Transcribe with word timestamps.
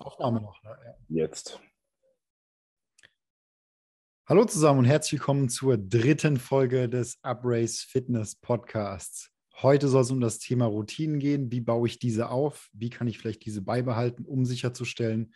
Aufnahme 0.00 0.40
noch. 0.40 0.62
Ne? 0.62 0.76
Ja. 1.08 1.24
Jetzt. 1.24 1.60
Hallo 4.26 4.44
zusammen 4.44 4.80
und 4.80 4.84
herzlich 4.84 5.20
willkommen 5.20 5.48
zur 5.48 5.78
dritten 5.78 6.36
Folge 6.36 6.88
des 6.88 7.18
Uprace 7.22 7.80
Fitness 7.80 8.34
Podcasts. 8.36 9.30
Heute 9.62 9.88
soll 9.88 10.02
es 10.02 10.10
um 10.10 10.20
das 10.20 10.38
Thema 10.38 10.66
Routinen 10.66 11.18
gehen. 11.18 11.50
Wie 11.50 11.60
baue 11.60 11.88
ich 11.88 11.98
diese 11.98 12.28
auf? 12.28 12.68
Wie 12.72 12.90
kann 12.90 13.08
ich 13.08 13.18
vielleicht 13.18 13.44
diese 13.44 13.62
beibehalten, 13.62 14.24
um 14.24 14.44
sicherzustellen, 14.44 15.34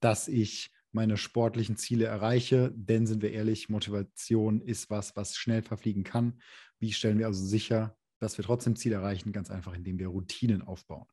dass 0.00 0.28
ich 0.28 0.72
meine 0.90 1.16
sportlichen 1.16 1.76
Ziele 1.76 2.06
erreiche? 2.06 2.72
Denn 2.74 3.06
sind 3.06 3.22
wir 3.22 3.32
ehrlich, 3.32 3.68
Motivation 3.68 4.60
ist 4.60 4.90
was, 4.90 5.14
was 5.16 5.36
schnell 5.36 5.62
verfliegen 5.62 6.04
kann. 6.04 6.42
Wie 6.78 6.92
stellen 6.92 7.18
wir 7.18 7.26
also 7.26 7.44
sicher, 7.44 7.96
dass 8.18 8.36
wir 8.36 8.44
trotzdem 8.44 8.76
Ziele 8.76 8.96
erreichen? 8.96 9.32
Ganz 9.32 9.48
einfach, 9.50 9.74
indem 9.74 9.98
wir 9.98 10.08
Routinen 10.08 10.60
aufbauen. 10.60 11.06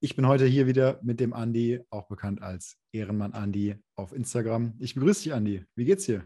Ich 0.00 0.16
bin 0.16 0.28
heute 0.28 0.44
hier 0.44 0.66
wieder 0.66 0.98
mit 1.02 1.20
dem 1.20 1.32
Andi, 1.32 1.80
auch 1.90 2.08
bekannt 2.08 2.42
als 2.42 2.76
Ehrenmann 2.92 3.32
Andi 3.32 3.76
auf 3.96 4.12
Instagram. 4.12 4.74
Ich 4.78 4.94
begrüße 4.94 5.22
dich, 5.22 5.32
Andi. 5.32 5.64
Wie 5.74 5.84
geht's 5.84 6.04
dir? 6.04 6.24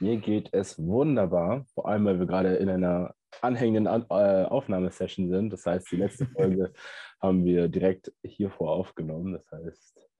Mir 0.00 0.16
geht 0.16 0.48
es 0.52 0.78
wunderbar, 0.78 1.64
vor 1.74 1.86
allem 1.88 2.04
weil 2.06 2.18
wir 2.18 2.26
gerade 2.26 2.56
in 2.56 2.68
einer 2.68 3.14
anhängenden 3.40 3.86
An 3.86 4.06
äh, 4.10 4.44
Aufnahmesession 4.44 5.28
sind. 5.28 5.52
Das 5.52 5.64
heißt, 5.64 5.90
die 5.92 5.96
letzte 5.96 6.26
Folge 6.36 6.72
haben 7.20 7.44
wir 7.44 7.68
direkt 7.68 8.12
hiervor 8.24 8.70
aufgenommen. 8.72 9.32
Das 9.32 9.50
heißt, 9.52 10.10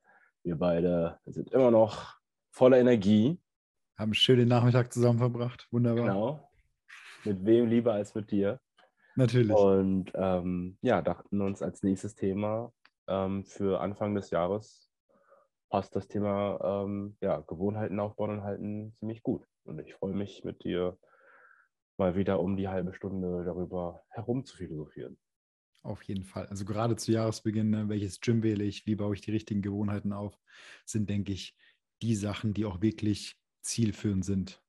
wir 0.45 0.57
beide 0.57 1.19
sind 1.27 1.51
immer 1.53 1.71
noch 1.71 2.17
voller 2.53 2.79
Energie. 2.79 3.41
Haben 3.99 4.15
schön 4.15 4.39
den 4.39 4.49
Nachmittag 4.49 4.93
zusammen 4.93 5.19
verbracht. 5.19 5.67
Wunderbar. 5.71 6.05
Genau. 6.05 6.51
Mit 7.25 7.45
wem 7.45 7.67
lieber 7.69 7.95
als 7.95 8.15
mit 8.15 8.31
dir? 8.31 8.61
Natürlich. 9.17 9.57
Und 9.57 10.13
ähm, 10.15 10.79
ja, 10.83 11.03
dachten 11.03 11.41
uns 11.41 11.63
als 11.63 11.83
nächstes 11.83 12.15
Thema 12.15 12.73
ähm, 13.07 13.45
für 13.45 13.81
Anfang 13.81 14.15
des 14.15 14.31
Jahres 14.31 14.91
passt 15.75 15.97
das 15.97 16.07
Thema 16.07 16.85
ähm, 16.85 17.17
ja, 17.21 17.41
Gewohnheiten 17.41 17.99
aufbauen 17.99 18.31
und 18.31 18.43
halten 18.43 18.95
ziemlich 18.95 19.23
gut. 19.23 19.45
Und 19.65 19.81
ich 19.81 19.95
freue 19.95 20.15
mich 20.15 20.45
mit 20.45 20.63
dir 20.63 20.99
mal 21.97 22.15
wieder 22.15 22.41
um 22.41 22.57
die 22.57 22.69
halbe 22.69 22.95
Stunde 22.95 23.45
darüber 23.45 24.05
herum 24.09 24.45
zu 24.45 24.57
philosophieren. 24.57 25.19
Auf 25.83 26.03
jeden 26.05 26.25
Fall. 26.25 26.47
Also 26.47 26.65
gerade 26.65 26.97
zu 26.97 27.13
Jahresbeginn, 27.13 27.71
ne, 27.71 27.89
welches 27.89 28.21
Gym 28.21 28.43
wähle 28.43 28.65
ich, 28.65 28.87
wie 28.87 28.95
baue 28.95 29.15
ich 29.15 29.21
die 29.21 29.33
richtigen 29.33 29.63
Gewohnheiten 29.63 30.13
auf, 30.13 30.39
sind, 30.87 31.11
denke 31.11 31.33
ich, 31.33 31.57
die 32.03 32.15
Sachen, 32.15 32.55
die 32.55 32.65
auch 32.65 32.81
wirklich 32.81 33.37
zielführend 33.63 34.25
sind. 34.25 34.63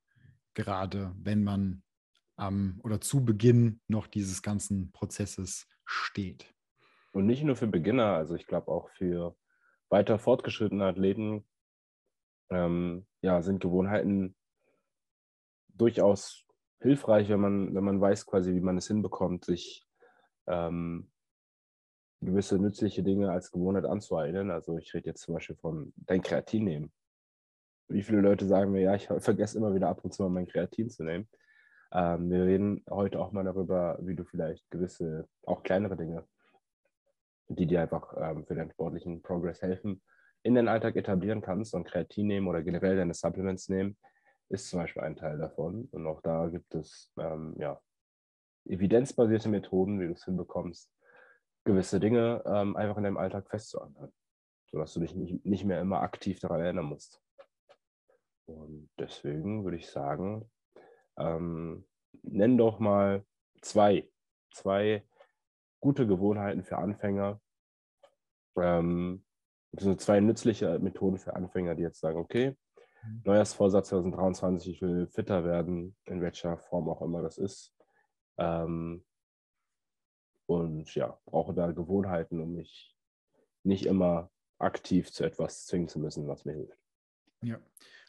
Gerade 0.55 1.15
wenn 1.17 1.43
man 1.43 1.83
am 2.35 2.79
oder 2.83 3.01
zu 3.01 3.23
Beginn 3.23 3.81
noch 3.87 4.07
dieses 4.07 4.41
ganzen 4.41 4.91
Prozesses 4.91 5.67
steht. 5.85 6.53
Und 7.11 7.25
nicht 7.25 7.43
nur 7.43 7.55
für 7.55 7.67
Beginner, 7.67 8.13
also 8.15 8.35
ich 8.35 8.45
glaube 8.45 8.71
auch 8.71 8.89
für 8.89 9.35
weiter 9.89 10.19
fortgeschrittene 10.19 10.85
Athleten 10.85 11.45
ähm, 12.49 13.05
ja, 13.21 13.41
sind 13.41 13.61
Gewohnheiten 13.61 14.35
durchaus 15.69 16.45
hilfreich, 16.81 17.29
wenn 17.29 17.39
man, 17.39 17.75
wenn 17.75 17.83
man 17.83 18.01
weiß 18.01 18.25
quasi, 18.25 18.53
wie 18.53 18.61
man 18.61 18.77
es 18.77 18.87
hinbekommt, 18.87 19.45
sich 19.45 19.87
ähm, 20.47 21.11
gewisse 22.21 22.59
nützliche 22.59 23.03
Dinge 23.03 23.31
als 23.31 23.51
Gewohnheit 23.51 23.85
anzueignen. 23.85 24.51
Also 24.51 24.77
ich 24.77 24.93
rede 24.93 25.07
jetzt 25.07 25.21
zum 25.21 25.35
Beispiel 25.35 25.55
von 25.55 25.93
dein 25.95 26.21
Kreatin 26.21 26.63
nehmen. 26.63 26.93
Wie 27.87 28.01
viele 28.01 28.21
Leute 28.21 28.47
sagen 28.47 28.71
mir, 28.71 28.81
ja, 28.81 28.95
ich 28.95 29.07
vergesse 29.07 29.57
immer 29.57 29.73
wieder 29.75 29.89
ab 29.89 30.03
und 30.03 30.13
zu 30.13 30.23
mal 30.23 30.29
mein 30.29 30.47
Kreatin 30.47 30.89
zu 30.89 31.03
nehmen. 31.03 31.27
Ähm, 31.95 32.29
wir 32.29 32.45
reden 32.45 32.83
heute 32.89 33.19
auch 33.19 33.31
mal 33.31 33.45
darüber, 33.45 33.97
wie 34.01 34.15
du 34.15 34.25
vielleicht 34.25 34.69
gewisse, 34.69 35.27
auch 35.45 35.63
kleinere 35.63 35.95
Dinge 35.95 36.27
die 37.47 37.67
dir 37.67 37.81
einfach 37.81 38.13
ähm, 38.17 38.45
für 38.45 38.55
deinen 38.55 38.71
sportlichen 38.71 39.21
Progress 39.21 39.61
helfen, 39.61 40.01
in 40.43 40.55
den 40.55 40.67
Alltag 40.67 40.95
etablieren 40.95 41.41
kannst 41.41 41.73
und 41.73 41.85
Kreatin 41.85 42.27
nehmen 42.27 42.47
oder 42.47 42.61
generell 42.61 42.95
deine 42.95 43.13
Supplements 43.13 43.69
nehmen, 43.69 43.97
ist 44.49 44.69
zum 44.69 44.79
Beispiel 44.79 45.03
ein 45.03 45.15
Teil 45.15 45.37
davon. 45.37 45.87
Und 45.91 46.05
auch 46.07 46.21
da 46.21 46.47
gibt 46.47 46.73
es 46.75 47.11
ähm, 47.17 47.55
ja, 47.57 47.79
evidenzbasierte 48.65 49.49
Methoden, 49.49 49.99
wie 49.99 50.07
du 50.07 50.13
es 50.13 50.25
hinbekommst, 50.25 50.91
gewisse 51.63 51.99
Dinge 51.99 52.43
ähm, 52.45 52.75
einfach 52.75 52.97
in 52.97 53.03
deinem 53.03 53.17
Alltag 53.17 53.49
festzuhalten, 53.49 54.13
sodass 54.71 54.93
du 54.93 54.99
dich 54.99 55.15
nicht, 55.15 55.45
nicht 55.45 55.65
mehr 55.65 55.81
immer 55.81 56.01
aktiv 56.01 56.39
daran 56.39 56.61
erinnern 56.61 56.85
musst. 56.85 57.21
Und 58.45 58.89
deswegen 58.99 59.63
würde 59.63 59.77
ich 59.77 59.89
sagen, 59.89 60.49
ähm, 61.17 61.85
nenn 62.23 62.57
doch 62.57 62.79
mal 62.79 63.25
zwei, 63.61 64.09
zwei 64.53 65.03
gute 65.79 66.07
Gewohnheiten 66.07 66.63
für 66.63 66.77
Anfänger. 66.77 67.39
Ähm, 68.57 69.25
so 69.77 69.95
zwei 69.95 70.19
nützliche 70.19 70.79
Methoden 70.79 71.17
für 71.17 71.35
Anfänger, 71.35 71.75
die 71.75 71.83
jetzt 71.83 71.99
sagen, 71.99 72.17
okay, 72.17 72.55
mhm. 73.03 73.21
Neujahrsvorsatz 73.25 73.89
2023, 73.89 74.75
ich 74.75 74.81
will 74.81 75.07
fitter 75.07 75.43
werden, 75.43 75.95
in 76.05 76.21
welcher 76.21 76.57
Form 76.57 76.89
auch 76.89 77.01
immer 77.01 77.21
das 77.21 77.37
ist. 77.37 77.75
Ähm, 78.37 79.05
und 80.47 80.93
ja, 80.95 81.19
brauche 81.25 81.53
da 81.53 81.71
Gewohnheiten, 81.71 82.39
um 82.39 82.53
mich 82.53 82.95
nicht 83.63 83.85
immer 83.85 84.31
aktiv 84.59 85.11
zu 85.11 85.23
etwas 85.23 85.65
zwingen 85.65 85.87
zu 85.87 85.99
müssen, 85.99 86.27
was 86.27 86.45
mir 86.45 86.53
hilft. 86.53 86.79
Ja, 87.41 87.59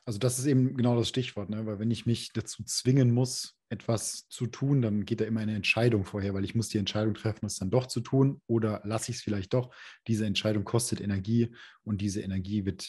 also 0.06 0.20
das 0.20 0.38
ist 0.38 0.46
eben 0.46 0.76
genau 0.76 0.96
das 0.96 1.08
Stichwort, 1.08 1.50
ne? 1.50 1.66
weil 1.66 1.80
wenn 1.80 1.90
ich 1.90 2.06
mich 2.06 2.32
dazu 2.32 2.62
zwingen 2.62 3.12
muss, 3.12 3.56
etwas 3.68 4.28
zu 4.28 4.46
tun, 4.46 4.80
dann 4.80 5.04
geht 5.04 5.20
da 5.20 5.24
immer 5.24 5.40
eine 5.40 5.56
Entscheidung 5.56 6.04
vorher, 6.04 6.32
weil 6.32 6.44
ich 6.44 6.54
muss 6.54 6.68
die 6.68 6.78
Entscheidung 6.78 7.14
treffen, 7.14 7.46
es 7.46 7.56
dann 7.56 7.70
doch 7.70 7.86
zu 7.86 8.00
tun 8.00 8.40
oder 8.46 8.80
lasse 8.84 9.10
ich 9.10 9.18
es 9.18 9.22
vielleicht 9.24 9.52
doch. 9.52 9.74
Diese 10.06 10.24
Entscheidung 10.24 10.62
kostet 10.62 11.00
Energie 11.00 11.52
und 11.82 12.00
diese 12.00 12.20
Energie 12.20 12.64
wird 12.64 12.88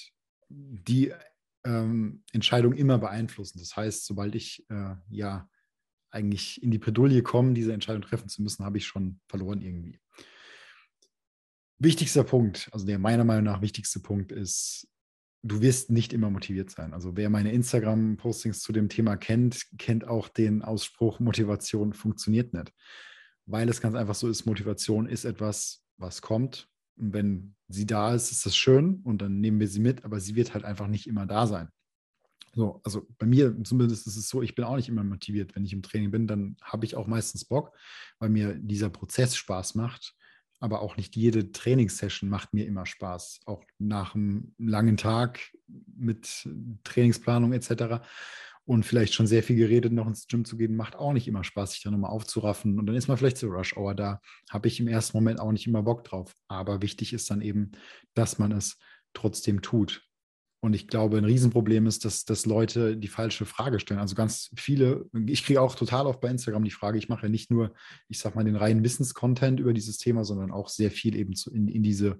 die 0.50 1.12
ähm, 1.66 2.24
Entscheidung 2.34 2.74
immer 2.74 3.00
beeinflussen. 3.00 3.58
Das 3.58 3.76
heißt, 3.76 4.06
sobald 4.06 4.36
ich 4.36 4.64
äh, 4.70 4.94
ja 5.10 5.50
eigentlich 6.12 6.62
in 6.62 6.70
die 6.70 6.78
Bredouille 6.78 7.24
komme, 7.24 7.54
diese 7.54 7.74
Entscheidung 7.74 8.04
treffen 8.04 8.30
zu 8.30 8.44
müssen, 8.44 8.64
habe 8.64 8.78
ich 8.78 8.86
schon 8.86 9.20
verloren 9.28 9.64
irgendwie. 9.64 10.00
Wichtigster 11.80 12.24
Punkt, 12.24 12.70
also 12.72 12.86
der 12.86 13.00
meiner 13.00 13.24
Meinung 13.24 13.46
nach 13.46 13.62
wichtigste 13.62 14.00
Punkt 14.00 14.32
ist, 14.32 14.88
du 15.44 15.62
wirst 15.62 15.92
nicht 15.92 16.14
immer 16.14 16.30
motiviert 16.30 16.70
sein. 16.70 16.94
Also 16.94 17.16
wer 17.16 17.30
meine 17.30 17.52
Instagram-Postings 17.52 18.62
zu 18.62 18.72
dem 18.72 18.90
Thema 18.90 19.18
kennt, 19.18 19.66
kennt 19.78 20.08
auch 20.08 20.28
den 20.28 20.62
Ausspruch, 20.62 21.20
Motivation 21.20 21.94
funktioniert 21.94 22.54
nicht. 22.54 22.74
Weil 23.46 23.70
es 23.70 23.82
ganz 23.82 23.96
einfach 23.96 24.16
so 24.16 24.28
ist, 24.28 24.46
Motivation 24.46 25.08
ist 25.08 25.26
etwas, 25.26 25.84
was 25.98 26.22
kommt. 26.22 26.68
Und 26.98 27.14
wenn 27.14 27.56
sie 27.68 27.86
da 27.86 28.14
ist, 28.14 28.32
ist 28.32 28.46
das 28.46 28.58
schön 28.58 29.02
und 29.04 29.22
dann 29.22 29.40
nehmen 29.40 29.60
wir 29.60 29.68
sie 29.68 29.80
mit, 29.80 30.04
aber 30.04 30.20
sie 30.20 30.36
wird 30.36 30.54
halt 30.54 30.66
einfach 30.66 30.88
nicht 30.88 31.08
immer 31.08 31.26
da 31.26 31.48
sein. 31.48 31.70
So, 32.54 32.82
also 32.84 33.08
bei 33.20 33.28
mir 33.28 33.56
zumindest 33.64 34.08
ist 34.08 34.18
es 34.18 34.30
so, 34.30 34.42
ich 34.42 34.56
bin 34.56 34.66
auch 34.66 34.76
nicht 34.76 34.90
immer 34.90 35.04
motiviert. 35.04 35.56
Wenn 35.56 35.64
ich 35.64 35.74
im 35.74 35.84
Training 35.84 36.10
bin, 36.10 36.26
dann 36.26 36.58
habe 36.62 36.86
ich 36.86 36.96
auch 36.96 37.06
meistens 37.06 37.46
Bock, 37.46 37.72
weil 38.18 38.30
mir 38.30 38.56
dieser 38.56 38.90
Prozess 38.90 39.36
Spaß 39.36 39.76
macht 39.76 40.16
aber 40.60 40.82
auch 40.82 40.98
nicht 40.98 41.16
jede 41.16 41.52
Trainingssession 41.52 42.30
macht 42.30 42.54
mir 42.54 42.66
immer 42.66 42.86
Spaß. 42.86 43.42
Auch 43.46 43.64
nach 43.78 44.16
einem 44.16 44.54
langen 44.58 44.98
Tag 44.98 45.40
mit 45.68 46.50
Trainingsplanung 46.84 47.54
etc. 47.54 48.02
Und 48.66 48.86
vielleicht 48.86 49.14
schon 49.14 49.28
sehr 49.28 49.44
viel 49.44 49.56
geredet, 49.56 49.94
noch 49.94 50.08
ins 50.08 50.28
Gym 50.28 50.44
zu 50.44 50.58
gehen, 50.58 50.76
macht 50.76 50.96
auch 50.96 51.14
nicht 51.14 51.28
immer 51.28 51.44
Spaß, 51.44 51.74
sich 51.74 51.84
da 51.84 51.92
nochmal 51.92 52.12
aufzuraffen. 52.12 52.80
Und 52.80 52.86
dann 52.88 52.96
ist 52.96 53.08
man 53.08 53.18
vielleicht 53.18 53.38
zur 53.38 53.54
Rush 53.54 53.78
Hour 53.78 53.96
da. 53.96 54.20
Habe 54.50 54.68
ich 54.68 54.80
im 54.80 54.88
ersten 54.88 55.16
Moment 55.16 55.40
auch 55.40 55.52
nicht 55.52 55.68
immer 55.68 55.84
Bock 55.84 56.04
drauf. 56.04 56.34
Aber 56.48 56.82
wichtig 56.82 57.14
ist 57.14 57.30
dann 57.30 57.42
eben, 57.42 57.72
dass 58.14 58.40
man 58.40 58.52
es 58.52 58.78
trotzdem 59.14 59.62
tut. 59.62 60.07
Und 60.68 60.74
ich 60.74 60.90
glaube, 60.90 61.18
ein 61.18 61.24
Riesenproblem 61.24 61.88
ist, 61.88 62.04
dass, 62.04 62.26
dass 62.26 62.46
Leute 62.46 62.98
die 62.98 63.08
falsche 63.08 63.46
Frage 63.46 63.80
stellen. 63.80 64.02
Also 64.02 64.16
ganz 64.16 64.52
viele, 64.58 65.06
ich 65.26 65.46
kriege 65.46 65.62
auch 65.62 65.76
total 65.76 66.08
oft 66.08 66.20
bei 66.20 66.30
Instagram 66.30 66.66
die 66.66 66.72
Frage, 66.72 66.98
ich 66.98 67.08
mache 67.08 67.24
ja 67.24 67.30
nicht 67.30 67.50
nur, 67.50 67.74
ich 68.10 68.20
sag 68.20 68.36
mal, 68.36 68.44
den 68.44 68.58
reinen 68.58 68.84
Wissenscontent 68.84 69.62
über 69.62 69.72
dieses 69.72 69.98
Thema, 69.98 70.26
sondern 70.26 70.52
auch 70.52 70.68
sehr 70.68 70.92
viel 70.92 71.16
eben 71.16 71.36
zu, 71.36 71.54
in, 71.54 71.70
in 71.70 71.84
diese 71.84 72.20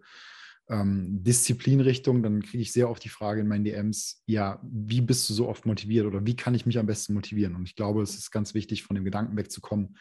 ähm, 0.70 1.22
Disziplinrichtung. 1.24 2.24
Dann 2.24 2.42
kriege 2.42 2.62
ich 2.62 2.72
sehr 2.72 2.90
oft 2.90 3.04
die 3.04 3.10
Frage 3.10 3.42
in 3.42 3.50
meinen 3.50 3.66
DMs, 3.66 4.24
ja, 4.28 4.62
wie 4.64 5.02
bist 5.02 5.30
du 5.30 5.34
so 5.34 5.50
oft 5.50 5.66
motiviert 5.66 6.06
oder 6.06 6.26
wie 6.26 6.38
kann 6.38 6.56
ich 6.56 6.66
mich 6.66 6.80
am 6.80 6.86
besten 6.86 7.16
motivieren? 7.16 7.54
Und 7.54 7.68
ich 7.68 7.76
glaube, 7.76 8.02
es 8.02 8.16
ist 8.16 8.32
ganz 8.32 8.54
wichtig, 8.54 8.84
von 8.84 8.96
dem 8.96 9.04
Gedanken 9.04 9.36
wegzukommen, 9.36 9.98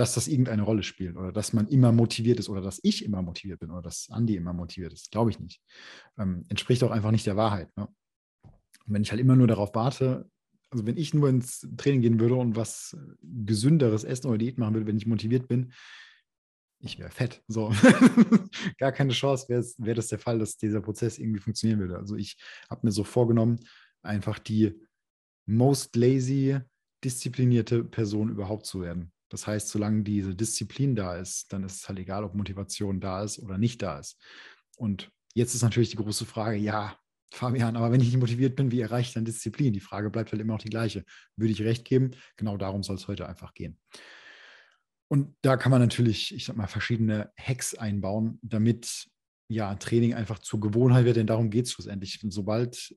dass 0.00 0.14
das 0.14 0.28
irgendeine 0.28 0.62
Rolle 0.62 0.82
spielt 0.82 1.18
oder 1.18 1.30
dass 1.30 1.52
man 1.52 1.68
immer 1.68 1.92
motiviert 1.92 2.38
ist 2.38 2.48
oder 2.48 2.62
dass 2.62 2.80
ich 2.82 3.04
immer 3.04 3.20
motiviert 3.20 3.60
bin 3.60 3.70
oder 3.70 3.82
dass 3.82 4.08
Andi 4.08 4.34
immer 4.34 4.54
motiviert 4.54 4.94
ist. 4.94 5.10
Glaube 5.10 5.28
ich 5.28 5.38
nicht. 5.38 5.60
Ähm, 6.18 6.46
entspricht 6.48 6.82
auch 6.82 6.90
einfach 6.90 7.10
nicht 7.10 7.26
der 7.26 7.36
Wahrheit. 7.36 7.68
Ne? 7.76 7.86
Und 8.46 8.94
wenn 8.94 9.02
ich 9.02 9.10
halt 9.10 9.20
immer 9.20 9.36
nur 9.36 9.46
darauf 9.46 9.74
warte, 9.74 10.26
also 10.70 10.86
wenn 10.86 10.96
ich 10.96 11.12
nur 11.12 11.28
ins 11.28 11.68
Training 11.76 12.00
gehen 12.00 12.18
würde 12.18 12.36
und 12.36 12.56
was 12.56 12.96
gesünderes 13.22 14.04
essen 14.04 14.28
oder 14.28 14.38
Diät 14.38 14.56
machen 14.56 14.72
würde, 14.72 14.86
wenn 14.86 14.96
ich 14.96 15.06
motiviert 15.06 15.48
bin, 15.48 15.74
ich 16.78 16.98
wäre 16.98 17.10
fett. 17.10 17.42
So, 17.46 17.70
gar 18.78 18.92
keine 18.92 19.12
Chance 19.12 19.50
wäre 19.50 19.62
wär 19.76 19.94
das 19.94 20.08
der 20.08 20.18
Fall, 20.18 20.38
dass 20.38 20.56
dieser 20.56 20.80
Prozess 20.80 21.18
irgendwie 21.18 21.40
funktionieren 21.40 21.80
würde. 21.80 21.98
Also 21.98 22.16
ich 22.16 22.38
habe 22.70 22.86
mir 22.86 22.92
so 22.92 23.04
vorgenommen, 23.04 23.60
einfach 24.00 24.38
die 24.38 24.72
most 25.44 25.94
lazy, 25.94 26.58
disziplinierte 27.04 27.84
Person 27.84 28.30
überhaupt 28.30 28.64
zu 28.64 28.80
werden. 28.80 29.12
Das 29.30 29.46
heißt, 29.46 29.68
solange 29.68 30.02
diese 30.02 30.34
Disziplin 30.34 30.94
da 30.94 31.16
ist, 31.16 31.52
dann 31.52 31.64
ist 31.64 31.76
es 31.76 31.88
halt 31.88 31.98
egal, 31.98 32.24
ob 32.24 32.34
Motivation 32.34 33.00
da 33.00 33.22
ist 33.22 33.38
oder 33.38 33.56
nicht 33.56 33.80
da 33.80 33.98
ist. 33.98 34.20
Und 34.76 35.10
jetzt 35.34 35.54
ist 35.54 35.62
natürlich 35.62 35.90
die 35.90 35.96
große 35.96 36.26
Frage, 36.26 36.56
ja, 36.58 36.96
Fabian, 37.32 37.76
aber 37.76 37.92
wenn 37.92 38.00
ich 38.00 38.08
nicht 38.08 38.18
motiviert 38.18 38.56
bin, 38.56 38.72
wie 38.72 38.80
erreiche 38.80 39.08
ich 39.08 39.14
dann 39.14 39.24
Disziplin? 39.24 39.72
Die 39.72 39.80
Frage 39.80 40.10
bleibt 40.10 40.32
halt 40.32 40.42
immer 40.42 40.54
noch 40.54 40.62
die 40.62 40.68
gleiche. 40.68 41.04
Würde 41.36 41.52
ich 41.52 41.62
recht 41.62 41.84
geben? 41.84 42.10
Genau 42.36 42.56
darum 42.56 42.82
soll 42.82 42.96
es 42.96 43.06
heute 43.06 43.28
einfach 43.28 43.54
gehen. 43.54 43.78
Und 45.08 45.34
da 45.42 45.56
kann 45.56 45.70
man 45.70 45.80
natürlich, 45.80 46.34
ich 46.34 46.44
sag 46.44 46.56
mal, 46.56 46.66
verschiedene 46.66 47.32
Hacks 47.38 47.74
einbauen, 47.74 48.38
damit 48.42 49.08
ja 49.48 49.74
Training 49.76 50.14
einfach 50.14 50.38
zur 50.38 50.60
Gewohnheit 50.60 51.04
wird, 51.04 51.16
denn 51.16 51.26
darum 51.26 51.50
geht 51.50 51.66
es 51.66 51.72
schlussendlich. 51.72 52.22
Und 52.22 52.30
sobald 52.30 52.96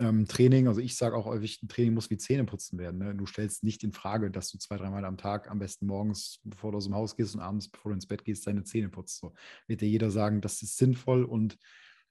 ähm, 0.00 0.26
Training, 0.26 0.68
also 0.68 0.80
ich 0.80 0.96
sage 0.96 1.16
auch 1.16 1.26
häufig, 1.26 1.62
ein 1.62 1.68
Training 1.68 1.94
muss 1.94 2.10
wie 2.10 2.16
Zähne 2.16 2.44
putzen 2.44 2.78
werden. 2.78 2.98
Ne? 2.98 3.14
Du 3.14 3.26
stellst 3.26 3.64
nicht 3.64 3.82
in 3.82 3.92
Frage, 3.92 4.30
dass 4.30 4.50
du 4.50 4.58
zwei, 4.58 4.76
dreimal 4.76 5.04
am 5.04 5.16
Tag, 5.16 5.50
am 5.50 5.58
besten 5.58 5.86
morgens, 5.86 6.40
bevor 6.44 6.72
du 6.72 6.78
aus 6.78 6.84
dem 6.84 6.94
Haus 6.94 7.16
gehst 7.16 7.34
und 7.34 7.40
abends, 7.40 7.68
bevor 7.68 7.90
du 7.90 7.94
ins 7.94 8.06
Bett 8.06 8.24
gehst, 8.24 8.46
deine 8.46 8.62
Zähne 8.64 8.88
putzt. 8.88 9.18
So 9.18 9.34
wird 9.66 9.80
dir 9.80 9.88
jeder 9.88 10.10
sagen, 10.10 10.40
das 10.40 10.62
ist 10.62 10.76
sinnvoll 10.76 11.24
und 11.24 11.58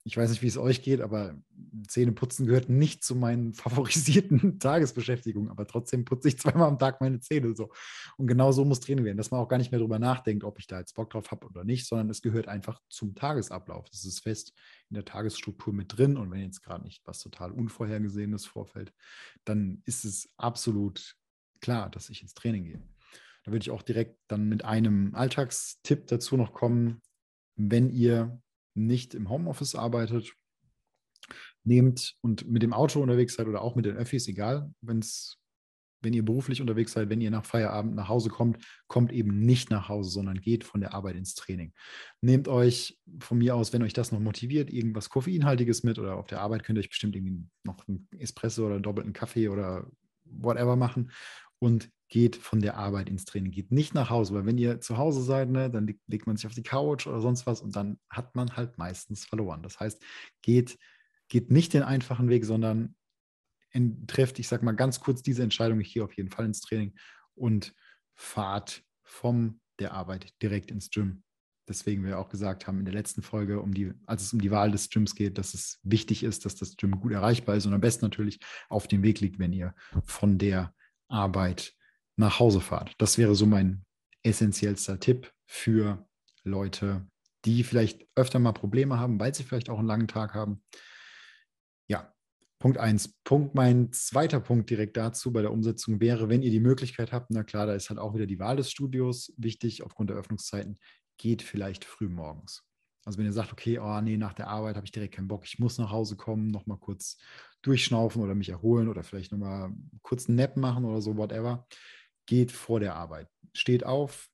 ich 0.08 0.16
weiß 0.16 0.30
nicht, 0.30 0.40
wie 0.40 0.46
es 0.46 0.56
euch 0.56 0.80
geht, 0.80 1.02
aber 1.02 1.36
Zähneputzen 1.86 2.46
gehört 2.46 2.70
nicht 2.70 3.04
zu 3.04 3.14
meinen 3.14 3.52
favorisierten 3.54 4.58
Tagesbeschäftigungen. 4.58 5.50
Aber 5.50 5.66
trotzdem 5.66 6.06
putze 6.06 6.28
ich 6.28 6.38
zweimal 6.38 6.66
am 6.66 6.78
Tag 6.78 7.02
meine 7.02 7.20
Zähne 7.20 7.54
so. 7.54 7.70
Und 8.16 8.26
genau 8.26 8.50
so 8.50 8.64
muss 8.64 8.80
Training 8.80 9.04
werden, 9.04 9.18
dass 9.18 9.30
man 9.30 9.38
auch 9.38 9.48
gar 9.48 9.58
nicht 9.58 9.70
mehr 9.70 9.80
darüber 9.80 9.98
nachdenkt, 9.98 10.44
ob 10.44 10.58
ich 10.58 10.66
da 10.66 10.78
jetzt 10.78 10.94
Bock 10.94 11.10
drauf 11.10 11.30
habe 11.30 11.46
oder 11.46 11.62
nicht, 11.62 11.86
sondern 11.86 12.08
es 12.08 12.22
gehört 12.22 12.48
einfach 12.48 12.80
zum 12.88 13.14
Tagesablauf. 13.14 13.90
Das 13.90 14.06
ist 14.06 14.20
fest 14.20 14.54
in 14.88 14.94
der 14.94 15.04
Tagesstruktur 15.04 15.74
mit 15.74 15.98
drin. 15.98 16.16
Und 16.16 16.30
wenn 16.30 16.40
jetzt 16.40 16.62
gerade 16.62 16.84
nicht 16.84 17.02
was 17.04 17.20
total 17.20 17.52
Unvorhergesehenes 17.52 18.46
vorfällt, 18.46 18.94
dann 19.44 19.82
ist 19.84 20.06
es 20.06 20.30
absolut 20.38 21.16
klar, 21.60 21.90
dass 21.90 22.08
ich 22.08 22.22
ins 22.22 22.32
Training 22.32 22.64
gehe. 22.64 22.82
Da 23.44 23.52
würde 23.52 23.62
ich 23.62 23.70
auch 23.70 23.82
direkt 23.82 24.18
dann 24.28 24.48
mit 24.48 24.64
einem 24.64 25.14
Alltagstipp 25.14 26.06
dazu 26.06 26.38
noch 26.38 26.54
kommen. 26.54 27.02
Wenn 27.56 27.90
ihr 27.90 28.40
nicht 28.78 29.14
im 29.14 29.28
Homeoffice 29.28 29.74
arbeitet, 29.74 30.32
nehmt 31.64 32.16
und 32.20 32.48
mit 32.48 32.62
dem 32.62 32.72
Auto 32.72 33.00
unterwegs 33.00 33.34
seid 33.34 33.46
oder 33.46 33.62
auch 33.62 33.76
mit 33.76 33.84
den 33.84 33.96
Öffis, 33.96 34.26
egal, 34.28 34.72
wenn's, 34.80 35.38
wenn 36.00 36.12
ihr 36.12 36.24
beruflich 36.24 36.60
unterwegs 36.60 36.92
seid, 36.92 37.10
wenn 37.10 37.20
ihr 37.20 37.30
nach 37.30 37.44
Feierabend 37.44 37.94
nach 37.94 38.08
Hause 38.08 38.30
kommt, 38.30 38.64
kommt 38.86 39.12
eben 39.12 39.40
nicht 39.40 39.70
nach 39.70 39.88
Hause, 39.88 40.10
sondern 40.10 40.40
geht 40.40 40.64
von 40.64 40.80
der 40.80 40.94
Arbeit 40.94 41.16
ins 41.16 41.34
Training. 41.34 41.72
Nehmt 42.20 42.48
euch 42.48 42.98
von 43.18 43.38
mir 43.38 43.56
aus, 43.56 43.72
wenn 43.72 43.82
euch 43.82 43.92
das 43.92 44.12
noch 44.12 44.20
motiviert, 44.20 44.70
irgendwas 44.70 45.10
Koffeinhaltiges 45.10 45.82
mit 45.82 45.98
oder 45.98 46.16
auf 46.16 46.26
der 46.26 46.40
Arbeit 46.40 46.62
könnt 46.62 46.78
ihr 46.78 46.80
euch 46.80 46.90
bestimmt 46.90 47.16
irgendwie 47.16 47.44
noch 47.64 47.86
einen 47.88 48.08
Espresso 48.18 48.66
oder 48.66 48.74
einen 48.74 48.84
doppelten 48.84 49.12
Kaffee 49.12 49.48
oder 49.48 49.90
whatever 50.24 50.76
machen 50.76 51.10
und 51.58 51.90
geht 52.08 52.36
von 52.36 52.60
der 52.60 52.76
Arbeit 52.76 53.08
ins 53.08 53.24
Training, 53.24 53.52
geht 53.52 53.70
nicht 53.70 53.94
nach 53.94 54.10
Hause, 54.10 54.34
weil 54.34 54.46
wenn 54.46 54.58
ihr 54.58 54.80
zu 54.80 54.96
Hause 54.96 55.22
seid, 55.22 55.50
ne, 55.50 55.70
dann 55.70 55.86
legt 56.06 56.26
man 56.26 56.36
sich 56.36 56.46
auf 56.46 56.54
die 56.54 56.62
Couch 56.62 57.06
oder 57.06 57.20
sonst 57.20 57.46
was 57.46 57.60
und 57.60 57.76
dann 57.76 57.98
hat 58.08 58.34
man 58.34 58.56
halt 58.56 58.78
meistens 58.78 59.26
verloren. 59.26 59.62
Das 59.62 59.78
heißt, 59.78 60.02
geht, 60.42 60.78
geht 61.28 61.50
nicht 61.50 61.74
den 61.74 61.82
einfachen 61.82 62.28
Weg, 62.30 62.44
sondern 62.44 62.94
in, 63.72 64.06
trefft, 64.06 64.38
ich 64.38 64.48
sage 64.48 64.64
mal 64.64 64.72
ganz 64.72 65.00
kurz 65.00 65.22
diese 65.22 65.42
Entscheidung, 65.42 65.80
ich 65.80 65.92
gehe 65.92 66.02
auf 66.02 66.16
jeden 66.16 66.30
Fall 66.30 66.46
ins 66.46 66.62
Training 66.62 66.94
und 67.34 67.74
fahrt 68.14 68.82
von 69.02 69.60
der 69.78 69.92
Arbeit 69.92 70.32
direkt 70.42 70.70
ins 70.70 70.90
Gym. 70.90 71.22
Deswegen 71.68 72.02
wir 72.04 72.18
auch 72.18 72.30
gesagt 72.30 72.66
haben 72.66 72.78
in 72.78 72.86
der 72.86 72.94
letzten 72.94 73.20
Folge, 73.20 73.60
um 73.60 73.74
die, 73.74 73.92
als 74.06 74.22
es 74.22 74.32
um 74.32 74.40
die 74.40 74.50
Wahl 74.50 74.70
des 74.70 74.88
Gyms 74.88 75.14
geht, 75.14 75.36
dass 75.36 75.52
es 75.52 75.78
wichtig 75.82 76.22
ist, 76.22 76.46
dass 76.46 76.56
das 76.56 76.76
Gym 76.76 76.98
gut 76.98 77.12
erreichbar 77.12 77.56
ist 77.56 77.66
und 77.66 77.74
am 77.74 77.82
besten 77.82 78.06
natürlich 78.06 78.40
auf 78.70 78.88
dem 78.88 79.02
Weg 79.02 79.20
liegt, 79.20 79.38
wenn 79.38 79.52
ihr 79.52 79.74
von 80.02 80.38
der 80.38 80.74
Arbeit 81.08 81.74
nach 82.18 82.38
Hause 82.38 82.60
fahrt. 82.60 82.94
Das 82.98 83.18
wäre 83.18 83.34
so 83.34 83.46
mein 83.46 83.84
essentiellster 84.22 85.00
Tipp 85.00 85.32
für 85.46 86.06
Leute, 86.44 87.06
die 87.44 87.62
vielleicht 87.62 88.06
öfter 88.14 88.38
mal 88.38 88.52
Probleme 88.52 88.98
haben, 88.98 89.20
weil 89.20 89.34
sie 89.34 89.44
vielleicht 89.44 89.70
auch 89.70 89.78
einen 89.78 89.88
langen 89.88 90.08
Tag 90.08 90.34
haben. 90.34 90.62
Ja, 91.88 92.12
Punkt 92.58 92.78
eins. 92.78 93.16
Punkt, 93.22 93.54
mein 93.54 93.92
zweiter 93.92 94.40
Punkt 94.40 94.68
direkt 94.68 94.96
dazu 94.96 95.32
bei 95.32 95.42
der 95.42 95.52
Umsetzung 95.52 96.00
wäre, 96.00 96.28
wenn 96.28 96.42
ihr 96.42 96.50
die 96.50 96.60
Möglichkeit 96.60 97.12
habt, 97.12 97.30
na 97.30 97.44
klar, 97.44 97.66
da 97.66 97.74
ist 97.74 97.88
halt 97.88 98.00
auch 98.00 98.14
wieder 98.14 98.26
die 98.26 98.40
Wahl 98.40 98.56
des 98.56 98.70
Studios 98.70 99.32
wichtig 99.36 99.84
aufgrund 99.84 100.10
der 100.10 100.16
Öffnungszeiten, 100.16 100.78
geht 101.18 101.42
vielleicht 101.42 101.84
früh 101.84 102.08
morgens. 102.08 102.64
Also 103.04 103.18
wenn 103.18 103.26
ihr 103.26 103.32
sagt, 103.32 103.52
okay, 103.52 103.78
oh 103.78 104.00
nee, 104.00 104.16
nach 104.16 104.34
der 104.34 104.48
Arbeit 104.48 104.76
habe 104.76 104.84
ich 104.84 104.92
direkt 104.92 105.14
keinen 105.14 105.28
Bock, 105.28 105.44
ich 105.44 105.58
muss 105.58 105.78
nach 105.78 105.90
Hause 105.90 106.16
kommen, 106.16 106.48
nochmal 106.48 106.78
kurz 106.78 107.16
durchschnaufen 107.62 108.22
oder 108.22 108.34
mich 108.34 108.48
erholen 108.48 108.88
oder 108.88 109.02
vielleicht 109.02 109.32
nochmal 109.32 109.72
kurz 110.02 110.28
einen 110.28 110.36
Nap 110.36 110.56
machen 110.56 110.84
oder 110.84 111.00
so, 111.00 111.16
whatever, 111.16 111.66
geht 112.28 112.52
vor 112.52 112.78
der 112.78 112.94
Arbeit. 112.94 113.26
Steht 113.54 113.84
auf, 113.84 114.28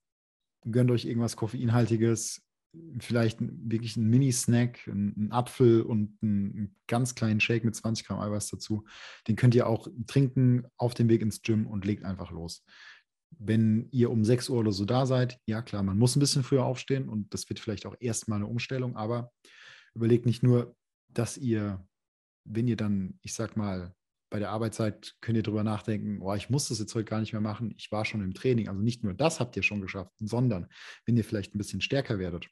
gönnt 0.71 0.91
euch 0.91 1.07
irgendwas 1.07 1.37
Koffeinhaltiges, 1.37 2.43
vielleicht 2.99 3.39
wirklich 3.41 3.97
einen 3.97 4.11
Mini-Snack, 4.11 4.89
einen 4.89 5.31
Apfel 5.31 5.83
und 5.83 6.19
einen 6.21 6.75
ganz 6.89 7.15
kleinen 7.15 7.41
Shake 7.41 7.65
mit 7.65 7.77
20 7.77 8.07
Gramm 8.07 8.21
Eiweiß 8.21 8.49
dazu. 8.49 8.85
Den 9.29 9.37
könnt 9.37 9.55
ihr 9.55 9.69
auch 9.69 9.87
trinken 10.09 10.67
auf 10.77 10.93
dem 10.95 11.09
Weg 11.09 11.23
ins 11.23 11.43
Gym 11.43 11.69
und 11.69 11.85
legt 11.85 12.05
einfach 12.05 12.33
los. 12.33 12.65
Wenn 13.31 13.89
ihr 13.93 14.11
um 14.11 14.25
6 14.25 14.49
Uhr 14.49 14.59
oder 14.59 14.73
so 14.73 14.85
da 14.85 15.07
seid, 15.07 15.39
ja 15.47 15.63
klar, 15.63 15.85
man 15.85 15.97
muss 15.99 16.17
ein 16.17 16.21
bisschen 16.21 16.43
früher 16.43 16.65
aufstehen 16.65 17.09
und 17.09 17.33
das 17.33 17.49
wird 17.49 17.61
vielleicht 17.61 17.87
auch 17.87 17.95
erstmal 18.01 18.39
eine 18.39 18.47
Umstellung, 18.49 18.97
aber 18.97 19.33
überlegt 19.95 20.27
nicht 20.27 20.43
nur, 20.43 20.77
dass 21.09 21.37
ihr, 21.37 21.87
wenn 22.45 22.67
ihr 22.67 22.77
dann, 22.77 23.19
ich 23.23 23.35
sag 23.35 23.57
mal, 23.57 23.95
bei 24.35 24.41
der 24.41 24.51
Arbeitszeit 24.51 25.15
könnt 25.21 25.37
ihr 25.37 25.45
darüber 25.45 25.63
nachdenken, 25.63 26.21
oh, 26.21 26.35
ich 26.35 26.51
muss 26.51 26.67
das 26.67 26.81
jetzt 26.81 26.93
heute 26.97 27.05
gar 27.05 27.21
nicht 27.21 27.33
mehr 27.33 27.41
machen, 27.41 27.73
ich 27.79 27.93
war 27.93 28.05
schon 28.05 28.21
im 28.21 28.35
Training. 28.35 28.67
Also 28.67 28.81
nicht 28.81 29.05
nur 29.05 29.15
das 29.15 29.39
habt 29.39 29.55
ihr 29.57 29.63
schon 29.63 29.81
geschafft, 29.81 30.11
sondern 30.19 30.67
wenn 31.07 31.17
ihr 31.17 31.23
vielleicht 31.23 31.55
ein 31.55 31.59
bisschen 31.59 31.81
stärker 31.81 32.19
werdet, 32.19 32.49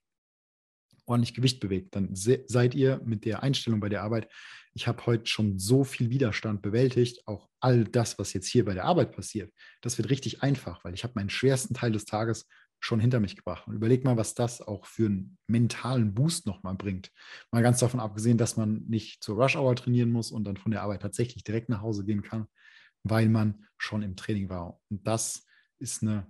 ordentlich 1.07 1.35
Gewicht 1.35 1.59
bewegt, 1.59 1.97
dann 1.97 2.15
se 2.15 2.45
seid 2.47 2.77
ihr 2.77 3.01
mit 3.05 3.25
der 3.25 3.43
Einstellung 3.43 3.81
bei 3.81 3.89
der 3.89 4.05
Arbeit, 4.05 4.29
ich 4.75 4.87
habe 4.87 5.05
heute 5.07 5.27
schon 5.27 5.59
so 5.59 5.83
viel 5.83 6.09
Widerstand 6.09 6.63
bewältigt, 6.63 7.27
auch 7.27 7.49
all 7.59 7.83
das, 7.83 8.17
was 8.17 8.33
jetzt 8.33 8.47
hier 8.47 8.65
bei 8.65 8.75
der 8.75 8.85
Arbeit 8.85 9.11
passiert, 9.11 9.53
das 9.81 9.99
wird 9.99 10.09
richtig 10.09 10.41
einfach, 10.41 10.85
weil 10.85 10.95
ich 10.95 11.03
habe 11.03 11.15
meinen 11.17 11.31
schwersten 11.31 11.75
Teil 11.75 11.91
des 11.91 12.05
Tages 12.05 12.47
schon 12.83 12.99
hinter 12.99 13.21
mich 13.21 13.37
gebracht. 13.37 13.67
Und 13.69 13.75
überleg 13.75 14.05
mal, 14.05 14.17
was 14.17 14.35
das 14.35 14.61
auch 14.61 14.87
für 14.87 15.07
einen 15.07 15.39
mentalen 15.47 16.15
Boost 16.15 16.47
nochmal 16.47 16.75
bringt. 16.75 17.13
Mal 17.53 17.63
ganz 17.63 17.79
davon 17.79 18.01
abgesehen, 18.01 18.39
dass 18.39 18.57
man 18.57 18.85
nicht 18.89 19.23
zur 19.23 19.41
Rush 19.41 19.57
Hour 19.57 19.77
trainieren 19.77 20.11
muss 20.11 20.33
und 20.33 20.45
dann 20.45 20.57
von 20.57 20.73
der 20.73 20.83
Arbeit 20.83 21.03
tatsächlich 21.03 21.45
direkt 21.45 21.69
nach 21.69 21.81
Hause 21.81 22.05
gehen 22.05 22.23
kann, 22.23 22.47
weil 23.05 23.29
man 23.29 23.67
schon 23.79 24.03
im 24.03 24.17
Training 24.17 24.49
war. 24.49 24.81
Und 24.91 25.07
das 25.07 25.47
ist 25.79 26.03
eine 26.03 26.27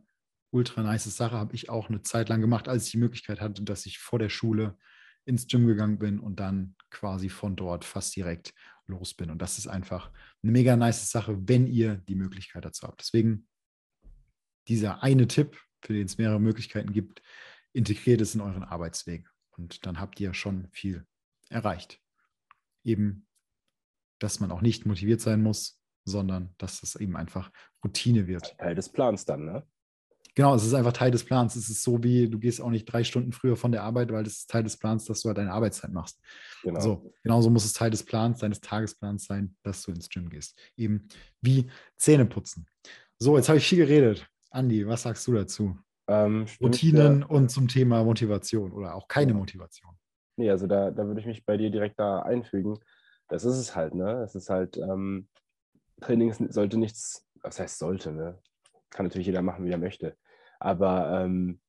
ultra 0.50 0.82
nice 0.82 1.04
Sache, 1.04 1.36
habe 1.36 1.54
ich 1.54 1.70
auch 1.70 1.88
eine 1.88 2.02
Zeit 2.02 2.28
lang 2.28 2.42
gemacht, 2.42 2.68
als 2.68 2.84
ich 2.84 2.92
die 2.92 2.98
Möglichkeit 2.98 3.40
hatte, 3.40 3.62
dass 3.62 3.86
ich 3.86 3.98
vor 3.98 4.18
der 4.18 4.28
Schule 4.28 4.76
ins 5.24 5.46
Gym 5.46 5.66
gegangen 5.66 5.98
bin 5.98 6.18
und 6.18 6.38
dann 6.38 6.76
quasi 6.90 7.30
von 7.30 7.56
dort 7.56 7.86
fast 7.86 8.14
direkt 8.14 8.52
los 8.86 9.14
bin. 9.14 9.30
Und 9.30 9.40
das 9.40 9.56
ist 9.56 9.68
einfach 9.68 10.10
eine 10.42 10.52
mega 10.52 10.76
nice 10.76 11.10
Sache, 11.10 11.38
wenn 11.48 11.66
ihr 11.66 11.96
die 11.96 12.14
Möglichkeit 12.14 12.66
dazu 12.66 12.86
habt. 12.86 13.00
Deswegen 13.00 13.48
dieser 14.68 15.02
eine 15.02 15.26
Tipp, 15.28 15.58
für 15.82 15.92
den 15.92 16.06
es 16.06 16.18
mehrere 16.18 16.40
Möglichkeiten 16.40 16.92
gibt, 16.92 17.22
integriert 17.72 18.20
es 18.20 18.34
in 18.34 18.40
euren 18.40 18.64
Arbeitsweg. 18.64 19.28
Und 19.56 19.86
dann 19.86 20.00
habt 20.00 20.18
ihr 20.20 20.34
schon 20.34 20.68
viel 20.70 21.06
erreicht. 21.48 22.00
Eben, 22.84 23.26
dass 24.18 24.40
man 24.40 24.50
auch 24.50 24.62
nicht 24.62 24.86
motiviert 24.86 25.20
sein 25.20 25.42
muss, 25.42 25.80
sondern 26.04 26.54
dass 26.58 26.82
es 26.82 26.96
eben 26.96 27.16
einfach 27.16 27.50
Routine 27.84 28.26
wird. 28.26 28.56
Teil 28.58 28.74
des 28.74 28.88
Plans 28.88 29.24
dann, 29.24 29.44
ne? 29.44 29.66
Genau, 30.34 30.54
es 30.54 30.64
ist 30.64 30.72
einfach 30.72 30.94
Teil 30.94 31.10
des 31.10 31.24
Plans. 31.24 31.56
Es 31.56 31.68
ist 31.68 31.82
so 31.82 32.02
wie, 32.02 32.28
du 32.28 32.38
gehst 32.38 32.60
auch 32.62 32.70
nicht 32.70 32.86
drei 32.86 33.04
Stunden 33.04 33.32
früher 33.32 33.54
von 33.54 33.70
der 33.70 33.82
Arbeit, 33.82 34.10
weil 34.12 34.24
das 34.24 34.38
ist 34.38 34.50
Teil 34.50 34.62
des 34.62 34.78
Plans, 34.78 35.04
dass 35.04 35.20
du 35.20 35.28
halt 35.28 35.36
deine 35.36 35.52
Arbeitszeit 35.52 35.92
machst. 35.92 36.18
Genau. 36.62 36.80
So, 36.80 37.12
genauso 37.22 37.50
muss 37.50 37.66
es 37.66 37.74
Teil 37.74 37.90
des 37.90 38.02
Plans, 38.02 38.38
deines 38.38 38.60
Tagesplans 38.60 39.26
sein, 39.26 39.54
dass 39.62 39.82
du 39.82 39.92
ins 39.92 40.08
Gym 40.08 40.30
gehst. 40.30 40.58
Eben 40.76 41.06
wie 41.42 41.70
Zähne 41.98 42.24
putzen. 42.24 42.66
So, 43.18 43.36
jetzt 43.36 43.50
habe 43.50 43.58
ich 43.58 43.66
viel 43.66 43.78
geredet. 43.78 44.26
Andi, 44.52 44.86
was 44.86 45.02
sagst 45.02 45.26
du 45.26 45.32
dazu? 45.32 45.76
Ähm, 46.08 46.46
Routinen 46.60 47.20
ja. 47.20 47.26
und 47.26 47.50
zum 47.50 47.68
Thema 47.68 48.04
Motivation 48.04 48.72
oder 48.72 48.94
auch 48.94 49.08
keine 49.08 49.32
ja. 49.32 49.38
Motivation. 49.38 49.96
Nee, 50.36 50.50
also 50.50 50.66
da, 50.66 50.90
da 50.90 51.06
würde 51.06 51.20
ich 51.20 51.26
mich 51.26 51.44
bei 51.44 51.56
dir 51.56 51.70
direkt 51.70 51.98
da 51.98 52.20
einfügen. 52.20 52.78
Das 53.28 53.44
ist 53.44 53.56
es 53.56 53.76
halt, 53.76 53.94
ne? 53.94 54.22
Es 54.22 54.34
ist 54.34 54.50
halt, 54.50 54.76
ähm, 54.76 55.28
Training 56.00 56.32
sollte 56.50 56.78
nichts, 56.78 57.26
was 57.42 57.60
heißt 57.60 57.78
sollte, 57.78 58.12
ne? 58.12 58.38
Kann 58.90 59.06
natürlich 59.06 59.26
jeder 59.26 59.42
machen, 59.42 59.64
wie 59.64 59.70
er 59.70 59.78
möchte. 59.78 60.16
Aber 60.58 61.22
ähm, 61.22 61.60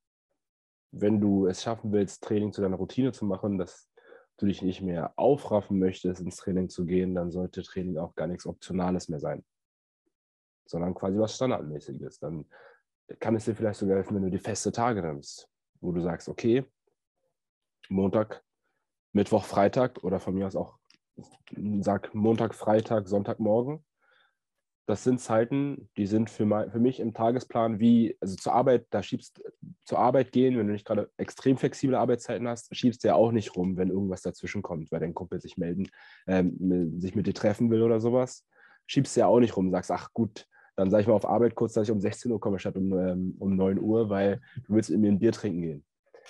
wenn 0.92 1.22
du 1.22 1.48
es 1.48 1.63
schaffen 1.63 1.92
willst, 1.92 2.24
Training 2.24 2.54
zu 2.54 2.62
deiner 2.62 2.75
Routine 2.75 3.12
zu 3.12 3.25
machen, 3.25 3.58
dass 3.58 3.90
du 4.38 4.46
dich 4.46 4.62
nicht 4.62 4.82
mehr 4.82 5.13
aufraffen 5.16 5.80
möchtest, 5.80 6.22
ins 6.22 6.38
Training 6.38 6.70
zu 6.70 6.86
gehen, 6.86 7.16
dann 7.16 7.32
sollte 7.32 7.63
Training 7.63 7.98
auch 7.98 8.16
gar 8.16 8.28
nichts 8.28 8.46
Optionales 8.46 9.10
mehr 9.10 9.20
sein, 9.20 9.44
sondern 10.66 10.94
quasi 10.94 11.18
was 11.20 11.36
Standardmäßiges. 11.36 12.20
Dann 12.20 12.46
kann 13.20 13.36
es 13.36 13.46
dir 13.46 13.56
vielleicht 13.56 13.80
sogar 13.80 13.98
helfen, 13.98 14.16
wenn 14.16 14.24
du 14.24 14.32
die 14.32 14.40
feste 14.40 14.72
Tage 14.72 15.02
nimmst, 15.02 15.50
wo 15.82 15.92
du 15.92 16.02
sagst, 16.02 16.30
okay, 16.30 16.66
Montag, 17.90 18.44
Mittwoch, 19.12 19.46
Freitag 19.46 20.04
oder 20.04 20.20
von 20.20 20.34
mir 20.34 20.48
aus 20.48 20.56
auch, 20.56 20.78
sag 21.82 22.14
Montag, 22.16 22.56
Freitag, 22.56 23.08
Sonntagmorgen 23.08 23.84
das 24.86 25.04
sind 25.04 25.22
Zeiten, 25.22 25.90
die 25.96 26.06
sind 26.06 26.30
für, 26.30 26.46
mein, 26.46 26.70
für 26.70 26.80
mich 26.80 27.00
im 27.00 27.14
Tagesplan 27.14 27.80
wie, 27.80 28.18
also 28.20 28.36
zur 28.36 28.54
Arbeit, 28.54 28.86
da 28.90 29.02
schiebst 29.02 29.42
zur 29.86 30.00
Arbeit 30.00 30.34
gehen, 30.34 30.58
wenn 30.58 30.68
du 30.68 30.74
nicht 30.74 30.86
gerade 30.86 31.10
extrem 31.18 31.58
flexible 31.58 31.96
Arbeitszeiten 31.96 32.48
hast, 32.48 32.76
schiebst 32.76 33.04
du 33.04 33.08
ja 33.08 33.16
auch 33.16 33.32
nicht 33.32 33.56
rum, 33.56 33.78
wenn 33.78 33.90
irgendwas 33.90 34.22
dazwischen 34.22 34.62
kommt, 34.62 34.92
weil 34.92 35.00
dein 35.00 35.14
Kumpel 35.14 35.40
sich 35.40 35.58
melden, 35.58 35.90
ähm, 36.28 37.00
sich 37.00 37.16
mit 37.16 37.28
dir 37.28 37.34
treffen 37.34 37.72
will 37.72 37.82
oder 37.82 38.02
sowas. 38.02 38.46
Schiebst 38.86 39.16
du 39.16 39.22
ja 39.22 39.28
auch 39.28 39.40
nicht 39.40 39.56
rum, 39.56 39.72
sagst, 39.72 39.92
ach 39.92 40.12
gut, 40.12 40.48
dann 40.75 40.89
sage 40.89 41.01
ich 41.01 41.08
mal 41.08 41.13
auf 41.13 41.27
Arbeit 41.27 41.56
kurz, 41.56 41.74
dass 41.74 41.88
ich 41.88 41.92
um 41.92 42.01
16 42.01 42.32
Uhr 42.32 42.39
komme 42.39 42.60
statt 42.60 42.75
um, 42.75 42.98
ähm, 42.98 43.36
um 43.39 43.56
9 43.56 43.80
Uhr, 43.80 44.10
weil 44.10 44.42
du 44.68 44.75
willst 44.75 44.89
mit 44.89 45.00
mir 45.00 45.12
ein 45.12 45.20
Bier 45.20 45.32
trinken 45.32 45.62
gehen. 45.62 45.86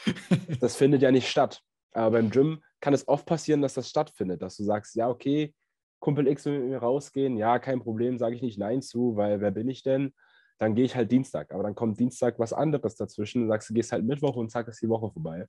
das 0.59 0.75
findet 0.75 1.01
ja 1.01 1.11
nicht 1.11 1.29
statt. 1.29 1.61
Aber 1.93 2.11
beim 2.11 2.29
Gym 2.29 2.61
kann 2.81 2.93
es 2.93 3.07
oft 3.07 3.25
passieren, 3.25 3.61
dass 3.61 3.75
das 3.75 3.89
stattfindet, 3.89 4.41
dass 4.41 4.57
du 4.57 4.63
sagst, 4.63 4.95
ja, 4.95 5.09
okay, 5.09 5.53
Kumpel 5.99 6.27
X 6.27 6.45
will 6.45 6.59
mit 6.59 6.69
mir 6.69 6.79
rausgehen, 6.79 7.37
ja, 7.37 7.59
kein 7.59 7.79
Problem, 7.79 8.17
sage 8.17 8.35
ich 8.35 8.41
nicht 8.41 8.57
Nein 8.57 8.81
zu, 8.81 9.15
weil 9.15 9.39
wer 9.39 9.51
bin 9.51 9.69
ich 9.69 9.83
denn? 9.83 10.13
Dann 10.57 10.75
gehe 10.75 10.85
ich 10.85 10.95
halt 10.95 11.11
Dienstag. 11.11 11.53
Aber 11.53 11.63
dann 11.63 11.75
kommt 11.75 11.99
Dienstag 11.99 12.39
was 12.39 12.51
anderes 12.51 12.95
dazwischen, 12.95 13.47
sagst 13.47 13.69
du, 13.69 13.73
gehst 13.73 13.91
halt 13.91 14.03
Mittwoch 14.03 14.35
und 14.35 14.51
zack, 14.51 14.67
ist 14.67 14.81
die 14.81 14.89
Woche 14.89 15.11
vorbei. 15.11 15.47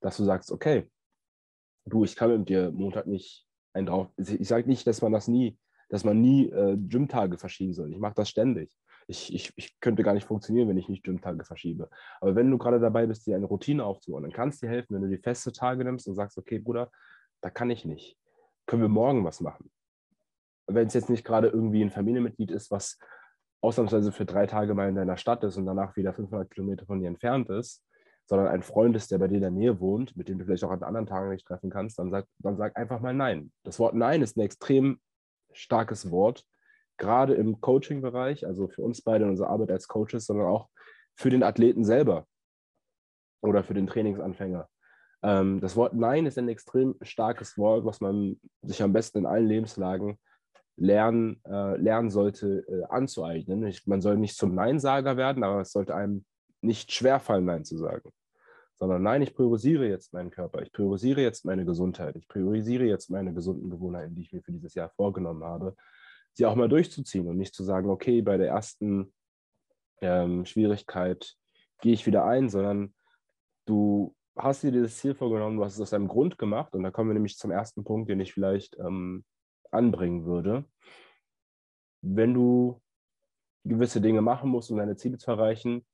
Dass 0.00 0.18
du 0.18 0.24
sagst, 0.24 0.52
okay, 0.52 0.90
du, 1.86 2.04
ich 2.04 2.16
kann 2.16 2.38
mit 2.38 2.48
dir 2.48 2.70
Montag 2.70 3.06
nicht 3.06 3.46
ein 3.72 3.86
drauf. 3.86 4.08
Ich 4.16 4.48
sage 4.48 4.68
nicht, 4.68 4.86
dass 4.86 5.00
man 5.00 5.12
das 5.12 5.28
nie, 5.28 5.58
dass 5.88 6.04
man 6.04 6.20
nie 6.20 6.50
äh, 6.50 6.76
Gymtage 6.76 7.38
verschieben 7.38 7.74
soll. 7.74 7.92
Ich 7.92 7.98
mache 7.98 8.14
das 8.14 8.28
ständig. 8.28 8.72
Ich, 9.06 9.34
ich, 9.34 9.52
ich 9.56 9.78
könnte 9.80 10.02
gar 10.02 10.14
nicht 10.14 10.26
funktionieren, 10.26 10.68
wenn 10.68 10.78
ich 10.78 10.88
nicht 10.88 11.04
Gymtage 11.04 11.44
verschiebe. 11.44 11.90
Aber 12.20 12.34
wenn 12.34 12.50
du 12.50 12.58
gerade 12.58 12.80
dabei 12.80 13.06
bist, 13.06 13.26
dir 13.26 13.36
eine 13.36 13.46
Routine 13.46 13.84
aufzubauen, 13.84 14.22
dann 14.22 14.32
kann 14.32 14.48
es 14.48 14.60
dir 14.60 14.68
helfen, 14.68 14.94
wenn 14.94 15.02
du 15.02 15.08
die 15.08 15.22
feste 15.22 15.52
Tage 15.52 15.84
nimmst 15.84 16.08
und 16.08 16.14
sagst, 16.14 16.38
okay, 16.38 16.58
Bruder, 16.58 16.90
da 17.42 17.50
kann 17.50 17.70
ich 17.70 17.84
nicht. 17.84 18.16
Können 18.66 18.82
wir 18.82 18.88
morgen 18.88 19.24
was 19.24 19.40
machen? 19.40 19.70
wenn 20.66 20.86
es 20.86 20.94
jetzt 20.94 21.10
nicht 21.10 21.24
gerade 21.24 21.48
irgendwie 21.48 21.82
ein 21.82 21.90
Familienmitglied 21.90 22.50
ist, 22.50 22.70
was 22.70 22.98
ausnahmsweise 23.60 24.12
für 24.12 24.24
drei 24.24 24.46
Tage 24.46 24.74
mal 24.74 24.88
in 24.88 24.94
deiner 24.94 25.16
Stadt 25.16 25.42
ist 25.44 25.56
und 25.56 25.66
danach 25.66 25.96
wieder 25.96 26.12
500 26.12 26.50
Kilometer 26.50 26.86
von 26.86 27.00
dir 27.00 27.08
entfernt 27.08 27.48
ist, 27.50 27.82
sondern 28.26 28.48
ein 28.48 28.62
Freund 28.62 28.96
ist, 28.96 29.10
der 29.10 29.18
bei 29.18 29.28
dir 29.28 29.36
in 29.36 29.42
der 29.42 29.50
Nähe 29.50 29.80
wohnt, 29.80 30.16
mit 30.16 30.28
dem 30.28 30.38
du 30.38 30.44
vielleicht 30.44 30.64
auch 30.64 30.70
an 30.70 30.82
anderen 30.82 31.06
Tagen 31.06 31.30
nicht 31.30 31.46
treffen 31.46 31.70
kannst, 31.70 31.98
dann 31.98 32.10
sag, 32.10 32.26
dann 32.38 32.56
sag 32.56 32.76
einfach 32.76 33.00
mal 33.00 33.14
Nein. 33.14 33.52
Das 33.64 33.78
Wort 33.78 33.94
Nein 33.94 34.22
ist 34.22 34.36
ein 34.36 34.40
extrem 34.40 35.00
starkes 35.54 36.10
Wort, 36.10 36.44
gerade 36.96 37.34
im 37.34 37.60
Coaching-Bereich, 37.60 38.46
also 38.46 38.68
für 38.68 38.82
uns 38.82 39.02
beide 39.02 39.24
in 39.24 39.30
unserer 39.30 39.50
Arbeit 39.50 39.70
als 39.70 39.88
Coaches, 39.88 40.26
sondern 40.26 40.46
auch 40.46 40.68
für 41.16 41.30
den 41.30 41.42
Athleten 41.42 41.84
selber 41.84 42.26
oder 43.42 43.64
für 43.64 43.74
den 43.74 43.86
Trainingsanfänger. 43.86 44.68
Ähm, 45.22 45.60
das 45.60 45.76
Wort 45.76 45.94
Nein 45.94 46.26
ist 46.26 46.38
ein 46.38 46.48
extrem 46.48 46.96
starkes 47.02 47.56
Wort, 47.56 47.84
was 47.84 48.00
man 48.00 48.40
sich 48.62 48.82
am 48.82 48.92
besten 48.92 49.18
in 49.18 49.26
allen 49.26 49.46
Lebenslagen 49.46 50.18
lernen, 50.76 51.40
äh, 51.46 51.76
lernen 51.76 52.10
sollte, 52.10 52.64
äh, 52.68 52.84
anzueignen. 52.88 53.66
Ich, 53.66 53.86
man 53.86 54.00
soll 54.00 54.16
nicht 54.16 54.36
zum 54.36 54.54
Neinsager 54.54 55.16
werden, 55.16 55.44
aber 55.44 55.60
es 55.60 55.72
sollte 55.72 55.94
einem 55.94 56.24
nicht 56.60 56.92
schwerfallen, 56.92 57.44
Nein 57.44 57.64
zu 57.64 57.76
sagen. 57.76 58.10
Sondern 58.78 59.02
nein, 59.02 59.22
ich 59.22 59.34
priorisiere 59.34 59.88
jetzt 59.88 60.12
meinen 60.12 60.30
Körper, 60.30 60.62
ich 60.62 60.72
priorisiere 60.72 61.22
jetzt 61.22 61.44
meine 61.44 61.64
Gesundheit, 61.64 62.16
ich 62.16 62.26
priorisiere 62.26 62.84
jetzt 62.84 63.10
meine 63.10 63.32
gesunden 63.32 63.70
Gewohnheiten, 63.70 64.14
die 64.14 64.22
ich 64.22 64.32
mir 64.32 64.42
für 64.42 64.52
dieses 64.52 64.74
Jahr 64.74 64.90
vorgenommen 64.90 65.44
habe, 65.44 65.76
sie 66.32 66.46
auch 66.46 66.56
mal 66.56 66.68
durchzuziehen 66.68 67.28
und 67.28 67.38
nicht 67.38 67.54
zu 67.54 67.62
sagen, 67.62 67.88
okay, 67.88 68.20
bei 68.20 68.36
der 68.36 68.48
ersten 68.48 69.14
ähm, 70.00 70.44
Schwierigkeit 70.44 71.36
gehe 71.80 71.94
ich 71.94 72.06
wieder 72.06 72.24
ein, 72.24 72.48
sondern 72.48 72.94
du 73.66 74.14
hast 74.36 74.62
dir 74.62 74.72
dieses 74.72 74.98
Ziel 74.98 75.14
vorgenommen, 75.14 75.56
du 75.56 75.64
hast 75.64 75.74
es 75.74 75.80
aus 75.80 75.92
einem 75.92 76.08
Grund 76.08 76.38
gemacht 76.38 76.74
und 76.74 76.82
da 76.82 76.90
kommen 76.90 77.10
wir 77.10 77.14
nämlich 77.14 77.38
zum 77.38 77.50
ersten 77.50 77.84
Punkt, 77.84 78.10
den 78.10 78.20
ich 78.20 78.32
vielleicht 78.32 78.76
ähm, 78.78 79.24
anbringen 79.70 80.24
würde. 80.24 80.64
Wenn 82.02 82.34
du 82.34 82.80
gewisse 83.64 84.00
Dinge 84.00 84.20
machen 84.20 84.50
musst, 84.50 84.70
um 84.70 84.76
deine 84.76 84.96
Ziele 84.96 85.18
zu 85.18 85.30
erreichen, 85.30 85.86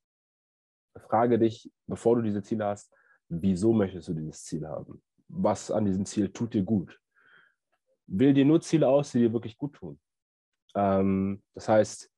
frage 0.97 1.39
dich, 1.39 1.71
bevor 1.87 2.17
du 2.17 2.23
diese 2.23 2.43
Ziele 2.43 2.67
hast, 2.67 2.93
wieso 3.29 3.73
möchtest 3.73 4.09
du 4.09 4.15
dieses 4.15 4.45
Ziel 4.45 4.67
haben? 4.67 5.03
Was 5.29 5.71
an 5.71 5.85
diesem 5.85 6.05
Ziel 6.05 6.33
tut 6.33 6.55
dir 6.55 6.63
gut? 6.63 7.01
Wähl 8.07 8.35
dir 8.35 8.45
nur 8.45 8.61
Ziele 8.61 8.89
aus, 8.89 9.13
die 9.13 9.21
dir 9.21 9.33
wirklich 9.33 9.57
gut 9.57 9.75
tun. 9.75 10.01
Ähm, 10.75 11.43
das 11.55 11.69
heißt, 11.69 12.11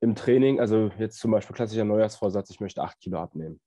im 0.00 0.14
Training, 0.14 0.60
also 0.60 0.90
jetzt 0.98 1.18
zum 1.18 1.32
Beispiel 1.32 1.56
klassischer 1.56 1.84
Neujahrsvorsatz, 1.84 2.50
ich 2.50 2.60
möchte 2.60 2.82
acht 2.82 3.00
Kilo 3.00 3.18
abnehmen. 3.18 3.60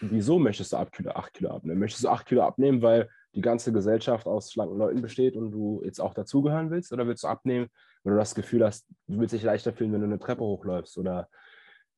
Wieso 0.00 0.38
möchtest 0.38 0.72
du 0.72 0.76
acht 0.76 0.92
Kilo, 0.92 1.12
acht 1.12 1.32
Kilo 1.32 1.50
abnehmen? 1.50 1.78
Möchtest 1.78 2.04
du 2.04 2.08
acht 2.08 2.26
Kilo 2.26 2.42
abnehmen, 2.42 2.82
weil 2.82 3.08
die 3.34 3.40
ganze 3.40 3.72
Gesellschaft 3.72 4.26
aus 4.26 4.52
schlanken 4.52 4.78
Leuten 4.78 5.00
besteht 5.00 5.36
und 5.36 5.52
du 5.52 5.82
jetzt 5.84 6.00
auch 6.00 6.14
dazugehören 6.14 6.70
willst? 6.70 6.92
Oder 6.92 7.06
willst 7.06 7.22
du 7.22 7.28
abnehmen, 7.28 7.68
wenn 8.02 8.12
du 8.12 8.18
das 8.18 8.34
Gefühl 8.34 8.64
hast, 8.64 8.88
du 9.06 9.20
willst 9.20 9.34
dich 9.34 9.44
leichter 9.44 9.72
fühlen, 9.72 9.92
wenn 9.92 10.00
du 10.00 10.06
eine 10.06 10.18
Treppe 10.18 10.42
hochläufst? 10.42 10.98
Oder 10.98 11.28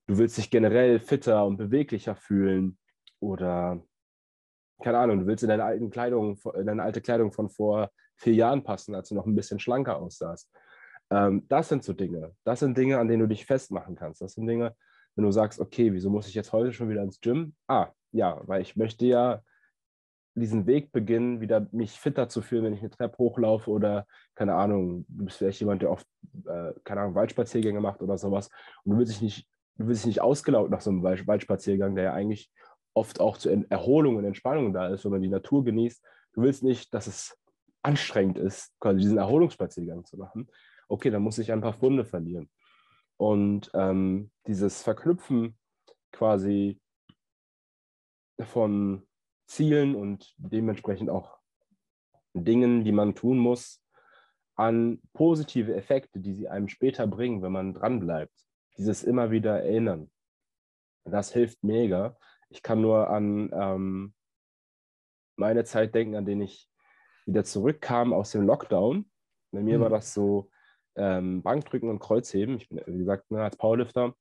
du 0.07 0.19
willst 0.19 0.39
dich 0.39 0.51
generell 0.51 1.01
fitter 1.01 1.45
und 1.45 1.57
beweglicher 1.57 2.15
fühlen? 2.15 2.79
Oder 3.21 3.83
keine 4.83 4.99
Ahnung, 4.99 5.21
du 5.21 5.27
willst 5.27 5.43
in 5.43 5.49
deine, 5.49 5.65
alten 5.65 5.91
Kleidung, 5.91 6.39
in 6.55 6.67
deine 6.67 6.83
alte 6.83 7.01
Kleidung 7.01 7.33
von 7.33 7.49
vor 7.49 7.91
vier 8.17 8.35
Jahren 8.35 8.63
passen, 8.63 8.95
als 8.95 9.09
du 9.09 9.15
noch 9.15 9.27
ein 9.27 9.35
bisschen 9.35 9.59
schlanker 9.59 9.97
aussahst. 9.97 10.51
Ähm, 11.11 11.47
das 11.49 11.69
sind 11.69 11.85
so 11.85 11.93
Dinge. 11.93 12.35
Das 12.45 12.61
sind 12.61 12.77
Dinge, 12.77 12.99
an 12.99 13.09
denen 13.09 13.21
du 13.21 13.29
dich 13.29 13.47
festmachen 13.47 13.95
kannst. 13.97 14.21
Das 14.21 14.35
sind 14.35 14.47
Dinge, 14.47 14.75
wenn 15.15 15.25
du 15.25 15.31
sagst, 15.31 15.61
okay, 15.61 15.93
wieso 15.93 16.11
muss 16.11 16.29
ich 16.29 16.35
jetzt 16.35 16.53
heute 16.53 16.73
schon 16.73 16.89
wieder 16.89 17.03
ins 17.03 17.21
Gym? 17.21 17.55
Ah, 17.69 17.89
ja, 18.13 18.41
weil 18.47 18.63
ich 18.63 18.77
möchte 18.77 19.07
ja 19.07 19.43
diesen 20.35 20.67
Weg 20.67 20.93
beginnen, 20.93 21.41
wieder 21.41 21.67
mich 21.73 21.99
fitter 21.99 22.29
zu 22.29 22.43
fühlen, 22.43 22.65
wenn 22.65 22.75
ich 22.75 22.81
eine 22.81 22.91
Treppe 22.91 23.17
hochlaufe 23.19 23.71
oder, 23.71 24.07
keine 24.35 24.55
Ahnung, 24.55 25.07
du 25.09 25.25
bist 25.25 25.39
vielleicht 25.39 25.61
jemand, 25.61 25.81
der 25.81 25.91
oft, 25.91 26.07
äh, 26.45 26.73
keine 26.85 27.01
Ahnung, 27.01 27.15
Waldspaziergänge 27.15 27.81
macht 27.81 28.03
oder 28.03 28.19
sowas 28.19 28.51
und 28.85 28.93
du 28.93 28.99
willst 28.99 29.13
dich 29.13 29.23
nicht, 29.23 29.49
du 29.79 29.87
willst 29.87 30.03
dich 30.03 30.09
nicht 30.09 30.23
ausgelaugt 30.23 30.71
nach 30.71 30.81
so 30.81 30.91
einem 30.91 31.03
Waldspaziergang, 31.03 31.95
der 31.95 32.05
ja 32.05 32.13
eigentlich 32.13 32.51
oft 32.95 33.21
auch 33.21 33.37
zur 33.37 33.53
Erholung 33.71 34.17
und 34.17 34.25
Entspannung 34.25 34.73
da 34.73 34.89
ist, 34.89 35.05
wenn 35.05 35.13
man 35.13 35.23
die 35.23 35.29
Natur 35.29 35.65
genießt. 35.65 36.03
Du 36.33 36.43
willst 36.43 36.63
nicht, 36.63 36.95
dass 36.95 37.07
es 37.07 37.39
anstrengend 37.83 38.39
ist, 38.39 38.73
quasi 38.81 39.01
diesen 39.01 39.19
Erholungsspaziergang 39.19 40.05
zu 40.05 40.17
machen. 40.17 40.49
Okay, 40.89 41.11
dann 41.11 41.23
muss 41.23 41.39
ich 41.39 41.53
ein 41.53 41.61
paar 41.61 41.75
Funde 41.75 42.05
verlieren. 42.05 42.49
Und 43.17 43.71
ähm, 43.75 44.31
dieses 44.47 44.83
Verknüpfen 44.83 45.57
quasi 46.13 46.81
von 48.41 49.07
Zielen 49.47 49.95
und 49.95 50.35
dementsprechend 50.37 51.11
auch 51.11 51.39
Dingen, 52.35 52.85
die 52.85 52.93
man 52.93 53.15
tun 53.15 53.39
muss, 53.39 53.83
an 54.57 55.01
positive 55.13 55.75
Effekte, 55.75 56.21
die 56.21 56.35
sie 56.35 56.49
einem 56.49 56.69
später 56.69 57.07
bringen, 57.07 57.43
wenn 57.43 57.53
man 57.53 57.75
dranbleibt. 57.75 58.46
Dieses 58.79 59.03
immer 59.05 59.31
wieder 59.31 59.63
erinnern. 59.63 60.11
Das 61.05 61.33
hilft 61.33 61.63
mega. 61.63 62.17
Ich 62.51 62.63
kann 62.63 62.81
nur 62.81 63.11
an 63.11 63.51
ähm, 63.53 64.15
meine 65.37 65.65
Zeit 65.65 65.95
denken, 65.95 66.17
an 66.17 66.27
denen 66.27 66.43
ich 66.43 66.69
wieder 67.27 67.45
zurückkam 67.45 68.13
aus 68.13 68.33
dem 68.33 68.47
Lockdown. 68.47 69.11
Bei 69.53 69.63
mir 69.63 69.79
mhm. 69.79 69.83
war 69.83 69.91
das 69.91 70.13
so 70.15 70.51
ähm, 70.97 71.43
Bankdrücken 71.43 71.89
und 71.89 71.99
Kreuzheben. 71.99 72.57
Ich 72.57 72.69
bin, 72.69 72.81
wie 72.87 72.99
gesagt, 72.99 73.31
ne, 73.31 73.43
als 73.43 73.57
Powerlifter 73.57 74.15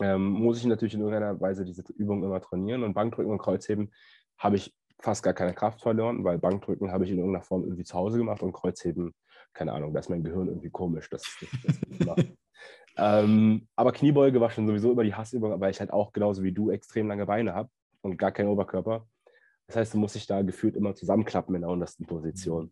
ähm, 0.00 0.30
muss 0.30 0.58
ich 0.58 0.66
natürlich 0.66 0.94
in 0.94 1.00
irgendeiner 1.00 1.40
Weise 1.40 1.64
diese 1.64 1.82
Übung 1.92 2.24
immer 2.24 2.40
trainieren. 2.40 2.82
Und 2.82 2.94
Bankdrücken 2.94 3.32
und 3.32 3.38
Kreuzheben 3.38 3.92
habe 4.38 4.56
ich 4.56 4.74
fast 4.98 5.22
gar 5.22 5.34
keine 5.34 5.54
Kraft 5.54 5.80
verloren, 5.80 6.24
weil 6.24 6.38
Bankdrücken 6.38 6.92
habe 6.92 7.04
ich 7.04 7.10
in 7.10 7.18
irgendeiner 7.18 7.44
Form 7.44 7.64
irgendwie 7.64 7.84
zu 7.84 7.94
Hause 7.94 8.18
gemacht 8.18 8.42
und 8.42 8.52
Kreuzheben, 8.52 9.14
keine 9.52 9.72
Ahnung, 9.72 9.92
da 9.92 10.00
ist 10.00 10.10
mein 10.10 10.24
Gehirn 10.24 10.48
irgendwie 10.48 10.70
komisch. 10.70 11.08
Das, 11.10 11.22
das, 11.40 11.80
das 11.98 12.16
ähm, 13.00 13.66
aber 13.76 13.92
Kniebeuge 13.92 14.42
war 14.42 14.50
schon 14.50 14.66
sowieso 14.66 14.92
über 14.92 15.04
die 15.04 15.14
Hassübung, 15.14 15.58
weil 15.58 15.70
ich 15.70 15.80
halt 15.80 15.90
auch 15.90 16.12
genauso 16.12 16.42
wie 16.42 16.52
du 16.52 16.70
extrem 16.70 17.08
lange 17.08 17.24
Beine 17.24 17.54
habe 17.54 17.70
und 18.02 18.18
gar 18.18 18.30
keinen 18.30 18.48
Oberkörper. 18.48 19.06
Das 19.66 19.76
heißt, 19.76 19.94
du 19.94 19.98
musst 19.98 20.16
dich 20.16 20.26
da 20.26 20.42
gefühlt 20.42 20.76
immer 20.76 20.94
zusammenklappen 20.94 21.54
in 21.54 21.62
der 21.62 21.70
untersten 21.70 22.04
Position. 22.04 22.70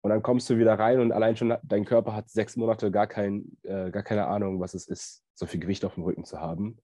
Und 0.00 0.10
dann 0.10 0.22
kommst 0.22 0.48
du 0.48 0.56
wieder 0.56 0.78
rein 0.78 1.00
und 1.00 1.12
allein 1.12 1.36
schon 1.36 1.54
dein 1.62 1.84
Körper 1.84 2.14
hat 2.14 2.30
sechs 2.30 2.56
Monate 2.56 2.90
gar, 2.90 3.06
kein, 3.06 3.58
äh, 3.62 3.90
gar 3.90 4.02
keine 4.02 4.26
Ahnung, 4.26 4.58
was 4.58 4.72
es 4.72 4.86
ist, 4.86 5.22
so 5.34 5.44
viel 5.44 5.60
Gewicht 5.60 5.84
auf 5.84 5.94
dem 5.94 6.04
Rücken 6.04 6.24
zu 6.24 6.40
haben. 6.40 6.78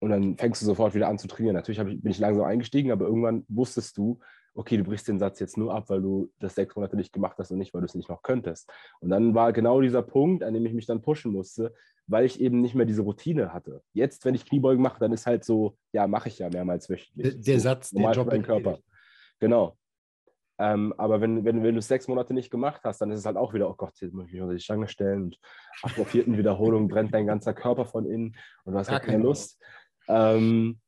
Und 0.00 0.10
dann 0.10 0.36
fängst 0.36 0.62
du 0.62 0.66
sofort 0.66 0.94
wieder 0.94 1.08
an 1.08 1.18
zu 1.18 1.26
trainieren. 1.26 1.56
Natürlich 1.56 1.78
ich, 1.78 2.02
bin 2.02 2.10
ich 2.10 2.18
langsam 2.18 2.44
eingestiegen, 2.44 2.92
aber 2.92 3.06
irgendwann 3.06 3.44
wusstest 3.48 3.96
du, 3.98 4.20
okay, 4.54 4.76
du 4.76 4.84
brichst 4.84 5.08
den 5.08 5.18
Satz 5.18 5.38
jetzt 5.40 5.56
nur 5.56 5.74
ab, 5.74 5.88
weil 5.88 6.02
du 6.02 6.32
das 6.40 6.54
sechs 6.54 6.74
Monate 6.74 6.96
nicht 6.96 7.12
gemacht 7.12 7.36
hast 7.38 7.50
und 7.50 7.58
nicht, 7.58 7.74
weil 7.74 7.80
du 7.80 7.86
es 7.86 7.94
nicht 7.94 8.08
noch 8.08 8.22
könntest. 8.22 8.70
Und 9.00 9.10
dann 9.10 9.34
war 9.34 9.52
genau 9.52 9.80
dieser 9.80 10.02
Punkt, 10.02 10.42
an 10.42 10.54
dem 10.54 10.66
ich 10.66 10.72
mich 10.72 10.86
dann 10.86 11.02
pushen 11.02 11.32
musste, 11.32 11.74
weil 12.08 12.24
ich 12.24 12.40
eben 12.40 12.60
nicht 12.60 12.74
mehr 12.74 12.86
diese 12.86 13.02
Routine 13.02 13.52
hatte. 13.52 13.82
Jetzt, 13.92 14.24
wenn 14.24 14.34
ich 14.34 14.46
Kniebeugen 14.46 14.82
mache, 14.82 14.98
dann 14.98 15.12
ist 15.12 15.26
halt 15.26 15.44
so, 15.44 15.76
ja, 15.92 16.06
mache 16.06 16.28
ich 16.28 16.38
ja 16.38 16.48
mehrmals 16.48 16.88
wöchentlich. 16.88 17.34
Der, 17.34 17.40
der 17.40 17.60
so, 17.60 17.64
Satz, 17.64 17.90
der 17.90 18.10
Job 18.10 18.32
im 18.32 18.42
Körper. 18.42 18.78
Genau. 19.38 19.76
Ähm, 20.60 20.92
aber 20.96 21.20
wenn, 21.20 21.44
wenn, 21.44 21.62
wenn 21.62 21.74
du 21.74 21.78
es 21.78 21.86
sechs 21.86 22.08
Monate 22.08 22.34
nicht 22.34 22.50
gemacht 22.50 22.80
hast, 22.82 23.00
dann 23.00 23.12
ist 23.12 23.20
es 23.20 23.26
halt 23.26 23.36
auch 23.36 23.54
wieder, 23.54 23.70
oh 23.70 23.74
Gott, 23.74 24.00
jetzt 24.00 24.12
muss 24.12 24.26
ich 24.26 24.32
mich 24.32 24.42
unter 24.42 24.54
die 24.54 24.60
Stange 24.60 24.88
stellen 24.88 25.24
und 25.24 25.38
ab 25.82 25.92
der 25.96 26.04
vierten 26.04 26.36
Wiederholung 26.36 26.88
brennt 26.88 27.14
dein 27.14 27.28
ganzer 27.28 27.54
Körper 27.54 27.84
von 27.84 28.06
innen 28.06 28.34
und 28.64 28.72
du 28.72 28.78
hast 28.78 28.90
gar 28.90 28.98
keine 28.98 29.22
Lust. 29.22 29.62
Ähm, 30.08 30.80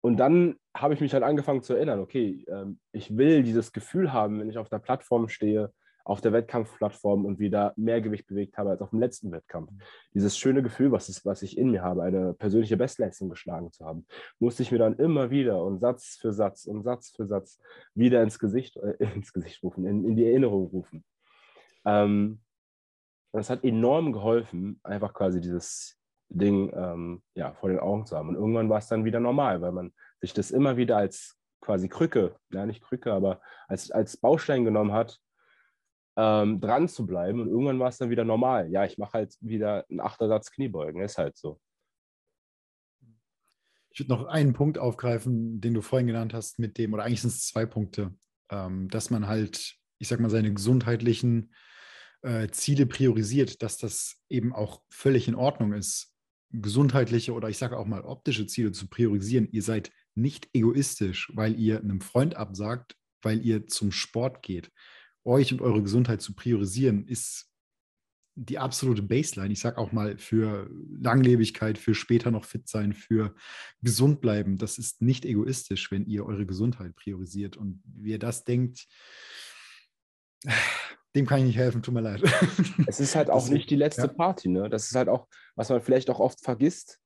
und 0.00 0.16
dann 0.16 0.56
habe 0.76 0.94
ich 0.94 1.00
mich 1.00 1.12
halt 1.12 1.24
angefangen 1.24 1.62
zu 1.62 1.74
erinnern, 1.74 2.00
okay, 2.00 2.44
ähm, 2.48 2.78
ich 2.92 3.16
will 3.16 3.42
dieses 3.42 3.72
Gefühl 3.72 4.12
haben, 4.12 4.40
wenn 4.40 4.48
ich 4.48 4.58
auf 4.58 4.68
der 4.68 4.78
Plattform 4.78 5.28
stehe, 5.28 5.72
auf 6.08 6.22
der 6.22 6.32
Wettkampfplattform 6.32 7.26
und 7.26 7.38
wieder 7.38 7.74
mehr 7.76 8.00
Gewicht 8.00 8.26
bewegt 8.26 8.56
habe 8.56 8.70
als 8.70 8.80
auf 8.80 8.90
dem 8.90 8.98
letzten 8.98 9.30
Wettkampf. 9.30 9.70
Dieses 10.14 10.38
schöne 10.38 10.62
Gefühl, 10.62 10.90
was, 10.90 11.10
ist, 11.10 11.26
was 11.26 11.42
ich 11.42 11.58
in 11.58 11.70
mir 11.70 11.82
habe, 11.82 12.02
eine 12.02 12.32
persönliche 12.32 12.78
Bestleistung 12.78 13.28
geschlagen 13.28 13.70
zu 13.72 13.84
haben, 13.84 14.06
musste 14.38 14.62
ich 14.62 14.72
mir 14.72 14.78
dann 14.78 14.96
immer 14.96 15.30
wieder 15.30 15.62
und 15.62 15.80
Satz 15.80 16.16
für 16.18 16.32
Satz 16.32 16.64
und 16.64 16.82
Satz 16.82 17.10
für 17.10 17.26
Satz 17.26 17.60
wieder 17.94 18.22
ins 18.22 18.38
Gesicht, 18.38 18.78
äh, 18.78 18.96
ins 19.14 19.34
Gesicht 19.34 19.62
rufen, 19.62 19.84
in, 19.84 20.04
in 20.04 20.16
die 20.16 20.24
Erinnerung 20.24 20.68
rufen. 20.68 21.04
Ähm, 21.84 22.40
das 23.32 23.50
hat 23.50 23.62
enorm 23.62 24.14
geholfen, 24.14 24.80
einfach 24.82 25.12
quasi 25.12 25.42
dieses 25.42 25.97
Ding 26.28 26.72
ähm, 26.74 27.22
ja, 27.34 27.54
vor 27.54 27.68
den 27.68 27.78
Augen 27.78 28.06
zu 28.06 28.16
haben. 28.16 28.28
Und 28.28 28.34
irgendwann 28.36 28.68
war 28.68 28.78
es 28.78 28.88
dann 28.88 29.04
wieder 29.04 29.20
normal, 29.20 29.60
weil 29.60 29.72
man 29.72 29.92
sich 30.20 30.34
das 30.34 30.50
immer 30.50 30.76
wieder 30.76 30.96
als 30.96 31.36
quasi 31.60 31.88
Krücke, 31.88 32.36
ja 32.52 32.66
nicht 32.66 32.82
Krücke, 32.82 33.12
aber 33.12 33.40
als, 33.66 33.90
als 33.90 34.16
Baustein 34.16 34.64
genommen 34.64 34.92
hat, 34.92 35.20
ähm, 36.16 36.60
dran 36.60 36.88
zu 36.88 37.06
bleiben. 37.06 37.40
Und 37.40 37.48
irgendwann 37.48 37.78
war 37.78 37.88
es 37.88 37.98
dann 37.98 38.10
wieder 38.10 38.24
normal. 38.24 38.70
Ja, 38.70 38.84
ich 38.84 38.98
mache 38.98 39.14
halt 39.14 39.36
wieder 39.40 39.86
einen 39.88 40.00
Achtersatz 40.00 40.50
Kniebeugen, 40.50 41.02
ist 41.02 41.18
halt 41.18 41.36
so. 41.36 41.60
Ich 43.90 44.00
würde 44.00 44.12
noch 44.12 44.26
einen 44.26 44.52
Punkt 44.52 44.78
aufgreifen, 44.78 45.60
den 45.60 45.74
du 45.74 45.80
vorhin 45.80 46.06
genannt 46.06 46.34
hast, 46.34 46.58
mit 46.58 46.78
dem, 46.78 46.92
oder 46.92 47.04
eigentlich 47.04 47.22
sind 47.22 47.30
es 47.30 47.46
zwei 47.46 47.66
Punkte, 47.66 48.14
ähm, 48.50 48.88
dass 48.88 49.10
man 49.10 49.26
halt, 49.26 49.76
ich 49.98 50.08
sag 50.08 50.20
mal, 50.20 50.30
seine 50.30 50.52
gesundheitlichen 50.52 51.52
äh, 52.22 52.48
Ziele 52.48 52.86
priorisiert, 52.86 53.62
dass 53.62 53.78
das 53.78 54.22
eben 54.28 54.54
auch 54.54 54.82
völlig 54.88 55.28
in 55.28 55.34
Ordnung 55.34 55.72
ist, 55.72 56.14
gesundheitliche 56.50 57.32
oder 57.32 57.48
ich 57.48 57.58
sage 57.58 57.76
auch 57.76 57.86
mal 57.86 58.02
optische 58.02 58.46
Ziele 58.46 58.72
zu 58.72 58.88
priorisieren. 58.88 59.48
Ihr 59.50 59.62
seid 59.62 59.92
nicht 60.14 60.48
egoistisch, 60.52 61.30
weil 61.34 61.58
ihr 61.58 61.80
einem 61.80 62.00
Freund 62.00 62.36
absagt, 62.36 62.96
weil 63.22 63.44
ihr 63.44 63.66
zum 63.66 63.92
Sport 63.92 64.42
geht. 64.42 64.70
Euch 65.24 65.52
und 65.52 65.60
eure 65.60 65.82
Gesundheit 65.82 66.22
zu 66.22 66.34
priorisieren, 66.34 67.06
ist 67.06 67.48
die 68.34 68.58
absolute 68.58 69.02
Baseline. 69.02 69.52
Ich 69.52 69.60
sage 69.60 69.78
auch 69.78 69.90
mal 69.90 70.16
für 70.16 70.70
Langlebigkeit, 71.00 71.76
für 71.76 71.94
später 71.94 72.30
noch 72.30 72.44
fit 72.44 72.68
sein, 72.68 72.92
für 72.92 73.34
gesund 73.82 74.20
bleiben. 74.20 74.58
Das 74.58 74.78
ist 74.78 75.02
nicht 75.02 75.24
egoistisch, 75.24 75.90
wenn 75.90 76.06
ihr 76.06 76.24
eure 76.24 76.46
Gesundheit 76.46 76.94
priorisiert. 76.94 77.56
Und 77.56 77.82
wer 77.84 78.18
das 78.18 78.44
denkt, 78.44 78.86
dem 81.18 81.26
kann 81.26 81.40
ich 81.40 81.46
nicht 81.46 81.58
helfen, 81.58 81.82
tut 81.82 81.94
mir 81.94 82.00
leid. 82.00 82.22
Es 82.86 83.00
ist 83.00 83.14
halt 83.14 83.30
auch 83.30 83.42
das 83.42 83.50
nicht 83.50 83.70
die 83.70 83.76
letzte 83.76 84.02
ja. 84.02 84.08
Party, 84.08 84.48
ne? 84.48 84.68
Das 84.68 84.86
ist 84.86 84.94
halt 84.94 85.08
auch, 85.08 85.26
was 85.56 85.68
man 85.68 85.80
vielleicht 85.80 86.10
auch 86.10 86.20
oft 86.20 86.40
vergisst 86.40 86.98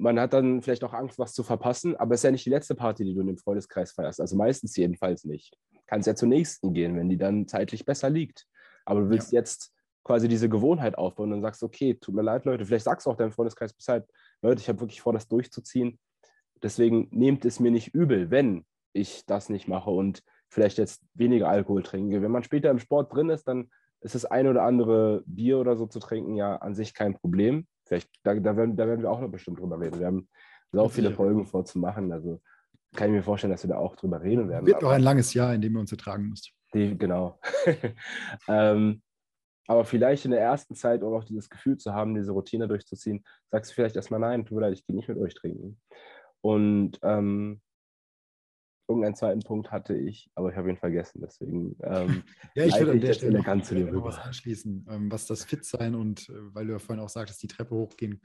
man 0.00 0.18
hat 0.18 0.32
dann 0.32 0.62
vielleicht 0.62 0.82
auch 0.82 0.94
Angst, 0.94 1.18
was 1.18 1.34
zu 1.34 1.42
verpassen, 1.42 1.94
aber 1.96 2.14
es 2.14 2.20
ist 2.20 2.24
ja 2.24 2.30
nicht 2.30 2.46
die 2.46 2.50
letzte 2.50 2.74
Party, 2.74 3.04
die 3.04 3.14
du 3.14 3.20
in 3.20 3.26
dem 3.26 3.36
Freundeskreis 3.36 3.92
feierst. 3.92 4.20
Also 4.20 4.34
meistens 4.34 4.74
jedenfalls 4.76 5.24
nicht. 5.24 5.56
Kannst 5.86 6.06
ja 6.06 6.14
zur 6.14 6.28
nächsten 6.28 6.72
gehen, 6.72 6.96
wenn 6.96 7.10
die 7.10 7.18
dann 7.18 7.46
zeitlich 7.46 7.84
besser 7.84 8.08
liegt. 8.08 8.46
Aber 8.86 9.00
du 9.00 9.10
willst 9.10 9.32
ja. 9.32 9.40
jetzt 9.40 9.74
quasi 10.02 10.26
diese 10.26 10.48
Gewohnheit 10.48 10.96
aufbauen 10.96 11.34
und 11.34 11.42
sagst, 11.42 11.62
okay, 11.62 11.94
tut 11.94 12.14
mir 12.14 12.22
leid, 12.22 12.46
Leute, 12.46 12.64
vielleicht 12.64 12.86
sagst 12.86 13.06
du 13.06 13.10
auch 13.10 13.16
deinem 13.16 13.32
Freundeskreis 13.32 13.74
Bescheid, 13.74 14.06
Leute, 14.40 14.62
ich 14.62 14.68
habe 14.70 14.80
wirklich 14.80 15.02
vor, 15.02 15.12
das 15.12 15.28
durchzuziehen. 15.28 15.98
Deswegen 16.62 17.08
nehmt 17.10 17.44
es 17.44 17.60
mir 17.60 17.70
nicht 17.70 17.94
übel, 17.94 18.30
wenn 18.30 18.64
ich 18.94 19.26
das 19.26 19.50
nicht 19.50 19.68
mache 19.68 19.90
und 19.90 20.22
vielleicht 20.50 20.78
jetzt 20.78 21.02
weniger 21.14 21.48
Alkohol 21.48 21.82
trinke. 21.82 22.22
Wenn 22.22 22.30
man 22.30 22.42
später 22.42 22.70
im 22.70 22.78
Sport 22.78 23.14
drin 23.14 23.30
ist, 23.30 23.46
dann 23.48 23.70
ist 24.00 24.14
das 24.14 24.24
ein 24.24 24.46
oder 24.46 24.62
andere 24.62 25.22
Bier 25.26 25.58
oder 25.58 25.76
so 25.76 25.86
zu 25.86 26.00
trinken 26.00 26.34
ja 26.34 26.56
an 26.56 26.74
sich 26.74 26.94
kein 26.94 27.14
Problem. 27.14 27.66
Vielleicht, 27.84 28.10
da, 28.22 28.34
da, 28.34 28.56
werden, 28.56 28.76
da 28.76 28.86
werden 28.86 29.02
wir 29.02 29.10
auch 29.10 29.20
noch 29.20 29.30
bestimmt 29.30 29.60
drüber 29.60 29.80
reden. 29.80 29.98
Wir 29.98 30.06
haben 30.06 30.28
so 30.72 30.88
viele 30.88 31.12
Folgen 31.12 31.46
vorzumachen. 31.46 32.12
Also 32.12 32.40
kann 32.94 33.08
ich 33.08 33.14
mir 33.14 33.22
vorstellen, 33.22 33.52
dass 33.52 33.62
wir 33.62 33.70
da 33.70 33.78
auch 33.78 33.96
drüber 33.96 34.22
reden 34.22 34.48
werden. 34.48 34.66
Wird 34.66 34.82
noch 34.82 34.90
ein 34.90 35.02
langes 35.02 35.34
Jahr, 35.34 35.54
in 35.54 35.60
dem 35.60 35.74
wir 35.74 35.80
uns 35.80 35.92
ertragen 35.92 36.28
müssen. 36.28 36.52
Die, 36.72 36.96
genau. 36.96 37.38
ähm, 38.48 39.02
aber 39.66 39.84
vielleicht 39.84 40.24
in 40.24 40.32
der 40.32 40.40
ersten 40.40 40.74
Zeit, 40.74 41.02
um 41.02 41.14
auch 41.14 41.24
dieses 41.24 41.48
Gefühl 41.48 41.76
zu 41.76 41.94
haben, 41.94 42.14
diese 42.14 42.32
Routine 42.32 42.66
durchzuziehen, 42.66 43.24
sagst 43.50 43.70
du 43.70 43.74
vielleicht 43.74 43.96
erstmal 43.96 44.20
nein, 44.20 44.44
tut 44.44 44.56
mir 44.56 44.62
leid, 44.62 44.72
ich 44.72 44.84
gehe 44.84 44.96
nicht 44.96 45.08
mit 45.08 45.18
euch 45.18 45.34
trinken. 45.34 45.80
Und 46.40 46.98
ähm, 47.02 47.60
irgendeinen 48.90 49.14
zweiten 49.14 49.40
Punkt 49.40 49.70
hatte 49.70 49.96
ich, 49.96 50.30
aber 50.34 50.50
ich 50.50 50.56
habe 50.56 50.68
ihn 50.68 50.76
vergessen. 50.76 51.20
Deswegen. 51.22 51.76
Ähm, 51.82 52.22
ja, 52.54 52.66
ich 52.66 52.78
würde 52.78 52.92
an 52.92 53.00
der 53.00 53.12
Stelle 53.14 53.38
noch, 53.38 53.46
noch 53.46 54.04
was 54.04 54.18
anschließen, 54.18 54.86
ähm, 54.90 55.10
was 55.10 55.26
das 55.26 55.44
Fit-Sein 55.44 55.94
und, 55.94 56.28
äh, 56.28 56.54
weil 56.54 56.66
du 56.66 56.72
ja 56.72 56.78
vorhin 56.78 57.02
auch 57.02 57.08
sagtest, 57.08 57.42
die 57.42 57.48
Treppe 57.48 57.74
hochgehen 57.74 58.20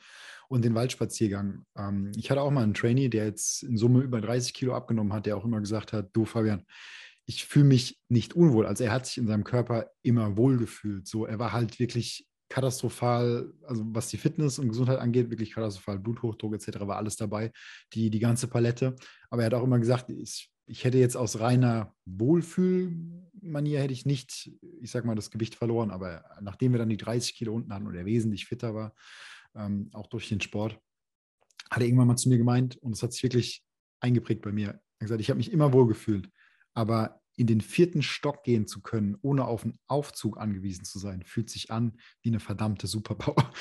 und 0.50 0.66
den 0.66 0.76
Waldspaziergang. 0.76 1.66
Ähm, 1.78 2.12
ich 2.18 2.30
hatte 2.30 2.42
auch 2.42 2.52
mal 2.52 2.64
einen 2.64 2.74
Trainee, 2.74 3.08
der 3.08 3.26
jetzt 3.26 3.64
in 3.64 3.78
Summe 3.78 4.02
über 4.02 4.20
30 4.20 4.54
Kilo 4.54 4.76
abgenommen 4.76 5.14
hat, 5.14 5.26
der 5.26 5.38
auch 5.38 5.46
immer 5.46 5.62
gesagt 5.62 5.94
hat: 5.94 6.10
Du, 6.14 6.26
Fabian, 6.26 6.66
ich 7.26 7.46
fühle 7.46 7.66
mich 7.66 8.00
nicht 8.10 8.36
unwohl. 8.36 8.66
Also 8.66 8.84
er 8.84 8.92
hat 8.92 9.06
sich 9.06 9.18
in 9.18 9.28
seinem 9.28 9.44
Körper 9.44 9.92
immer 10.02 10.38
wohl 10.38 10.58
gefühlt. 10.58 11.08
So, 11.08 11.26
er 11.26 11.40
war 11.40 11.54
halt 11.54 11.80
wirklich 11.80 12.28
katastrophal, 12.50 13.52
also 13.64 13.84
was 13.88 14.10
die 14.10 14.18
Fitness 14.18 14.60
und 14.60 14.70
Gesundheit 14.70 15.00
angeht, 15.00 15.30
wirklich 15.30 15.52
katastrophal, 15.52 16.00
Bluthochdruck 16.00 16.54
etc. 16.54 16.80
war 16.82 16.98
alles 16.98 17.16
dabei, 17.16 17.52
die, 17.94 18.10
die 18.10 18.20
ganze 18.20 18.48
Palette. 18.48 18.96
Aber 19.30 19.42
er 19.42 19.48
hat 19.48 19.54
auch 19.56 19.64
immer 19.64 19.80
gesagt, 19.80 20.10
ich 20.10 20.52
ich 20.68 20.84
hätte 20.84 20.98
jetzt 20.98 21.16
aus 21.16 21.40
reiner 21.40 21.94
Wohlfühlmanier 22.06 23.82
hätte 23.82 23.94
ich 23.94 24.06
nicht, 24.06 24.52
ich 24.82 24.92
sag 24.92 25.06
mal, 25.06 25.16
das 25.16 25.32
Gewicht 25.32 25.56
verloren, 25.56 25.92
aber 25.92 26.26
nachdem 26.42 26.72
wir 26.72 26.80
dann 26.80 26.90
die 26.90 26.98
30 26.98 27.36
Kilo 27.36 27.54
unten 27.54 27.74
hatten 27.74 27.88
und 27.88 27.96
er 27.96 28.06
wesentlich 28.06 28.46
fitter 28.46 28.74
war, 28.74 28.96
ähm, 29.56 29.90
auch 29.94 30.08
durch 30.08 30.28
den 30.30 30.42
Sport, 30.42 30.80
hat 31.70 31.82
er 31.82 31.88
irgendwann 31.88 32.08
mal 32.08 32.18
zu 32.18 32.30
mir 32.30 32.38
gemeint 32.38 32.78
und 32.78 32.94
es 32.94 33.04
hat 33.04 33.14
sich 33.14 33.24
wirklich 33.24 33.64
eingeprägt 34.00 34.42
bei 34.42 34.52
mir. 34.52 34.68
Er 34.68 34.74
hat 34.74 35.00
gesagt, 35.00 35.22
ich 35.22 35.30
habe 35.30 35.38
mich 35.38 35.52
immer 35.52 35.74
wohl 35.74 35.88
gefühlt, 35.88 36.30
aber 36.74 37.22
in 37.38 37.48
den 37.48 37.62
vierten 37.62 38.02
Stock 38.02 38.44
gehen 38.44 38.66
zu 38.66 38.82
können, 38.82 39.18
ohne 39.22 39.46
auf 39.46 39.64
einen 39.64 39.78
Aufzug 39.88 40.38
angewiesen 40.38 40.86
zu 40.86 41.00
sein, 41.00 41.24
fühlt 41.24 41.50
sich 41.50 41.70
an 41.70 41.98
wie 42.22 42.30
eine 42.30 42.40
verdammte 42.40 42.88
Superpower. 42.88 43.52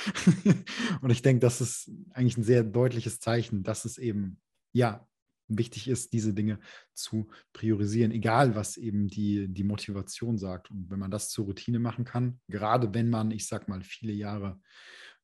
und 1.00 1.10
ich 1.10 1.22
denke, 1.22 1.40
das 1.40 1.60
ist 1.60 1.90
eigentlich 2.10 2.36
ein 2.36 2.44
sehr 2.44 2.62
deutliches 2.62 3.18
Zeichen, 3.18 3.64
dass 3.64 3.84
es 3.84 3.98
eben, 3.98 4.40
ja, 4.72 5.08
wichtig 5.48 5.88
ist, 5.88 6.12
diese 6.12 6.34
Dinge 6.34 6.58
zu 6.92 7.28
priorisieren, 7.52 8.12
egal 8.12 8.54
was 8.54 8.76
eben 8.76 9.08
die, 9.08 9.48
die 9.48 9.64
Motivation 9.64 10.38
sagt. 10.38 10.70
Und 10.70 10.90
wenn 10.90 10.98
man 10.98 11.10
das 11.10 11.30
zur 11.30 11.46
Routine 11.46 11.78
machen 11.78 12.04
kann, 12.04 12.40
gerade 12.48 12.94
wenn 12.94 13.10
man, 13.10 13.30
ich 13.30 13.46
sag 13.46 13.68
mal, 13.68 13.82
viele 13.82 14.12
Jahre 14.12 14.60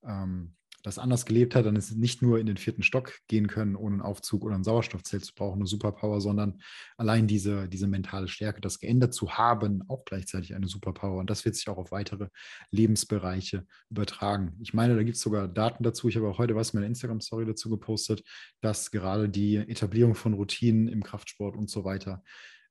ähm, 0.02 0.54
das 0.82 0.98
anders 0.98 1.26
gelebt 1.26 1.54
hat, 1.54 1.66
dann 1.66 1.76
ist 1.76 1.94
nicht 1.96 2.22
nur 2.22 2.38
in 2.38 2.46
den 2.46 2.56
vierten 2.56 2.82
Stock 2.82 3.12
gehen 3.28 3.48
können, 3.48 3.76
ohne 3.76 3.94
einen 3.94 4.02
Aufzug 4.02 4.44
oder 4.44 4.54
ein 4.54 4.64
Sauerstoffzelt 4.64 5.24
zu 5.24 5.34
brauchen, 5.34 5.60
eine 5.60 5.66
Superpower, 5.66 6.20
sondern 6.20 6.60
allein 6.96 7.26
diese, 7.26 7.68
diese 7.68 7.86
mentale 7.86 8.28
Stärke, 8.28 8.60
das 8.60 8.78
geändert 8.78 9.12
zu 9.12 9.32
haben, 9.32 9.82
auch 9.88 10.04
gleichzeitig 10.04 10.54
eine 10.54 10.68
Superpower. 10.68 11.20
Und 11.20 11.30
das 11.30 11.44
wird 11.44 11.56
sich 11.56 11.68
auch 11.68 11.78
auf 11.78 11.92
weitere 11.92 12.28
Lebensbereiche 12.70 13.66
übertragen. 13.90 14.56
Ich 14.60 14.72
meine, 14.72 14.96
da 14.96 15.02
gibt 15.02 15.16
es 15.16 15.22
sogar 15.22 15.48
Daten 15.48 15.84
dazu. 15.84 16.08
Ich 16.08 16.16
habe 16.16 16.28
auch 16.28 16.38
heute 16.38 16.56
was 16.56 16.70
in 16.70 16.78
meiner 16.78 16.88
Instagram-Story 16.88 17.46
dazu 17.46 17.68
gepostet, 17.68 18.22
dass 18.60 18.90
gerade 18.90 19.28
die 19.28 19.56
Etablierung 19.56 20.14
von 20.14 20.34
Routinen 20.34 20.88
im 20.88 21.02
Kraftsport 21.02 21.56
und 21.56 21.68
so 21.68 21.84
weiter 21.84 22.22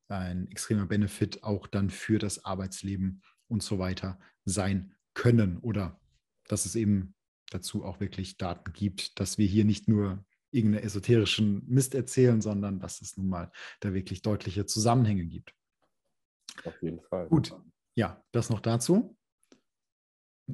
ein 0.08 0.48
extremer 0.48 0.88
Benefit 0.88 1.44
auch 1.44 1.68
dann 1.68 1.90
für 1.90 2.18
das 2.18 2.44
Arbeitsleben 2.44 3.22
und 3.48 3.62
so 3.62 3.80
weiter 3.80 4.20
sein 4.46 4.96
können 5.14 5.58
oder 5.58 6.00
dass 6.48 6.66
es 6.66 6.76
eben 6.76 7.14
dazu 7.50 7.84
auch 7.84 8.00
wirklich 8.00 8.38
Daten 8.38 8.72
gibt, 8.74 9.20
dass 9.20 9.38
wir 9.38 9.48
hier 9.48 9.66
nicht 9.66 9.88
nur 9.88 10.24
irgendeinen 10.52 10.84
esoterischen 10.84 11.64
Mist 11.68 11.96
erzählen, 11.96 12.42
sondern 12.42 12.80
dass 12.80 13.02
es 13.02 13.18
nun 13.18 13.28
mal 13.28 13.52
da 13.80 13.94
wirklich 13.94 14.22
deutliche 14.22 14.66
Zusammenhänge 14.66 15.26
gibt. 15.26 15.54
Auf 16.64 16.82
jeden 16.82 17.02
Fall. 17.02 17.28
Gut, 17.28 17.56
ja, 17.96 18.24
das 18.32 18.50
noch 18.50 18.60
dazu. 18.60 19.16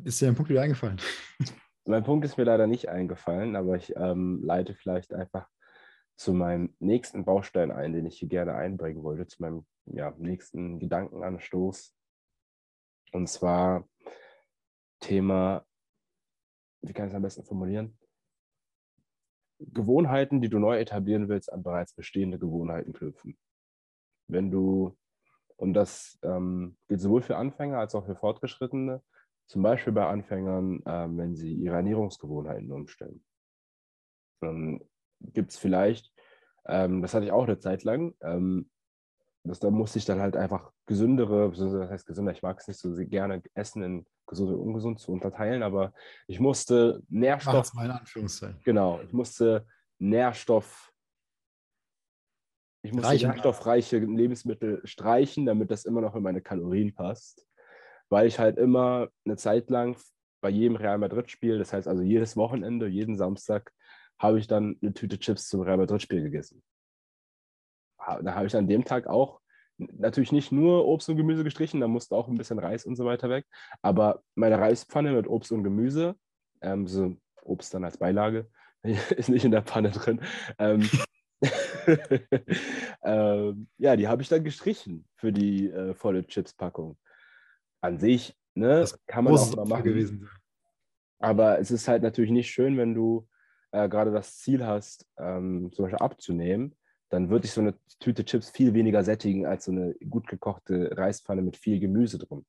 Ist 0.03 0.21
dir 0.21 0.27
ein 0.27 0.35
Punkt 0.35 0.49
wieder 0.49 0.61
eingefallen? 0.61 0.99
Mein 1.85 2.03
Punkt 2.03 2.25
ist 2.25 2.37
mir 2.37 2.43
leider 2.43 2.67
nicht 2.67 2.89
eingefallen, 2.89 3.55
aber 3.55 3.75
ich 3.75 3.95
ähm, 3.95 4.41
leite 4.43 4.73
vielleicht 4.73 5.13
einfach 5.13 5.47
zu 6.17 6.33
meinem 6.33 6.75
nächsten 6.79 7.25
Baustein 7.25 7.71
ein, 7.71 7.93
den 7.93 8.05
ich 8.05 8.17
hier 8.19 8.29
gerne 8.29 8.55
einbringen 8.55 9.03
wollte, 9.03 9.27
zu 9.27 9.41
meinem 9.41 9.65
ja, 9.85 10.13
nächsten 10.17 10.79
Gedankenanstoß. 10.79 11.93
Und 13.11 13.29
zwar 13.29 13.87
Thema 14.99 15.65
wie 16.87 16.93
kann 16.93 17.05
ich 17.05 17.11
es 17.11 17.15
am 17.15 17.21
besten 17.21 17.43
formulieren? 17.43 17.97
Gewohnheiten, 19.59 20.41
die 20.41 20.49
du 20.49 20.59
neu 20.59 20.77
etablieren 20.77 21.29
willst, 21.29 21.51
an 21.51 21.63
bereits 21.63 21.93
bestehende 21.93 22.37
Gewohnheiten 22.37 22.93
knüpfen. 22.93 23.37
Wenn 24.27 24.51
du, 24.51 24.97
und 25.55 25.73
das 25.73 26.19
ähm, 26.23 26.77
gilt 26.87 27.01
sowohl 27.01 27.21
für 27.21 27.37
Anfänger 27.37 27.79
als 27.79 27.95
auch 27.95 28.05
für 28.05 28.15
Fortgeschrittene, 28.15 29.01
zum 29.47 29.61
Beispiel 29.61 29.93
bei 29.93 30.07
Anfängern, 30.07 30.81
ähm, 30.85 31.17
wenn 31.17 31.35
sie 31.35 31.53
ihre 31.53 31.75
Ernährungsgewohnheiten 31.75 32.71
umstellen. 32.71 33.23
Dann 34.41 34.81
gibt 35.21 35.51
es 35.51 35.57
vielleicht, 35.57 36.11
ähm, 36.65 37.01
das 37.01 37.13
hatte 37.13 37.25
ich 37.25 37.31
auch 37.31 37.43
eine 37.43 37.59
Zeit 37.59 37.83
lang, 37.83 38.15
ähm, 38.21 38.69
das, 39.43 39.59
da 39.59 39.69
musste 39.69 39.99
ich 39.99 40.05
dann 40.05 40.19
halt 40.19 40.35
einfach 40.35 40.71
gesündere, 40.85 41.51
das 41.51 41.89
heißt 41.89 42.05
gesünder, 42.05 42.31
ich 42.31 42.41
mag 42.41 42.59
es 42.59 42.67
nicht 42.67 42.79
so 42.79 42.93
gerne 42.95 43.41
essen 43.53 43.83
in 43.83 44.05
gesund 44.27 44.51
und 44.51 44.59
ungesund 44.59 44.99
zu 44.99 45.11
unterteilen, 45.11 45.63
aber 45.63 45.93
ich 46.27 46.39
musste 46.39 47.01
Nährstoff. 47.09 47.73
Mal 47.73 47.85
in 47.85 47.91
Anführungszeichen. 47.91 48.59
Genau, 48.63 49.01
ich 49.01 49.13
musste 49.13 49.67
Nährstoff. 49.99 50.91
Ich 52.83 52.93
musste 52.93 53.09
Reichen. 53.09 53.29
nährstoffreiche 53.29 53.97
Lebensmittel 53.97 54.81
streichen, 54.85 55.45
damit 55.47 55.71
das 55.71 55.85
immer 55.85 56.01
noch 56.01 56.15
in 56.15 56.21
meine 56.21 56.41
Kalorien 56.41 56.93
passt. 56.93 57.47
weil 58.09 58.27
ich 58.27 58.39
halt 58.39 58.57
immer 58.57 59.09
eine 59.25 59.37
Zeit 59.37 59.69
lang 59.69 59.97
bei 60.41 60.49
jedem 60.49 60.75
Real 60.75 60.97
Madrid-Spiel, 60.97 61.57
das 61.57 61.73
heißt 61.73 61.87
also 61.87 62.03
jedes 62.03 62.37
Wochenende, 62.37 62.87
jeden 62.87 63.15
Samstag, 63.15 63.73
habe 64.19 64.39
ich 64.39 64.47
dann 64.47 64.77
eine 64.81 64.93
Tüte 64.93 65.19
Chips 65.19 65.49
zum 65.49 65.61
Real 65.61 65.77
Madrid-Spiel 65.77 66.21
gegessen. 66.21 66.63
Da 67.97 68.35
habe 68.35 68.45
ich 68.45 68.55
an 68.55 68.67
dem 68.67 68.85
Tag 68.85 69.07
auch 69.07 69.41
natürlich 69.77 70.31
nicht 70.31 70.51
nur 70.51 70.85
Obst 70.85 71.09
und 71.09 71.17
Gemüse 71.17 71.43
gestrichen, 71.43 71.81
da 71.81 71.87
musste 71.87 72.15
auch 72.15 72.27
ein 72.27 72.37
bisschen 72.37 72.59
Reis 72.59 72.85
und 72.85 72.95
so 72.95 73.05
weiter 73.05 73.29
weg. 73.29 73.45
Aber 73.81 74.23
meine 74.35 74.59
Reispfanne 74.59 75.13
mit 75.13 75.27
Obst 75.27 75.51
und 75.51 75.63
Gemüse, 75.63 76.15
ähm, 76.61 76.87
so 76.87 77.15
Obst 77.43 77.73
dann 77.73 77.83
als 77.83 77.97
Beilage, 77.97 78.49
ist 78.83 79.29
nicht 79.29 79.45
in 79.45 79.51
der 79.51 79.63
Pfanne 79.63 79.91
drin. 79.91 80.21
Ähm, 80.57 80.89
ähm, 83.03 83.67
ja, 83.77 83.95
die 83.95 84.07
habe 84.07 84.21
ich 84.21 84.29
dann 84.29 84.43
gestrichen 84.43 85.05
für 85.15 85.31
die 85.31 85.69
äh, 85.69 85.93
volle 85.93 86.25
Chips-Packung. 86.25 86.97
An 87.81 87.99
sich, 87.99 88.35
ne, 88.55 88.79
das 88.79 89.05
kann 89.05 89.25
man 89.25 89.35
auch 89.35 89.55
mal 89.55 89.65
machen. 89.65 89.83
Gewesen. 89.83 90.29
Aber 91.19 91.59
es 91.59 91.71
ist 91.71 91.87
halt 91.87 92.01
natürlich 92.03 92.31
nicht 92.31 92.49
schön, 92.49 92.77
wenn 92.77 92.95
du 92.95 93.27
äh, 93.71 93.87
gerade 93.89 94.11
das 94.11 94.37
Ziel 94.37 94.65
hast, 94.65 95.07
ähm, 95.17 95.71
zum 95.71 95.85
Beispiel 95.85 95.99
abzunehmen 95.99 96.75
dann 97.09 97.29
würde 97.29 97.45
ich 97.45 97.51
so 97.51 97.61
eine 97.61 97.75
Tüte 97.99 98.25
Chips 98.25 98.49
viel 98.49 98.73
weniger 98.73 99.03
sättigen 99.03 99.45
als 99.45 99.65
so 99.65 99.71
eine 99.71 99.93
gut 100.09 100.27
gekochte 100.27 100.89
Reispfanne 100.97 101.41
mit 101.41 101.57
viel 101.57 101.79
Gemüse 101.79 102.17
drin. 102.17 102.45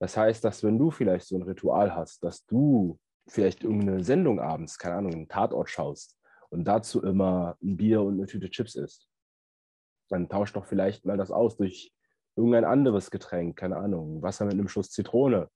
Das 0.00 0.16
heißt, 0.16 0.44
dass 0.44 0.62
wenn 0.62 0.78
du 0.78 0.90
vielleicht 0.90 1.26
so 1.26 1.36
ein 1.36 1.42
Ritual 1.42 1.94
hast, 1.94 2.24
dass 2.24 2.44
du 2.46 2.98
vielleicht 3.28 3.64
irgendeine 3.64 4.02
Sendung 4.04 4.40
abends, 4.40 4.78
keine 4.78 4.96
Ahnung, 4.96 5.12
einen 5.12 5.28
Tatort 5.28 5.70
schaust 5.70 6.18
und 6.50 6.64
dazu 6.64 7.02
immer 7.02 7.56
ein 7.62 7.76
Bier 7.76 8.02
und 8.02 8.14
eine 8.14 8.26
Tüte 8.26 8.50
Chips 8.50 8.74
isst, 8.74 9.08
dann 10.08 10.28
tausch 10.28 10.52
doch 10.52 10.66
vielleicht 10.66 11.06
mal 11.06 11.16
das 11.16 11.30
aus 11.30 11.56
durch 11.56 11.92
irgendein 12.36 12.64
anderes 12.64 13.10
Getränk, 13.10 13.56
keine 13.56 13.76
Ahnung, 13.76 14.22
Wasser 14.22 14.44
mit 14.44 14.54
einem 14.54 14.68
Schuss 14.68 14.90
Zitrone 14.90 15.48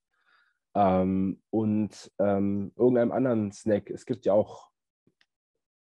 ähm, 0.75 1.43
und 1.51 2.11
ähm, 2.19 2.73
irgendeinem 2.77 3.13
anderen 3.13 3.53
Snack. 3.53 3.91
Es 3.91 4.07
gibt 4.07 4.25
ja 4.27 4.33
auch 4.33 4.71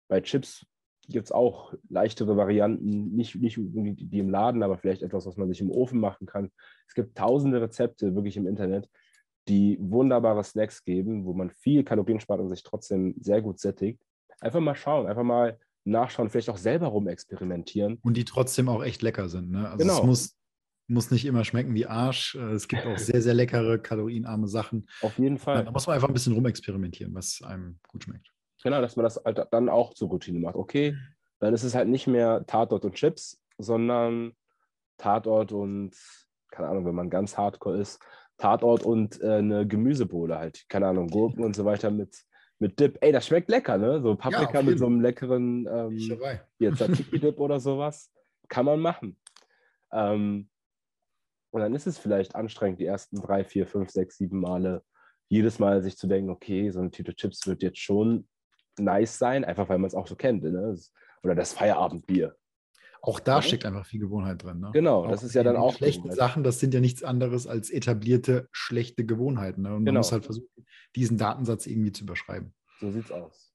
bei 0.09 0.21
Chips 0.21 0.67
gibt 1.09 1.27
es 1.27 1.33
auch 1.33 1.75
leichtere 1.89 2.37
Varianten, 2.37 3.15
nicht, 3.15 3.37
nicht 3.37 3.59
die 3.59 4.19
im 4.19 4.31
Laden, 4.31 4.63
aber 4.63 4.79
vielleicht 4.79 5.03
etwas, 5.03 5.27
was 5.27 5.37
man 5.37 5.49
sich 5.49 5.61
im 5.61 5.71
Ofen 5.71 6.01
machen 6.01 6.27
kann. 6.27 6.51
Es 6.89 6.95
gibt 6.95 7.17
tausende 7.17 7.61
Rezepte 7.61 8.15
wirklich 8.15 8.37
im 8.37 8.47
Internet, 8.47 8.89
die 9.49 9.79
wunderbare 9.81 10.43
Snacks 10.43 10.85
geben, 10.85 11.25
wo 11.25 11.35
man 11.35 11.51
viel 11.51 11.85
Kalorien 11.85 12.21
spart 12.21 12.41
und 12.41 12.51
sich 12.51 12.63
trotzdem 12.63 13.15
sehr 13.21 13.43
gut 13.43 13.61
sättigt. 13.61 14.01
Einfach 14.41 14.61
mal 14.61 14.75
schauen, 14.75 15.07
einfach 15.07 15.23
mal 15.23 15.59
nachschauen, 15.85 16.29
vielleicht 16.29 16.51
auch 16.51 16.57
selber 16.57 16.89
rumexperimentieren. 16.89 17.99
Und 18.03 18.17
die 18.17 18.25
trotzdem 18.25 18.69
auch 18.69 18.83
echt 18.83 19.03
lecker 19.03 19.29
sind. 19.29 19.51
Ne? 19.51 19.69
Also 19.69 19.79
genau. 19.79 19.99
es 19.99 20.05
muss, 20.05 20.37
muss 20.89 21.11
nicht 21.11 21.25
immer 21.25 21.45
schmecken 21.45 21.75
wie 21.75 21.87
Arsch. 21.87 22.35
Äh, 22.35 22.53
es 22.53 22.69
gibt 22.69 22.85
auch 22.85 22.99
sehr, 22.99 23.23
sehr 23.23 23.35
leckere, 23.35 23.79
kalorienarme 23.79 24.49
Sachen. 24.49 24.89
Auf 25.01 25.19
jeden 25.19 25.39
Fall. 25.39 25.65
Da 25.65 25.71
muss 25.71 25.87
man 25.87 25.95
einfach 25.95 26.09
ein 26.09 26.15
bisschen 26.15 26.33
rumexperimentieren, 26.33 27.15
was 27.15 27.41
einem 27.43 27.79
gut 27.89 28.05
schmeckt. 28.05 28.33
Genau, 28.67 28.81
dass 28.81 28.97
man 28.97 29.05
das 29.05 29.23
halt 29.25 29.47
dann 29.53 29.69
auch 29.69 29.95
zur 29.95 30.09
Routine 30.09 30.41
macht. 30.41 30.57
Okay, 30.57 30.97
dann 31.39 31.55
ist 31.55 31.63
es 31.63 31.77
halt 31.77 31.87
nicht 31.87 32.09
mehr 32.09 32.45
Tatort 32.49 32.85
und 32.85 32.95
Chips, 32.97 33.41
sondern 33.59 34.33
Tatort 34.97 35.53
und, 35.53 35.93
keine 36.51 36.67
Ahnung, 36.67 36.85
wenn 36.85 36.97
man 36.97 37.09
ganz 37.09 37.39
hardcore 37.39 37.79
ist, 37.79 38.01
Tatort 38.39 38.83
und 38.83 39.21
äh, 39.21 39.35
eine 39.35 39.69
Gemüsebohle 39.69 40.37
halt. 40.37 40.69
Keine 40.69 40.89
Ahnung, 40.89 41.07
Gurken 41.07 41.45
und 41.45 41.55
so 41.55 41.65
weiter 41.65 41.93
mit, 41.93 42.25
mit 42.59 42.81
Dip. 42.81 42.99
Ey, 43.03 43.13
das 43.13 43.29
schmeckt 43.29 43.49
lecker, 43.51 43.79
ne? 43.79 44.01
So 44.03 44.17
Paprika 44.17 44.59
ja, 44.59 44.63
mit 44.63 44.81
so 44.81 44.87
einem 44.87 45.01
leckeren 45.01 45.69
ähm, 45.71 46.19
jetzt 46.59 46.79
Tzatziki-Dip 46.79 47.39
oder 47.39 47.61
sowas. 47.61 48.11
Kann 48.49 48.67
man 48.67 48.81
machen. 48.81 49.17
Ähm, 49.93 50.49
und 51.53 51.61
dann 51.61 51.73
ist 51.73 51.87
es 51.87 51.99
vielleicht 51.99 52.35
anstrengend, 52.35 52.81
die 52.81 52.87
ersten 52.87 53.23
drei, 53.23 53.45
vier, 53.45 53.69
fünf, 53.69 53.91
sechs, 53.91 54.17
sieben 54.19 54.41
Male 54.41 54.83
jedes 55.29 55.61
Mal 55.61 55.85
sich 55.85 55.97
zu 55.97 56.09
denken, 56.09 56.31
okay, 56.31 56.69
so 56.73 56.81
eine 56.81 56.91
Tüte 56.91 57.15
Chips 57.15 57.47
wird 57.47 57.63
jetzt 57.63 57.79
schon 57.79 58.27
nice 58.79 59.19
sein, 59.19 59.45
einfach 59.45 59.69
weil 59.69 59.79
man 59.79 59.89
es 59.89 59.95
auch 59.95 60.07
so 60.07 60.17
kennt. 60.17 60.43
Ne? 60.43 60.77
Oder 61.23 61.35
das 61.35 61.53
Feierabendbier. 61.53 62.37
Auch 63.03 63.21
da 63.21 63.37
ja. 63.37 63.43
steckt 63.43 63.65
einfach 63.65 63.87
viel 63.87 64.01
Gewohnheit 64.01 64.43
drin. 64.43 64.59
Ne? 64.59 64.71
Genau, 64.73 65.05
auch 65.05 65.11
das 65.11 65.23
ist 65.23 65.35
ja 65.35 65.45
dann 65.45 65.57
auch. 65.57 65.77
Schlechte 65.77 66.11
Sachen, 66.13 66.43
das 66.43 66.59
sind 66.59 66.75
ja 66.75 66.81
nichts 66.81 67.05
anderes 67.05 67.47
als 67.47 67.71
etablierte 67.71 68.49
schlechte 68.51 69.05
Gewohnheiten. 69.05 69.63
Ne? 69.63 69.69
Und 69.69 69.75
man 69.77 69.85
genau. 69.85 70.01
muss 70.01 70.13
halt 70.13 70.25
versuchen, 70.25 70.49
diesen 70.97 71.17
Datensatz 71.17 71.67
irgendwie 71.67 71.93
zu 71.93 72.05
überschreiben. 72.05 72.53
So 72.81 72.91
sieht's 72.91 73.13
aus. 73.13 73.53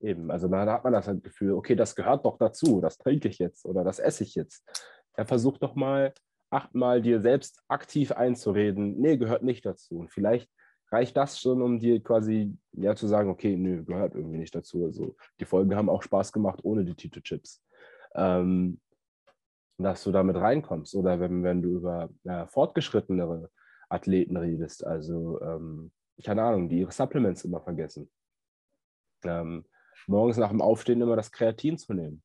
Eben, 0.00 0.32
also 0.32 0.48
da 0.48 0.66
hat 0.66 0.82
man 0.82 0.92
das 0.92 1.06
halt 1.06 1.22
Gefühl, 1.22 1.52
okay, 1.52 1.76
das 1.76 1.94
gehört 1.94 2.24
doch 2.26 2.36
dazu, 2.36 2.80
das 2.80 2.98
trinke 2.98 3.28
ich 3.28 3.38
jetzt 3.38 3.64
oder 3.64 3.84
das 3.84 4.00
esse 4.00 4.24
ich 4.24 4.34
jetzt. 4.34 4.64
Er 5.14 5.26
versucht 5.26 5.62
doch 5.62 5.76
mal 5.76 6.12
achtmal 6.50 7.00
dir 7.00 7.20
selbst 7.20 7.62
aktiv 7.68 8.10
einzureden, 8.10 9.00
nee, 9.00 9.16
gehört 9.16 9.44
nicht 9.44 9.64
dazu. 9.64 9.98
Und 9.98 10.10
vielleicht 10.10 10.50
reicht 10.92 11.16
das 11.16 11.40
schon, 11.40 11.62
um 11.62 11.78
dir 11.78 12.02
quasi 12.02 12.56
ja 12.72 12.94
zu 12.94 13.06
sagen, 13.06 13.30
okay, 13.30 13.56
nö, 13.56 13.84
gehört 13.84 14.14
irgendwie 14.14 14.38
nicht 14.38 14.54
dazu. 14.54 14.84
Also 14.84 15.16
die 15.40 15.44
Folgen 15.44 15.74
haben 15.74 15.88
auch 15.88 16.02
Spaß 16.02 16.32
gemacht 16.32 16.60
ohne 16.62 16.84
die 16.84 16.94
Tito 16.94 17.20
Chips. 17.20 17.64
Ähm, 18.14 18.78
dass 19.78 20.04
du 20.04 20.12
damit 20.12 20.36
reinkommst 20.36 20.94
oder 20.94 21.18
wenn, 21.18 21.42
wenn 21.42 21.62
du 21.62 21.76
über 21.76 22.10
ja, 22.24 22.46
fortgeschrittenere 22.46 23.50
Athleten 23.88 24.36
redest, 24.36 24.86
also 24.86 25.40
ähm, 25.40 25.92
keine 26.22 26.42
Ahnung, 26.42 26.68
die 26.68 26.80
ihre 26.80 26.92
Supplements 26.92 27.44
immer 27.44 27.60
vergessen. 27.60 28.10
Ähm, 29.24 29.64
morgens 30.06 30.36
nach 30.36 30.50
dem 30.50 30.60
Aufstehen 30.60 31.00
immer 31.00 31.16
das 31.16 31.32
Kreatin 31.32 31.78
zu 31.78 31.94
nehmen 31.94 32.22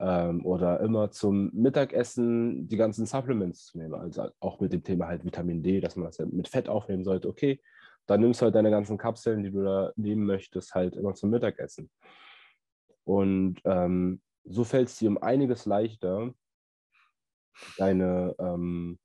ähm, 0.00 0.44
oder 0.44 0.80
immer 0.80 1.10
zum 1.10 1.50
Mittagessen 1.52 2.66
die 2.66 2.76
ganzen 2.76 3.06
Supplements 3.06 3.66
zu 3.66 3.78
nehmen. 3.78 3.94
Also 3.94 4.28
auch 4.40 4.58
mit 4.60 4.72
dem 4.72 4.82
Thema 4.82 5.06
halt 5.06 5.24
Vitamin 5.24 5.62
D, 5.62 5.80
dass 5.80 5.94
man 5.96 6.06
das 6.06 6.18
mit 6.18 6.48
Fett 6.48 6.68
aufnehmen 6.68 7.04
sollte. 7.04 7.28
Okay, 7.28 7.60
dann 8.06 8.20
nimmst 8.20 8.40
du 8.40 8.46
halt 8.46 8.54
deine 8.54 8.70
ganzen 8.70 8.98
Kapseln, 8.98 9.42
die 9.42 9.50
du 9.50 9.62
da 9.62 9.92
nehmen 9.96 10.24
möchtest, 10.24 10.74
halt 10.74 10.96
immer 10.96 11.14
zum 11.14 11.30
Mittagessen. 11.30 11.90
Und 13.04 13.60
ähm, 13.64 14.20
so 14.44 14.64
fällt 14.64 14.88
es 14.88 14.96
dir 14.96 15.10
um 15.10 15.18
einiges 15.18 15.66
leichter, 15.66 16.32
deine 17.76 18.34
ähm, 18.38 18.98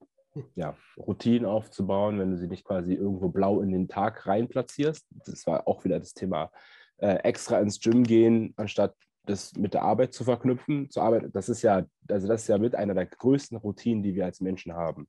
ja, 0.55 0.77
Routinen 0.97 1.45
aufzubauen, 1.45 2.19
wenn 2.19 2.31
du 2.31 2.37
sie 2.37 2.47
nicht 2.47 2.63
quasi 2.63 2.93
irgendwo 2.93 3.29
blau 3.29 3.61
in 3.61 3.71
den 3.71 3.87
Tag 3.87 4.27
rein 4.27 4.47
platzierst. 4.47 5.05
Das 5.25 5.45
war 5.45 5.67
auch 5.67 5.83
wieder 5.83 5.99
das 5.99 6.13
Thema 6.13 6.51
äh, 6.97 7.15
extra 7.23 7.59
ins 7.59 7.79
Gym 7.79 8.03
gehen, 8.03 8.53
anstatt 8.55 8.95
das 9.29 9.55
mit 9.55 9.73
der 9.73 9.83
Arbeit 9.83 10.13
zu 10.13 10.23
verknüpfen, 10.23 10.89
zur 10.89 11.03
Arbeit, 11.03 11.29
das 11.33 11.49
ist 11.49 11.61
ja, 11.61 11.85
also 12.09 12.27
das 12.27 12.43
ist 12.43 12.47
ja 12.47 12.57
mit 12.57 12.75
einer 12.75 12.93
der 12.93 13.05
größten 13.05 13.57
Routinen, 13.57 14.03
die 14.03 14.15
wir 14.15 14.25
als 14.25 14.41
Menschen 14.41 14.73
haben, 14.73 15.07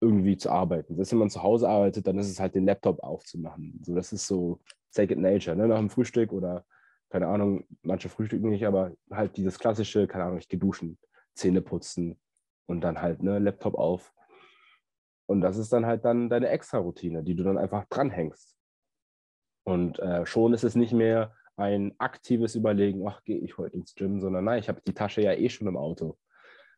irgendwie 0.00 0.36
zu 0.36 0.50
arbeiten. 0.50 0.96
Dass 0.96 1.12
wenn 1.12 1.18
man 1.18 1.30
zu 1.30 1.42
Hause 1.42 1.68
arbeitet, 1.68 2.06
dann 2.06 2.18
ist 2.18 2.30
es 2.30 2.40
halt 2.40 2.54
den 2.54 2.66
Laptop 2.66 3.02
aufzumachen. 3.02 3.80
So, 3.82 3.94
das 3.94 4.12
ist 4.12 4.26
so 4.26 4.60
Second 4.90 5.22
Nature, 5.22 5.56
ne? 5.56 5.68
nach 5.68 5.78
dem 5.78 5.90
Frühstück 5.90 6.32
oder 6.32 6.64
keine 7.12 7.26
Ahnung, 7.26 7.66
manche 7.82 8.08
frühstücken 8.08 8.48
nicht, 8.48 8.66
aber 8.66 8.92
halt 9.10 9.36
dieses 9.36 9.58
klassische, 9.58 10.06
keine 10.06 10.24
Ahnung, 10.24 10.38
ich 10.38 10.48
gehe 10.48 10.58
duschen, 10.58 10.98
Zähne 11.34 11.60
putzen 11.60 12.18
und 12.66 12.80
dann 12.80 13.02
halt 13.02 13.22
ne 13.22 13.38
Laptop 13.38 13.74
auf. 13.74 14.14
Und 15.26 15.42
das 15.42 15.58
ist 15.58 15.74
dann 15.74 15.84
halt 15.84 16.06
dann 16.06 16.30
deine 16.30 16.48
Extra-Routine, 16.48 17.22
die 17.22 17.34
du 17.34 17.44
dann 17.44 17.58
einfach 17.58 17.84
dranhängst. 17.90 18.56
Und 19.64 19.98
äh, 19.98 20.24
schon 20.24 20.54
ist 20.54 20.64
es 20.64 20.74
nicht 20.74 20.94
mehr 20.94 21.34
ein 21.56 21.94
aktives 21.98 22.54
Überlegen, 22.54 23.06
ach, 23.06 23.22
gehe 23.24 23.38
ich 23.38 23.58
heute 23.58 23.76
ins 23.76 23.94
Gym, 23.94 24.20
sondern 24.20 24.44
nein, 24.44 24.58
ich 24.58 24.68
habe 24.68 24.80
die 24.86 24.94
Tasche 24.94 25.22
ja 25.22 25.32
eh 25.32 25.48
schon 25.48 25.68
im 25.68 25.76
Auto. 25.76 26.16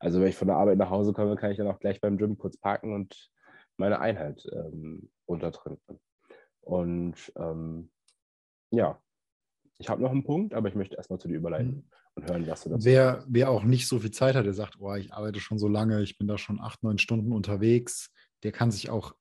Also 0.01 0.21
wenn 0.21 0.29
ich 0.29 0.37
von 0.37 0.49
der 0.49 0.57
Arbeit 0.57 0.79
nach 0.79 0.91
Hause 0.91 1.13
komme, 1.13 1.37
kann 1.37 1.51
ich 1.51 1.57
dann 1.57 1.69
auch 1.69 1.79
gleich 1.79 2.01
beim 2.01 2.19
Gym 2.19 2.37
kurz 2.37 2.57
parken 2.57 2.93
und 2.93 3.31
meine 3.77 4.01
Einheit 4.01 4.47
ähm, 4.53 5.11
untertrinken. 5.27 6.01
Und 6.61 7.33
ähm, 7.37 7.91
ja, 8.71 9.01
ich 9.79 9.89
habe 9.89 10.03
noch 10.03 10.11
einen 10.11 10.25
Punkt, 10.25 10.55
aber 10.55 10.69
ich 10.69 10.75
möchte 10.75 10.97
erstmal 10.97 11.19
zu 11.19 11.29
dir 11.29 11.37
überleiten 11.37 11.75
mhm. 11.75 11.85
und 12.15 12.31
hören, 12.31 12.47
was 12.47 12.65
du 12.65 12.71
dazu 12.71 12.85
wer. 12.85 13.25
Wer 13.29 13.51
auch 13.51 13.65
nicht 13.65 13.89
so 13.89 13.99
viel 13.99 14.11
Zeit 14.11 14.35
hat, 14.35 14.47
der 14.47 14.55
sagt, 14.55 14.77
oh, 14.81 14.95
ich 14.95 15.13
arbeite 15.13 15.41
schon 15.41 15.59
so 15.59 15.69
lange, 15.69 16.03
ich 16.03 16.19
bin 16.19 16.29
da 16.29 16.39
schon 16.39 16.61
acht, 16.61 16.83
neun 16.83 16.99
Stunden 16.99 17.33
unterwegs, 17.33 18.13
der 18.43 18.53
kann 18.53 18.71
sich 18.71 18.91
auch 18.91 19.15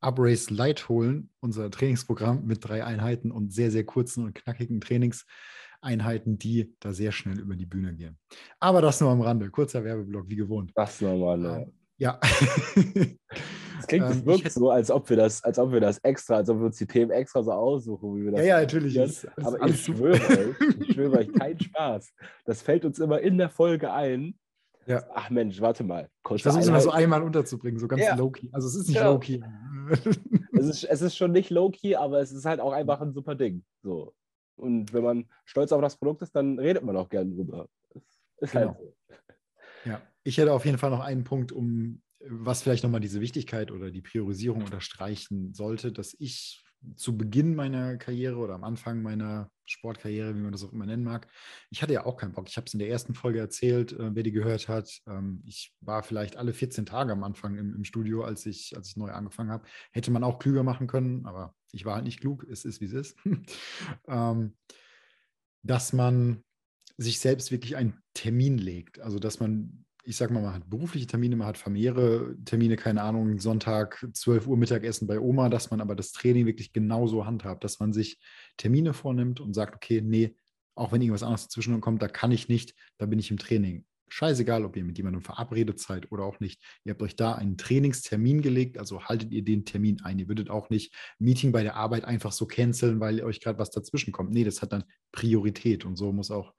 Uprace 0.00 0.50
Light 0.50 0.88
holen, 0.88 1.30
unser 1.40 1.70
Trainingsprogramm 1.70 2.44
mit 2.44 2.66
drei 2.66 2.84
Einheiten 2.84 3.30
und 3.30 3.52
sehr, 3.52 3.70
sehr 3.70 3.84
kurzen 3.84 4.24
und 4.24 4.34
knackigen 4.34 4.80
Trainingseinheiten, 4.80 6.38
die 6.38 6.74
da 6.80 6.92
sehr 6.92 7.12
schnell 7.12 7.38
über 7.40 7.56
die 7.56 7.66
Bühne 7.66 7.94
gehen. 7.94 8.18
Aber 8.60 8.82
das 8.82 9.00
nur 9.00 9.10
am 9.10 9.20
Rande. 9.20 9.50
Kurzer 9.50 9.84
Werbeblock, 9.84 10.28
wie 10.28 10.36
gewohnt. 10.36 10.72
Das 10.74 11.00
normal, 11.00 11.44
ähm, 11.44 11.72
ja. 11.98 12.20
Es 13.78 13.86
klingt 13.88 14.10
ähm, 14.10 14.26
wirklich 14.26 14.52
so, 14.52 14.70
als 14.70 14.90
ob 14.90 15.08
wir 15.08 15.16
das, 15.16 15.42
als 15.44 15.58
ob 15.58 15.72
wir 15.72 15.80
das 15.80 15.98
extra, 15.98 16.36
als 16.36 16.50
ob 16.50 16.58
wir 16.58 16.66
uns 16.66 16.76
die 16.76 16.86
Themen 16.86 17.10
extra 17.10 17.42
so 17.42 17.52
aussuchen, 17.52 18.16
wie 18.16 18.24
wir 18.24 18.32
das. 18.32 18.40
Ja, 18.40 18.46
ja, 18.46 18.60
natürlich. 18.60 18.96
Ist, 18.96 19.26
Aber 19.38 19.66
ich 19.66 19.82
schwöre 19.82 20.14
euch, 20.14 20.56
ich 20.80 20.94
schwöre 20.94 21.18
euch, 21.18 21.32
kein 21.32 21.58
Spaß. 21.58 22.12
Das 22.44 22.62
fällt 22.62 22.84
uns 22.84 22.98
immer 22.98 23.20
in 23.20 23.38
der 23.38 23.48
Folge 23.48 23.92
ein. 23.92 24.38
Ja. 24.86 25.02
Ach 25.14 25.30
Mensch, 25.30 25.60
warte 25.60 25.82
mal. 25.82 26.08
Ich 26.34 26.42
versuche 26.42 26.62
es 26.62 26.70
mal 26.70 26.80
so 26.80 26.90
einmal 26.90 27.22
unterzubringen, 27.22 27.80
so 27.80 27.88
ganz 27.88 28.02
ja. 28.02 28.14
low-key. 28.14 28.50
Also 28.52 28.68
es 28.68 28.76
ist 28.76 28.88
nicht 28.88 28.96
ja. 28.96 29.10
low-key. 29.10 29.40
es, 30.52 30.66
ist, 30.66 30.84
es 30.84 31.02
ist 31.02 31.16
schon 31.16 31.32
nicht 31.32 31.50
low-key, 31.50 31.96
aber 31.96 32.20
es 32.20 32.32
ist 32.32 32.44
halt 32.44 32.60
auch 32.60 32.72
einfach 32.72 33.00
ein 33.00 33.12
super 33.12 33.34
Ding. 33.34 33.64
So. 33.82 34.14
Und 34.56 34.92
wenn 34.92 35.04
man 35.04 35.28
stolz 35.44 35.72
auf 35.72 35.80
das 35.80 35.96
Produkt 35.96 36.22
ist, 36.22 36.34
dann 36.34 36.58
redet 36.58 36.82
man 36.82 36.96
auch 36.96 37.08
gerne 37.08 37.30
drüber. 37.30 37.68
Ist 38.38 38.54
halt 38.54 38.68
genau. 38.68 38.74
halt 38.74 38.78
so. 38.78 39.90
Ja, 39.90 40.02
ich 40.24 40.38
hätte 40.38 40.52
auf 40.52 40.64
jeden 40.64 40.78
Fall 40.78 40.90
noch 40.90 41.00
einen 41.00 41.24
Punkt, 41.24 41.52
um 41.52 42.02
was 42.28 42.62
vielleicht 42.62 42.82
nochmal 42.82 43.00
diese 43.00 43.20
Wichtigkeit 43.20 43.70
oder 43.70 43.90
die 43.90 44.02
Priorisierung 44.02 44.62
unterstreichen 44.62 45.52
sollte, 45.54 45.92
dass 45.92 46.16
ich 46.18 46.64
zu 46.96 47.16
Beginn 47.16 47.54
meiner 47.54 47.96
Karriere 47.96 48.36
oder 48.36 48.54
am 48.54 48.64
Anfang 48.64 49.02
meiner 49.02 49.50
Sportkarriere, 49.66 50.34
wie 50.34 50.40
man 50.40 50.52
das 50.52 50.64
auch 50.64 50.72
immer 50.72 50.86
nennen 50.86 51.04
mag, 51.04 51.28
ich 51.70 51.82
hatte 51.82 51.92
ja 51.92 52.06
auch 52.06 52.16
keinen 52.16 52.32
Bock. 52.32 52.48
Ich 52.48 52.56
habe 52.56 52.66
es 52.66 52.74
in 52.74 52.78
der 52.78 52.88
ersten 52.88 53.14
Folge 53.14 53.38
erzählt, 53.38 53.92
äh, 53.92 54.14
wer 54.14 54.22
die 54.22 54.32
gehört 54.32 54.68
hat. 54.68 55.00
Ähm, 55.06 55.42
ich 55.46 55.74
war 55.80 56.02
vielleicht 56.02 56.36
alle 56.36 56.52
14 56.52 56.86
Tage 56.86 57.12
am 57.12 57.24
Anfang 57.24 57.56
im, 57.56 57.74
im 57.74 57.84
Studio, 57.84 58.24
als 58.24 58.46
ich, 58.46 58.76
als 58.76 58.88
ich 58.88 58.96
neu 58.96 59.10
angefangen 59.10 59.50
habe. 59.50 59.66
Hätte 59.92 60.10
man 60.10 60.24
auch 60.24 60.38
klüger 60.38 60.62
machen 60.62 60.86
können, 60.86 61.26
aber 61.26 61.54
ich 61.72 61.84
war 61.84 61.94
halt 61.94 62.04
nicht 62.04 62.20
klug. 62.20 62.44
Es 62.50 62.64
ist, 62.64 62.80
wie 62.80 62.86
es 62.86 62.92
ist. 62.92 63.16
ähm, 64.08 64.56
dass 65.62 65.92
man 65.92 66.44
sich 66.98 67.18
selbst 67.18 67.50
wirklich 67.50 67.76
einen 67.76 68.00
Termin 68.14 68.58
legt. 68.58 69.00
Also, 69.00 69.18
dass 69.18 69.40
man 69.40 69.85
ich 70.06 70.16
sag 70.16 70.30
mal, 70.30 70.40
man 70.40 70.54
hat 70.54 70.70
berufliche 70.70 71.08
Termine, 71.08 71.34
man 71.34 71.48
hat 71.48 71.58
familiäre 71.58 72.36
Termine, 72.44 72.76
keine 72.76 73.02
Ahnung, 73.02 73.40
Sonntag 73.40 74.06
12 74.12 74.46
Uhr 74.46 74.56
Mittagessen 74.56 75.08
bei 75.08 75.18
Oma, 75.18 75.48
dass 75.48 75.72
man 75.72 75.80
aber 75.80 75.96
das 75.96 76.12
Training 76.12 76.46
wirklich 76.46 76.72
genauso 76.72 77.26
handhabt, 77.26 77.64
dass 77.64 77.80
man 77.80 77.92
sich 77.92 78.20
Termine 78.56 78.94
vornimmt 78.94 79.40
und 79.40 79.52
sagt, 79.52 79.74
okay, 79.74 80.00
nee, 80.00 80.36
auch 80.76 80.92
wenn 80.92 81.02
irgendwas 81.02 81.24
anderes 81.24 81.48
dazwischen 81.48 81.80
kommt, 81.80 82.02
da 82.02 82.08
kann 82.08 82.30
ich 82.30 82.48
nicht, 82.48 82.74
da 82.98 83.06
bin 83.06 83.18
ich 83.18 83.32
im 83.32 83.38
Training. 83.38 83.84
Scheißegal, 84.08 84.64
ob 84.64 84.76
ihr 84.76 84.84
mit 84.84 84.96
jemandem 84.96 85.22
verabredet 85.22 85.80
seid 85.80 86.12
oder 86.12 86.22
auch 86.22 86.38
nicht. 86.38 86.62
Ihr 86.84 86.92
habt 86.92 87.02
euch 87.02 87.16
da 87.16 87.32
einen 87.32 87.56
Trainingstermin 87.56 88.42
gelegt, 88.42 88.78
also 88.78 89.02
haltet 89.02 89.32
ihr 89.32 89.42
den 89.42 89.64
Termin 89.64 90.00
ein. 90.02 90.20
Ihr 90.20 90.28
würdet 90.28 90.50
auch 90.50 90.70
nicht 90.70 90.94
Meeting 91.18 91.50
bei 91.50 91.64
der 91.64 91.74
Arbeit 91.74 92.04
einfach 92.04 92.30
so 92.30 92.46
canceln, 92.46 93.00
weil 93.00 93.20
euch 93.24 93.40
gerade 93.40 93.58
was 93.58 93.72
dazwischen 93.72 94.12
kommt. 94.12 94.30
Nee, 94.30 94.44
das 94.44 94.62
hat 94.62 94.72
dann 94.72 94.84
Priorität 95.10 95.84
und 95.84 95.96
so 95.96 96.12
muss 96.12 96.30
auch, 96.30 96.54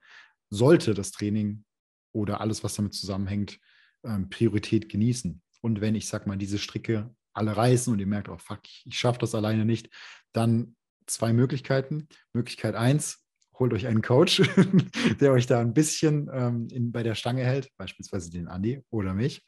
sollte 0.50 0.92
das 0.92 1.12
Training 1.12 1.64
oder 2.12 2.40
alles, 2.40 2.64
was 2.64 2.74
damit 2.74 2.94
zusammenhängt, 2.94 3.58
ähm, 4.04 4.28
Priorität 4.30 4.88
genießen. 4.88 5.42
Und 5.60 5.80
wenn 5.80 5.94
ich 5.94 6.08
sag 6.08 6.26
mal, 6.26 6.36
diese 6.36 6.58
Stricke 6.58 7.14
alle 7.32 7.56
reißen 7.56 7.92
und 7.92 7.98
ihr 7.98 8.06
merkt, 8.06 8.28
oh 8.28 8.38
fuck, 8.38 8.60
ich 8.84 8.98
schaffe 8.98 9.20
das 9.20 9.34
alleine 9.34 9.64
nicht, 9.64 9.90
dann 10.32 10.76
zwei 11.06 11.32
Möglichkeiten. 11.32 12.08
Möglichkeit 12.32 12.74
eins, 12.74 13.24
holt 13.58 13.72
euch 13.72 13.86
einen 13.86 14.02
Coach, 14.02 14.42
der 15.20 15.32
euch 15.32 15.46
da 15.46 15.60
ein 15.60 15.74
bisschen 15.74 16.28
ähm, 16.32 16.68
in, 16.70 16.92
bei 16.92 17.02
der 17.02 17.14
Stange 17.14 17.44
hält, 17.44 17.70
beispielsweise 17.76 18.30
den 18.30 18.48
Andi 18.48 18.82
oder 18.90 19.14
mich. 19.14 19.46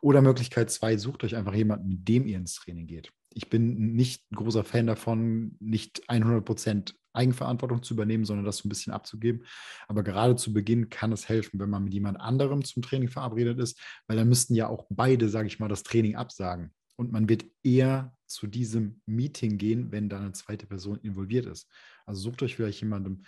Oder 0.00 0.22
Möglichkeit 0.22 0.70
zwei, 0.70 0.96
sucht 0.96 1.24
euch 1.24 1.36
einfach 1.36 1.54
jemanden, 1.54 1.88
mit 1.88 2.08
dem 2.08 2.26
ihr 2.26 2.36
ins 2.36 2.54
Training 2.54 2.86
geht. 2.86 3.12
Ich 3.34 3.48
bin 3.48 3.94
nicht 3.94 4.24
großer 4.34 4.64
Fan 4.64 4.86
davon, 4.86 5.56
nicht 5.60 6.08
100 6.08 6.44
Prozent 6.44 6.94
Eigenverantwortung 7.12 7.82
zu 7.82 7.94
übernehmen, 7.94 8.24
sondern 8.24 8.44
das 8.44 8.58
so 8.58 8.66
ein 8.66 8.70
bisschen 8.70 8.92
abzugeben. 8.92 9.44
Aber 9.88 10.02
gerade 10.02 10.36
zu 10.36 10.52
Beginn 10.52 10.90
kann 10.90 11.12
es 11.12 11.28
helfen, 11.28 11.60
wenn 11.60 11.70
man 11.70 11.84
mit 11.84 11.94
jemand 11.94 12.20
anderem 12.20 12.64
zum 12.64 12.82
Training 12.82 13.08
verabredet 13.08 13.58
ist, 13.58 13.80
weil 14.06 14.16
dann 14.16 14.28
müssten 14.28 14.54
ja 14.54 14.68
auch 14.68 14.86
beide, 14.90 15.28
sage 15.28 15.46
ich 15.48 15.58
mal, 15.58 15.68
das 15.68 15.82
Training 15.82 16.16
absagen. 16.16 16.72
Und 16.96 17.10
man 17.10 17.28
wird 17.28 17.44
eher 17.62 18.14
zu 18.26 18.46
diesem 18.46 19.00
Meeting 19.06 19.58
gehen, 19.58 19.92
wenn 19.92 20.08
da 20.08 20.18
eine 20.18 20.32
zweite 20.32 20.66
Person 20.66 20.98
involviert 21.00 21.46
ist. 21.46 21.68
Also 22.06 22.20
sucht 22.20 22.42
euch 22.42 22.56
vielleicht 22.56 22.80
jemanden, 22.80 23.24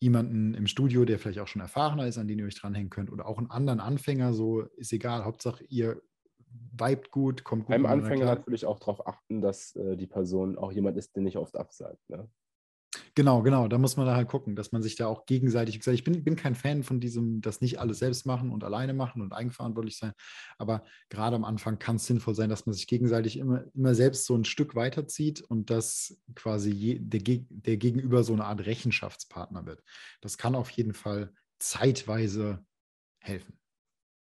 jemanden 0.00 0.54
im 0.54 0.66
Studio, 0.66 1.04
der 1.04 1.18
vielleicht 1.18 1.38
auch 1.38 1.48
schon 1.48 1.62
erfahrener 1.62 2.06
ist, 2.06 2.18
an 2.18 2.28
den 2.28 2.38
ihr 2.38 2.46
euch 2.46 2.58
dranhängen 2.58 2.90
könnt, 2.90 3.10
oder 3.10 3.26
auch 3.26 3.38
einen 3.38 3.50
anderen 3.50 3.80
Anfänger, 3.80 4.32
so 4.32 4.62
ist 4.76 4.92
egal. 4.92 5.24
Hauptsache, 5.24 5.64
ihr 5.64 6.00
vibet 6.72 7.10
gut, 7.10 7.44
kommt 7.44 7.66
gut. 7.66 7.70
Beim 7.70 7.86
Anfänger 7.86 8.24
natürlich 8.24 8.66
auch 8.66 8.78
darauf 8.78 9.06
achten, 9.06 9.40
dass 9.40 9.74
äh, 9.76 9.96
die 9.96 10.06
Person 10.06 10.58
auch 10.58 10.72
jemand 10.72 10.96
ist, 10.96 11.14
der 11.16 11.22
nicht 11.22 11.36
oft 11.36 11.56
absagt. 11.56 11.98
Ne? 12.08 12.28
Genau, 13.14 13.42
genau. 13.42 13.68
Da 13.68 13.78
muss 13.78 13.96
man 13.96 14.06
da 14.06 14.14
halt 14.14 14.28
gucken, 14.28 14.54
dass 14.54 14.72
man 14.72 14.82
sich 14.82 14.96
da 14.96 15.06
auch 15.06 15.24
gegenseitig, 15.24 15.78
gesagt, 15.78 15.94
ich 15.94 16.04
bin, 16.04 16.24
bin 16.24 16.36
kein 16.36 16.54
Fan 16.54 16.82
von 16.82 17.00
diesem, 17.00 17.40
das 17.40 17.60
nicht 17.60 17.78
alles 17.78 17.98
selbst 17.98 18.26
machen 18.26 18.50
und 18.50 18.64
alleine 18.64 18.92
machen 18.92 19.22
und 19.22 19.32
eigenverantwortlich 19.32 19.96
sein. 19.96 20.12
Aber 20.58 20.84
gerade 21.08 21.36
am 21.36 21.44
Anfang 21.44 21.78
kann 21.78 21.96
es 21.96 22.06
sinnvoll 22.06 22.34
sein, 22.34 22.50
dass 22.50 22.66
man 22.66 22.74
sich 22.74 22.86
gegenseitig 22.86 23.38
immer, 23.38 23.64
immer 23.74 23.94
selbst 23.94 24.26
so 24.26 24.36
ein 24.36 24.44
Stück 24.44 24.74
weiterzieht 24.74 25.40
und 25.40 25.70
dass 25.70 26.20
quasi 26.34 26.70
je, 26.70 26.98
der, 27.00 27.20
der 27.48 27.76
Gegenüber 27.78 28.24
so 28.24 28.34
eine 28.34 28.44
Art 28.44 28.66
Rechenschaftspartner 28.66 29.64
wird. 29.64 29.82
Das 30.20 30.36
kann 30.36 30.54
auf 30.54 30.70
jeden 30.70 30.92
Fall 30.92 31.32
zeitweise 31.58 32.64
helfen. 33.20 33.58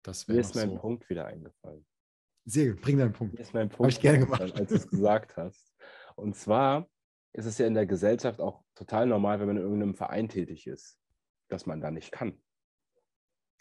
Das 0.04 0.28
Mir 0.28 0.40
ist 0.40 0.56
mein 0.56 0.70
so. 0.70 0.78
Punkt 0.78 1.10
wieder 1.10 1.26
eingefallen. 1.26 1.86
Sehr 2.46 2.70
gut, 2.72 2.82
bring 2.82 2.98
deinen 2.98 3.14
Punkt. 3.14 3.34
Mir 3.34 3.42
ist 3.42 3.54
mein 3.54 3.70
Punkt 3.70 3.82
Habe 3.82 3.90
ich 3.92 4.00
gerne 4.00 4.20
gemacht. 4.20 4.42
Als 4.42 4.70
du 4.70 4.76
es 4.76 4.88
gesagt 4.88 5.36
hast. 5.36 5.76
Und 6.16 6.36
zwar 6.36 6.88
ist 7.38 7.46
es 7.46 7.60
ja 7.60 7.68
in 7.68 7.76
der 7.76 7.86
Gesellschaft 7.86 8.42
auch 8.42 8.64
total 8.74 9.06
normal, 9.06 9.40
wenn 9.40 9.48
man 9.48 9.58
in 9.58 9.64
irgendeinem 9.64 9.96
Verein 9.96 10.28
tätig 10.28 10.66
ist, 10.66 10.98
dass 11.50 11.68
man 11.68 11.80
da 11.80 11.92
nicht 11.92 12.12
kann. 12.12 12.42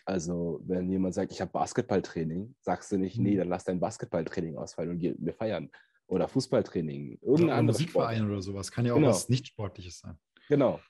Also, 0.07 0.61
wenn 0.65 0.89
jemand 0.89 1.15
sagt, 1.15 1.31
ich 1.31 1.41
habe 1.41 1.51
Basketballtraining, 1.51 2.55
sagst 2.61 2.91
du 2.91 2.97
nicht, 2.97 3.19
nee, 3.19 3.35
mhm. 3.35 3.39
dann 3.39 3.49
lass 3.49 3.65
dein 3.65 3.81
Basketballtraining 3.81 4.57
ausfallen 4.57 4.91
und 4.91 5.01
wir 5.01 5.35
feiern. 5.35 5.71
Oder 6.07 6.29
Fußballtraining, 6.29 7.19
irgendein 7.21 7.49
oder 7.49 7.63
Musikverein 7.65 8.19
Sport. 8.19 8.31
oder 8.31 8.43
sowas, 8.43 8.71
kann 8.71 8.87
ja 8.87 8.93
auch 8.93 8.97
genau. 8.97 9.09
was 9.09 9.29
nicht-sportliches 9.29 9.99
sein. 9.99 10.17
Genau. 10.49 10.81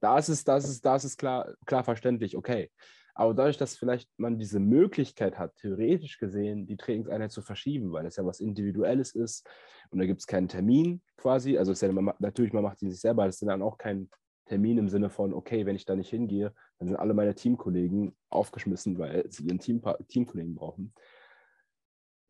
Da 0.00 0.18
ist 0.18 0.28
es, 0.28 0.44
das 0.44 0.68
ist, 0.68 0.84
das 0.84 1.04
ist 1.04 1.16
klar, 1.16 1.54
klar 1.64 1.82
verständlich, 1.82 2.36
okay. 2.36 2.70
Aber 3.18 3.32
dadurch, 3.32 3.56
dass 3.56 3.78
vielleicht 3.78 4.10
man 4.18 4.38
diese 4.38 4.60
Möglichkeit 4.60 5.38
hat, 5.38 5.56
theoretisch 5.56 6.18
gesehen, 6.18 6.66
die 6.66 6.76
Trainingseinheit 6.76 7.32
zu 7.32 7.40
verschieben, 7.40 7.90
weil 7.90 8.04
es 8.04 8.16
ja 8.16 8.26
was 8.26 8.40
Individuelles 8.40 9.14
ist 9.14 9.48
und 9.88 9.98
da 9.98 10.04
gibt 10.04 10.20
es 10.20 10.26
keinen 10.26 10.48
Termin 10.48 11.00
quasi, 11.16 11.56
also 11.56 11.72
ja, 11.72 11.92
man, 11.92 12.14
natürlich, 12.18 12.52
man 12.52 12.62
macht 12.62 12.78
sie 12.78 12.90
sich 12.90 13.00
selber, 13.00 13.24
das 13.24 13.40
ist 13.40 13.48
dann 13.48 13.62
auch 13.62 13.78
kein 13.78 14.10
Termin 14.44 14.76
im 14.76 14.90
Sinne 14.90 15.08
von, 15.08 15.32
okay, 15.32 15.64
wenn 15.64 15.76
ich 15.76 15.86
da 15.86 15.96
nicht 15.96 16.10
hingehe, 16.10 16.52
dann 16.78 16.88
sind 16.88 16.98
alle 16.98 17.14
meine 17.14 17.34
Teamkollegen 17.34 18.14
aufgeschmissen, 18.28 18.98
weil 18.98 19.24
sie 19.30 19.44
ihren 19.44 19.60
Team, 19.60 19.82
Teamkollegen 20.08 20.54
brauchen. 20.54 20.92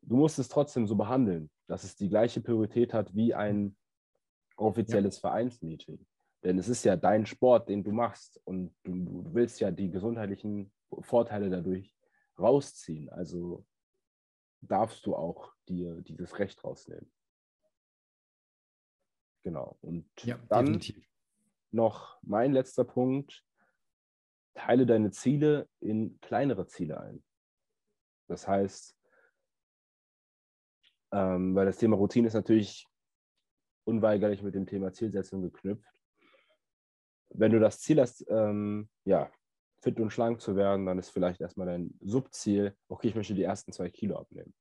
Du 0.02 0.14
musst 0.14 0.38
es 0.38 0.48
trotzdem 0.48 0.86
so 0.86 0.94
behandeln, 0.94 1.50
dass 1.66 1.82
es 1.82 1.96
die 1.96 2.08
gleiche 2.08 2.40
Priorität 2.40 2.94
hat 2.94 3.12
wie 3.12 3.34
ein 3.34 3.76
offizielles 4.56 5.16
ja. 5.16 5.22
Vereinsmeeting. 5.22 6.06
Denn 6.44 6.60
es 6.60 6.68
ist 6.68 6.84
ja 6.84 6.94
dein 6.94 7.26
Sport, 7.26 7.68
den 7.68 7.82
du 7.82 7.90
machst 7.90 8.40
und 8.44 8.72
du, 8.84 8.92
du 8.94 9.34
willst 9.34 9.58
ja 9.58 9.72
die 9.72 9.90
gesundheitlichen 9.90 10.70
Vorteile 11.00 11.50
dadurch 11.50 11.94
rausziehen. 12.38 13.08
Also 13.10 13.66
darfst 14.60 15.06
du 15.06 15.14
auch 15.14 15.52
dir 15.68 16.00
dieses 16.02 16.38
Recht 16.38 16.62
rausnehmen. 16.64 17.10
Genau. 19.42 19.78
Und 19.80 20.08
ja, 20.24 20.38
dann 20.48 20.66
definitiv. 20.66 21.08
noch 21.70 22.18
mein 22.22 22.52
letzter 22.52 22.84
Punkt. 22.84 23.44
Teile 24.54 24.86
deine 24.86 25.10
Ziele 25.10 25.68
in 25.80 26.18
kleinere 26.20 26.66
Ziele 26.66 26.98
ein. 27.00 27.22
Das 28.26 28.48
heißt, 28.48 28.96
ähm, 31.12 31.54
weil 31.54 31.66
das 31.66 31.78
Thema 31.78 31.96
Routine 31.96 32.26
ist 32.26 32.34
natürlich 32.34 32.88
unweigerlich 33.84 34.42
mit 34.42 34.54
dem 34.54 34.66
Thema 34.66 34.92
Zielsetzung 34.92 35.42
geknüpft. 35.42 36.02
Wenn 37.30 37.52
du 37.52 37.60
das 37.60 37.80
Ziel 37.80 38.00
hast, 38.00 38.24
ähm, 38.28 38.88
ja, 39.04 39.30
fit 39.80 40.00
und 40.00 40.10
schlank 40.10 40.40
zu 40.40 40.56
werden, 40.56 40.86
dann 40.86 40.98
ist 40.98 41.10
vielleicht 41.10 41.40
erstmal 41.40 41.66
dein 41.66 41.94
Subziel, 42.00 42.74
okay, 42.88 43.08
ich 43.08 43.14
möchte 43.14 43.34
die 43.34 43.42
ersten 43.42 43.72
zwei 43.72 43.90
Kilo 43.90 44.16
abnehmen. 44.16 44.54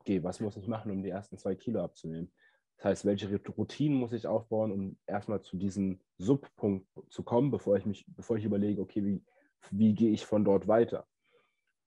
Okay, 0.00 0.22
was 0.22 0.40
muss 0.40 0.56
ich 0.56 0.66
machen, 0.66 0.90
um 0.90 1.02
die 1.02 1.10
ersten 1.10 1.38
zwei 1.38 1.54
Kilo 1.54 1.82
abzunehmen? 1.82 2.32
Das 2.76 2.86
heißt, 2.86 3.04
welche 3.04 3.34
Routinen 3.50 3.98
muss 3.98 4.12
ich 4.12 4.26
aufbauen, 4.26 4.72
um 4.72 4.98
erstmal 5.06 5.42
zu 5.42 5.56
diesem 5.56 6.00
Subpunkt 6.16 6.88
zu 7.10 7.22
kommen, 7.22 7.50
bevor 7.50 7.76
ich 7.76 7.84
mich, 7.84 8.06
bevor 8.08 8.38
ich 8.38 8.44
überlege, 8.44 8.80
okay, 8.80 9.04
wie, 9.04 9.22
wie 9.70 9.94
gehe 9.94 10.12
ich 10.12 10.24
von 10.24 10.44
dort 10.44 10.66
weiter? 10.66 11.06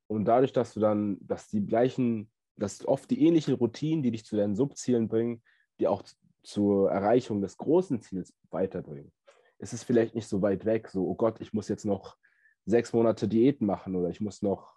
Und 0.06 0.26
dadurch, 0.26 0.52
dass 0.52 0.72
du 0.74 0.80
dann, 0.80 1.18
dass 1.20 1.48
die 1.48 1.66
gleichen, 1.66 2.30
dass 2.56 2.86
oft 2.86 3.10
die 3.10 3.26
ähnlichen 3.26 3.54
Routinen, 3.54 4.04
die 4.04 4.12
dich 4.12 4.24
zu 4.24 4.36
deinen 4.36 4.54
Subzielen 4.54 5.08
bringen, 5.08 5.42
die 5.80 5.88
auch 5.88 6.04
zur 6.44 6.90
Erreichung 6.90 7.40
des 7.40 7.56
großen 7.56 8.00
Ziels 8.00 8.32
weiterbringen 8.50 9.12
ist 9.58 9.72
es 9.72 9.84
vielleicht 9.84 10.14
nicht 10.14 10.28
so 10.28 10.42
weit 10.42 10.64
weg, 10.64 10.88
so, 10.88 11.06
oh 11.06 11.14
Gott, 11.14 11.40
ich 11.40 11.52
muss 11.52 11.68
jetzt 11.68 11.84
noch 11.84 12.16
sechs 12.66 12.92
Monate 12.92 13.28
Diäten 13.28 13.66
machen 13.66 13.94
oder 13.96 14.08
ich 14.08 14.20
muss 14.20 14.42
noch 14.42 14.74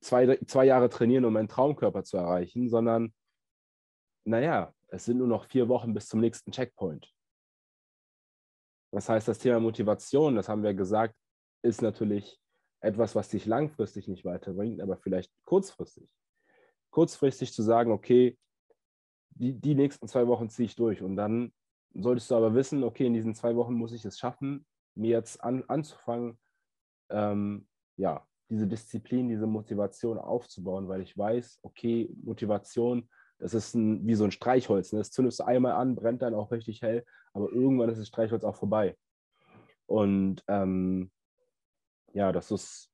zwei, 0.00 0.38
zwei 0.46 0.64
Jahre 0.64 0.88
trainieren, 0.88 1.24
um 1.24 1.32
meinen 1.32 1.48
Traumkörper 1.48 2.04
zu 2.04 2.16
erreichen, 2.16 2.68
sondern 2.68 3.14
naja, 4.24 4.74
es 4.88 5.04
sind 5.04 5.18
nur 5.18 5.26
noch 5.26 5.46
vier 5.46 5.68
Wochen 5.68 5.94
bis 5.94 6.08
zum 6.08 6.20
nächsten 6.20 6.52
Checkpoint. 6.52 7.12
Das 8.92 9.08
heißt, 9.08 9.26
das 9.26 9.38
Thema 9.38 9.58
Motivation, 9.58 10.36
das 10.36 10.48
haben 10.48 10.62
wir 10.62 10.74
gesagt, 10.74 11.16
ist 11.62 11.80
natürlich 11.80 12.38
etwas, 12.80 13.14
was 13.14 13.28
dich 13.28 13.46
langfristig 13.46 14.08
nicht 14.08 14.24
weiterbringt, 14.24 14.80
aber 14.80 14.96
vielleicht 14.96 15.32
kurzfristig. 15.44 16.08
Kurzfristig 16.90 17.52
zu 17.52 17.62
sagen, 17.62 17.90
okay, 17.90 18.36
die, 19.30 19.54
die 19.54 19.74
nächsten 19.74 20.08
zwei 20.08 20.26
Wochen 20.26 20.50
ziehe 20.50 20.66
ich 20.66 20.76
durch 20.76 21.00
und 21.00 21.16
dann 21.16 21.54
solltest 21.94 22.30
du 22.30 22.36
aber 22.36 22.54
wissen, 22.54 22.84
okay, 22.84 23.06
in 23.06 23.14
diesen 23.14 23.34
zwei 23.34 23.54
Wochen 23.56 23.74
muss 23.74 23.92
ich 23.92 24.04
es 24.04 24.18
schaffen, 24.18 24.66
mir 24.94 25.10
jetzt 25.10 25.42
an, 25.42 25.64
anzufangen, 25.68 26.38
ähm, 27.10 27.66
ja, 27.96 28.26
diese 28.48 28.66
Disziplin, 28.66 29.28
diese 29.28 29.46
Motivation 29.46 30.18
aufzubauen, 30.18 30.88
weil 30.88 31.00
ich 31.00 31.16
weiß, 31.16 31.60
okay, 31.62 32.10
Motivation, 32.22 33.08
das 33.38 33.54
ist 33.54 33.74
ein, 33.74 34.06
wie 34.06 34.14
so 34.14 34.24
ein 34.24 34.30
Streichholz. 34.30 34.92
Ne? 34.92 34.98
Das 34.98 35.10
zündest 35.10 35.40
du 35.40 35.44
einmal 35.44 35.72
an, 35.72 35.94
brennt 35.94 36.22
dann 36.22 36.34
auch 36.34 36.52
richtig 36.52 36.82
hell, 36.82 37.04
aber 37.32 37.50
irgendwann 37.50 37.88
ist 37.88 37.98
das 37.98 38.08
Streichholz 38.08 38.44
auch 38.44 38.56
vorbei. 38.56 38.96
Und 39.86 40.44
ähm, 40.48 41.10
ja, 42.12 42.32
das 42.32 42.50
ist 42.50 42.92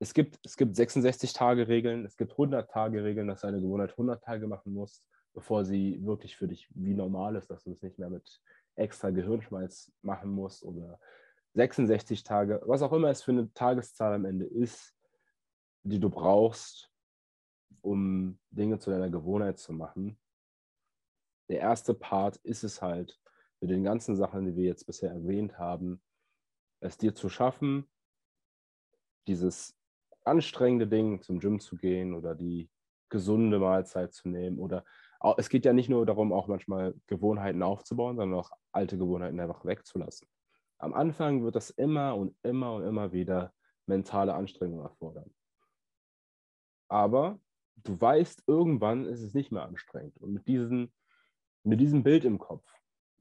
es 0.00 0.14
gibt, 0.14 0.38
es 0.44 0.56
gibt 0.56 0.76
66-Tage-Regeln, 0.76 2.06
es 2.06 2.16
gibt 2.16 2.32
100-Tage-Regeln, 2.32 3.28
dass 3.28 3.42
du 3.42 3.48
eine 3.48 3.60
Gewohnheit 3.60 3.90
100 3.90 4.24
Tage 4.24 4.46
machen 4.46 4.72
musst, 4.72 5.04
bevor 5.34 5.64
sie 5.64 6.04
wirklich 6.04 6.36
für 6.36 6.48
dich 6.48 6.68
wie 6.74 6.94
normal 6.94 7.36
ist, 7.36 7.50
dass 7.50 7.64
du 7.64 7.72
es 7.72 7.82
nicht 7.82 7.98
mehr 7.98 8.10
mit 8.10 8.40
extra 8.74 9.10
Gehirnschmalz 9.10 9.92
machen 10.02 10.30
musst 10.30 10.64
oder 10.64 10.98
66 11.54 12.22
Tage, 12.22 12.60
was 12.64 12.82
auch 12.82 12.92
immer 12.92 13.08
es 13.08 13.22
für 13.22 13.32
eine 13.32 13.52
Tageszahl 13.52 14.14
am 14.14 14.24
Ende 14.24 14.46
ist, 14.46 14.94
die 15.82 15.98
du 15.98 16.10
brauchst, 16.10 16.90
um 17.80 18.38
Dinge 18.50 18.78
zu 18.78 18.90
deiner 18.90 19.10
Gewohnheit 19.10 19.58
zu 19.58 19.72
machen. 19.72 20.18
Der 21.48 21.60
erste 21.60 21.94
Part 21.94 22.36
ist 22.38 22.62
es 22.62 22.80
halt, 22.80 23.18
mit 23.60 23.70
den 23.70 23.84
ganzen 23.84 24.16
Sachen, 24.16 24.46
die 24.46 24.56
wir 24.56 24.64
jetzt 24.64 24.86
bisher 24.86 25.10
erwähnt 25.10 25.58
haben, 25.58 26.00
es 26.80 26.96
dir 26.96 27.14
zu 27.14 27.28
schaffen, 27.28 27.88
dieses 29.26 29.76
anstrengende 30.24 30.86
Ding 30.86 31.20
zum 31.22 31.40
Gym 31.40 31.60
zu 31.60 31.76
gehen 31.76 32.14
oder 32.14 32.34
die 32.34 32.70
gesunde 33.10 33.58
Mahlzeit 33.58 34.14
zu 34.14 34.28
nehmen 34.28 34.58
oder 34.58 34.84
es 35.36 35.48
geht 35.48 35.64
ja 35.64 35.72
nicht 35.72 35.88
nur 35.88 36.06
darum, 36.06 36.32
auch 36.32 36.46
manchmal 36.46 36.94
Gewohnheiten 37.06 37.62
aufzubauen, 37.62 38.16
sondern 38.16 38.38
auch 38.38 38.50
alte 38.72 38.96
Gewohnheiten 38.96 39.38
einfach 39.40 39.64
wegzulassen. 39.64 40.26
Am 40.78 40.94
Anfang 40.94 41.42
wird 41.44 41.56
das 41.56 41.70
immer 41.70 42.16
und 42.16 42.34
immer 42.42 42.74
und 42.74 42.84
immer 42.84 43.12
wieder 43.12 43.52
mentale 43.86 44.34
Anstrengung 44.34 44.80
erfordern. 44.80 45.30
Aber 46.88 47.38
du 47.76 48.00
weißt, 48.00 48.44
irgendwann 48.46 49.04
ist 49.04 49.22
es 49.22 49.34
nicht 49.34 49.52
mehr 49.52 49.62
anstrengend. 49.62 50.16
Und 50.18 50.32
mit, 50.32 50.48
diesen, 50.48 50.92
mit 51.64 51.80
diesem 51.80 52.02
Bild 52.02 52.24
im 52.24 52.38
Kopf 52.38 52.64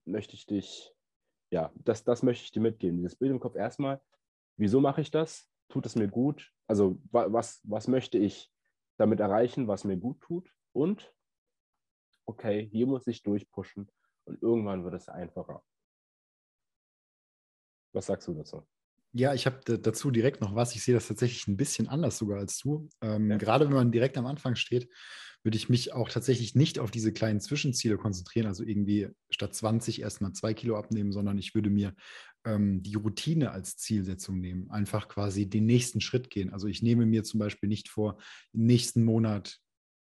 möchte 0.06 0.36
ich 0.36 0.46
dich, 0.46 0.94
ja, 1.52 1.72
das, 1.76 2.04
das 2.04 2.24
möchte 2.24 2.46
ich 2.46 2.52
dir 2.52 2.62
mitgeben. 2.62 2.98
Dieses 2.98 3.18
Bild 3.18 3.32
im 3.32 3.40
Kopf 3.40 3.56
erstmal, 3.56 4.02
wieso 4.58 4.80
mache 4.80 5.02
ich 5.02 5.12
das? 5.12 5.50
Tut 5.68 5.86
es 5.86 5.96
mir 5.96 6.08
gut? 6.08 6.52
Also 6.68 7.00
was, 7.12 7.62
was 7.64 7.88
möchte 7.88 8.18
ich 8.18 8.52
damit 8.98 9.20
erreichen, 9.20 9.68
was 9.68 9.84
mir 9.84 9.98
gut 9.98 10.22
tut? 10.22 10.52
Und, 10.72 11.14
okay, 12.30 12.70
hier 12.72 12.86
muss 12.86 13.08
ich 13.08 13.24
durchpushen 13.24 13.90
und 14.26 14.42
irgendwann 14.42 14.84
wird 14.84 14.94
es 14.94 15.10
einfacher. 15.10 15.64
Was 17.92 18.06
sagst 18.06 18.28
du 18.28 18.36
dazu? 18.36 18.68
Ja, 19.12 19.34
ich 19.34 19.48
habe 19.48 19.80
dazu 19.80 20.12
direkt 20.12 20.40
noch 20.40 20.54
was. 20.54 20.76
Ich 20.76 20.84
sehe 20.84 20.94
das 20.94 21.08
tatsächlich 21.08 21.48
ein 21.48 21.58
bisschen 21.58 21.88
anders 21.88 22.20
sogar 22.20 22.38
als 22.38 22.60
du. 22.60 22.88
Ähm, 23.02 23.32
ja. 23.32 23.38
Gerade 23.38 23.66
wenn 23.66 23.74
man 23.74 23.92
direkt 23.92 24.18
am 24.20 24.28
Anfang 24.28 24.56
steht, 24.56 24.88
würde 25.42 25.58
ich 25.58 25.70
mich 25.70 25.94
auch 25.94 26.10
tatsächlich 26.10 26.54
nicht 26.54 26.78
auf 26.78 26.92
diese 26.92 27.12
kleinen 27.12 27.40
Zwischenziele 27.40 27.98
konzentrieren, 27.98 28.46
also 28.46 28.64
irgendwie 28.64 29.08
statt 29.32 29.56
20 29.56 30.02
erstmal 30.02 30.34
zwei 30.34 30.54
Kilo 30.54 30.78
abnehmen, 30.78 31.12
sondern 31.12 31.40
ich 31.40 31.56
würde 31.56 31.72
mir 31.72 31.96
ähm, 32.46 32.84
die 32.84 32.96
Routine 32.96 33.50
als 33.50 33.78
Zielsetzung 33.78 34.40
nehmen. 34.40 34.70
Einfach 34.70 35.08
quasi 35.08 35.50
den 35.50 35.66
nächsten 35.66 36.02
Schritt 36.02 36.30
gehen. 36.30 36.54
Also 36.54 36.68
ich 36.68 36.84
nehme 36.84 37.08
mir 37.08 37.24
zum 37.24 37.40
Beispiel 37.40 37.70
nicht 37.70 37.90
vor, 37.90 38.18
im 38.54 38.68
nächsten 38.68 39.04
Monat 39.04 39.60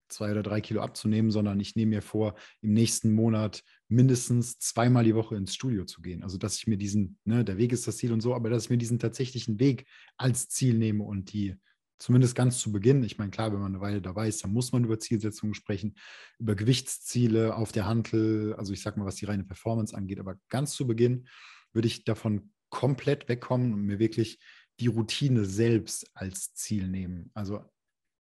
zwei 0.09 0.31
oder 0.31 0.43
drei 0.43 0.61
Kilo 0.61 0.81
abzunehmen, 0.81 1.31
sondern 1.31 1.61
ich 1.61 1.77
nehme 1.77 1.97
mir 1.97 2.03
vor, 2.03 2.35
im 2.61 2.73
nächsten 2.73 3.13
Monat 3.13 3.63
mindestens 3.89 4.59
zweimal 4.59 5.05
die 5.05 5.15
Woche 5.15 5.37
ins 5.37 5.55
Studio 5.55 5.85
zu 5.85 6.03
gehen. 6.03 6.23
Also 6.23 6.39
dass 6.39 6.57
ich 6.57 6.67
mir 6.67 6.77
diesen, 6.77 7.19
ne, 7.25 7.45
der 7.45 7.59
Weg 7.59 7.73
ist 7.73 7.87
das 7.87 7.97
Ziel 7.97 8.13
und 8.13 8.21
so, 8.21 8.35
aber 8.35 8.51
dass 8.51 8.65
ich 8.65 8.71
mir 8.71 8.79
diesen 8.79 8.99
tatsächlichen 8.99 9.59
Weg 9.61 9.87
als 10.17 10.49
Ziel 10.49 10.75
nehme 10.75 11.05
und 11.05 11.33
die 11.33 11.57
zumindest 11.99 12.35
ganz 12.35 12.59
zu 12.59 12.71
Beginn, 12.73 13.03
ich 13.03 13.19
meine, 13.19 13.31
klar, 13.31 13.53
wenn 13.53 13.61
man 13.61 13.73
eine 13.73 13.81
Weile 13.81 14.01
dabei 14.01 14.29
ist, 14.29 14.45
dann 14.45 14.53
muss 14.53 14.73
man 14.73 14.85
über 14.85 14.99
Zielsetzungen 14.99 15.55
sprechen, 15.55 15.97
über 16.39 16.55
Gewichtsziele 16.55 17.57
auf 17.57 17.73
der 17.73 17.87
Hantel, 17.87 18.55
also 18.55 18.73
ich 18.73 18.83
sag 18.83 18.97
mal, 18.97 19.05
was 19.05 19.17
die 19.17 19.25
reine 19.25 19.45
Performance 19.45 19.97
angeht, 19.97 20.21
aber 20.21 20.37
ganz 20.49 20.75
zu 20.75 20.87
Beginn 20.87 21.27
würde 21.73 21.89
ich 21.89 22.05
davon 22.05 22.53
komplett 22.71 23.29
wegkommen 23.29 23.75
und 23.75 23.83
mir 23.83 23.99
wirklich 23.99 24.39
die 24.81 24.87
Routine 24.87 25.45
selbst 25.45 26.09
als 26.15 26.55
Ziel 26.55 26.89
nehmen. 26.89 27.31
Also 27.35 27.65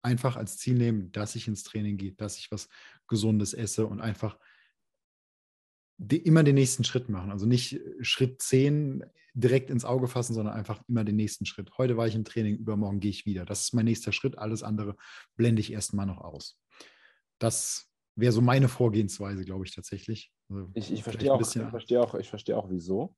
einfach 0.03 0.35
als 0.35 0.57
Ziel 0.57 0.75
nehmen, 0.75 1.11
dass 1.11 1.35
ich 1.35 1.47
ins 1.47 1.63
Training 1.63 1.97
gehe, 1.97 2.11
dass 2.11 2.37
ich 2.37 2.51
was 2.51 2.69
Gesundes 3.07 3.53
esse 3.53 3.87
und 3.87 4.01
einfach 4.01 4.37
die, 5.97 6.17
immer 6.17 6.43
den 6.43 6.55
nächsten 6.55 6.83
Schritt 6.83 7.09
machen. 7.09 7.31
Also 7.31 7.45
nicht 7.45 7.79
Schritt 8.01 8.41
10 8.41 9.03
direkt 9.33 9.69
ins 9.69 9.85
Auge 9.85 10.07
fassen, 10.07 10.33
sondern 10.33 10.53
einfach 10.53 10.81
immer 10.87 11.03
den 11.03 11.15
nächsten 11.15 11.45
Schritt. 11.45 11.71
Heute 11.77 11.97
war 11.97 12.07
ich 12.07 12.15
im 12.15 12.25
Training, 12.25 12.57
übermorgen 12.57 12.99
gehe 12.99 13.11
ich 13.11 13.25
wieder. 13.25 13.45
Das 13.45 13.61
ist 13.61 13.73
mein 13.73 13.85
nächster 13.85 14.11
Schritt. 14.11 14.37
Alles 14.37 14.61
andere 14.61 14.95
blende 15.35 15.61
ich 15.61 15.71
erstmal 15.71 16.05
noch 16.05 16.19
aus. 16.19 16.59
Das 17.39 17.89
wäre 18.15 18.31
so 18.31 18.41
meine 18.41 18.67
Vorgehensweise, 18.67 19.43
glaube 19.43 19.65
ich, 19.65 19.73
tatsächlich. 19.73 20.31
Also 20.49 20.69
ich, 20.73 20.91
ich, 20.91 21.03
verstehe 21.03 21.33
auch, 21.33 21.41
ich, 21.41 21.47
verstehe 21.47 22.01
auch, 22.01 22.13
ich 22.15 22.29
verstehe 22.29 22.57
auch, 22.57 22.69
wieso. 22.69 23.15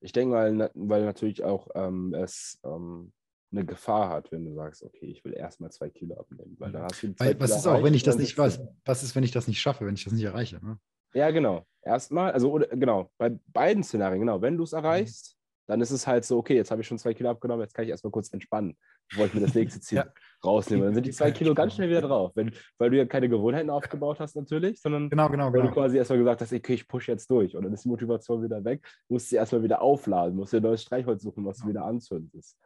Ich 0.00 0.12
denke 0.12 0.34
mal, 0.34 0.70
weil 0.74 1.04
natürlich 1.04 1.42
auch 1.42 1.68
ähm, 1.74 2.14
es 2.14 2.60
ähm, 2.64 3.12
eine 3.52 3.64
Gefahr 3.64 4.08
hat, 4.10 4.32
wenn 4.32 4.44
du 4.44 4.54
sagst, 4.54 4.82
okay, 4.82 5.06
ich 5.06 5.24
will 5.24 5.32
erstmal 5.32 5.70
zwei 5.70 5.88
Kilo 5.88 6.16
abnehmen. 6.18 6.56
Weil 6.58 6.72
dann 6.72 6.82
hast 6.82 7.02
du 7.02 7.14
zwei 7.14 7.26
Weil, 7.26 7.40
was 7.40 7.56
ist 7.56 7.66
auch, 7.66 7.82
wenn 7.82 7.94
ich 7.94 8.02
das 8.02 8.18
nicht 8.18 8.36
weiß? 8.36 8.60
Was 8.84 9.02
ist, 9.02 9.14
wenn 9.14 9.24
ich 9.24 9.30
das 9.30 9.48
nicht 9.48 9.60
schaffe, 9.60 9.86
wenn 9.86 9.94
ich 9.94 10.04
das 10.04 10.12
nicht 10.12 10.24
erreiche? 10.24 10.64
Ne? 10.64 10.78
Ja, 11.14 11.30
genau. 11.30 11.66
Erstmal, 11.82 12.32
also 12.32 12.50
oder, 12.50 12.66
genau, 12.68 13.10
bei 13.16 13.38
beiden 13.46 13.82
Szenarien, 13.84 14.20
genau, 14.20 14.42
wenn 14.42 14.56
du 14.56 14.64
es 14.64 14.72
mhm. 14.72 14.78
erreichst, 14.78 15.36
dann 15.66 15.80
ist 15.80 15.90
es 15.90 16.06
halt 16.06 16.24
so, 16.24 16.38
okay, 16.38 16.54
jetzt 16.54 16.70
habe 16.70 16.80
ich 16.80 16.86
schon 16.86 16.98
zwei 16.98 17.14
Kilo 17.14 17.30
abgenommen, 17.30 17.62
jetzt 17.62 17.74
kann 17.74 17.84
ich 17.84 17.90
erstmal 17.90 18.10
kurz 18.10 18.32
entspannen, 18.32 18.76
bevor 19.08 19.26
ich 19.26 19.34
mir 19.34 19.40
das 19.40 19.54
nächste 19.54 19.80
Ziel 19.80 19.98
ja. 19.98 20.06
rausnehme. 20.44 20.84
Dann 20.84 20.94
sind 20.94 21.06
die 21.06 21.12
zwei 21.12 21.30
Kilo 21.32 21.54
ganz 21.54 21.74
schnell 21.74 21.88
wieder 21.88 22.02
drauf, 22.02 22.32
wenn, 22.34 22.52
weil 22.78 22.90
du 22.90 22.96
ja 22.96 23.04
keine 23.04 23.28
Gewohnheiten 23.28 23.70
aufgebaut 23.70 24.20
hast 24.20 24.36
natürlich, 24.36 24.80
sondern 24.80 25.10
genau, 25.10 25.28
genau, 25.28 25.46
weil 25.46 25.62
genau. 25.62 25.68
du 25.68 25.74
quasi 25.74 25.96
erstmal 25.96 26.18
gesagt 26.18 26.40
hast, 26.40 26.52
okay, 26.52 26.74
ich 26.74 26.86
pushe 26.86 27.10
jetzt 27.10 27.30
durch 27.30 27.56
und 27.56 27.64
dann 27.64 27.72
ist 27.72 27.84
die 27.84 27.88
Motivation 27.88 28.42
wieder 28.42 28.64
weg, 28.64 28.86
musst 29.08 29.28
sie 29.28 29.36
erstmal 29.36 29.62
wieder 29.62 29.82
aufladen, 29.82 30.36
musst 30.36 30.52
dir 30.52 30.58
ein 30.58 30.62
neues 30.62 30.82
Streichholz 30.82 31.22
suchen, 31.22 31.44
was 31.44 31.58
du 31.58 31.68
wieder 31.68 31.84
anzündest. 31.84 32.56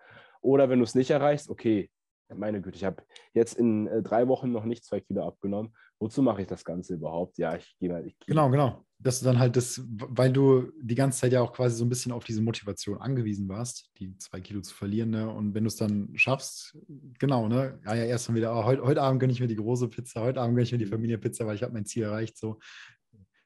Oder 0.41 0.69
wenn 0.69 0.79
du 0.79 0.85
es 0.85 0.95
nicht 0.95 1.11
erreichst, 1.11 1.51
okay, 1.51 1.91
meine 2.37 2.61
Güte, 2.61 2.77
ich 2.77 2.85
habe 2.85 3.03
jetzt 3.35 3.55
in 3.55 3.87
äh, 3.87 4.03
drei 4.03 4.29
Wochen 4.29 4.53
noch 4.53 4.65
nicht 4.65 4.85
zwei 4.85 5.01
Kilo 5.01 5.27
abgenommen. 5.27 5.75
Wozu 5.99 6.23
mache 6.23 6.43
ich 6.43 6.47
das 6.47 6.65
Ganze 6.65 6.95
überhaupt? 6.95 7.39
Ja, 7.39 7.57
ich 7.57 7.77
gehe 7.79 7.91
mal. 7.91 8.07
Ich 8.07 8.19
geh. 8.19 8.27
Genau, 8.27 8.51
genau. 8.51 8.85
Dass 8.99 9.21
du 9.21 9.27
dann 9.27 9.39
halt 9.39 9.57
das, 9.57 9.83
weil 9.87 10.33
du 10.33 10.71
die 10.81 10.95
ganze 10.95 11.21
Zeit 11.21 11.33
ja 11.33 11.41
auch 11.41 11.53
quasi 11.53 11.77
so 11.77 11.85
ein 11.85 11.89
bisschen 11.89 12.13
auf 12.13 12.25
diese 12.25 12.43
Motivation 12.43 12.99
angewiesen 12.99 13.49
warst, 13.49 13.91
die 13.99 14.17
zwei 14.19 14.41
Kilo 14.41 14.61
zu 14.61 14.75
verlieren. 14.75 15.11
Ne? 15.11 15.29
Und 15.29 15.55
wenn 15.55 15.65
du 15.65 15.69
es 15.69 15.77
dann 15.77 16.11
schaffst, 16.15 16.77
genau, 17.19 17.49
ne? 17.49 17.81
Ja, 17.85 17.95
ja, 17.95 18.05
erst 18.05 18.29
dann 18.29 18.37
wieder, 18.37 18.55
oh, 18.55 18.65
heute, 18.65 18.83
heute 18.83 19.03
Abend 19.03 19.21
gönne 19.21 19.33
ich 19.33 19.41
mir 19.41 19.47
die 19.47 19.57
große 19.57 19.89
Pizza, 19.89 20.21
heute 20.21 20.41
Abend 20.41 20.55
gönne 20.55 20.65
ich 20.65 20.73
mir 20.73 20.79
die 20.79 20.87
mhm. 20.87 20.91
Familienpizza, 20.91 21.47
weil 21.47 21.57
ich 21.57 21.63
habe 21.63 21.73
mein 21.73 21.87
Ziel 21.87 22.05
erreicht. 22.05 22.37
So, 22.37 22.59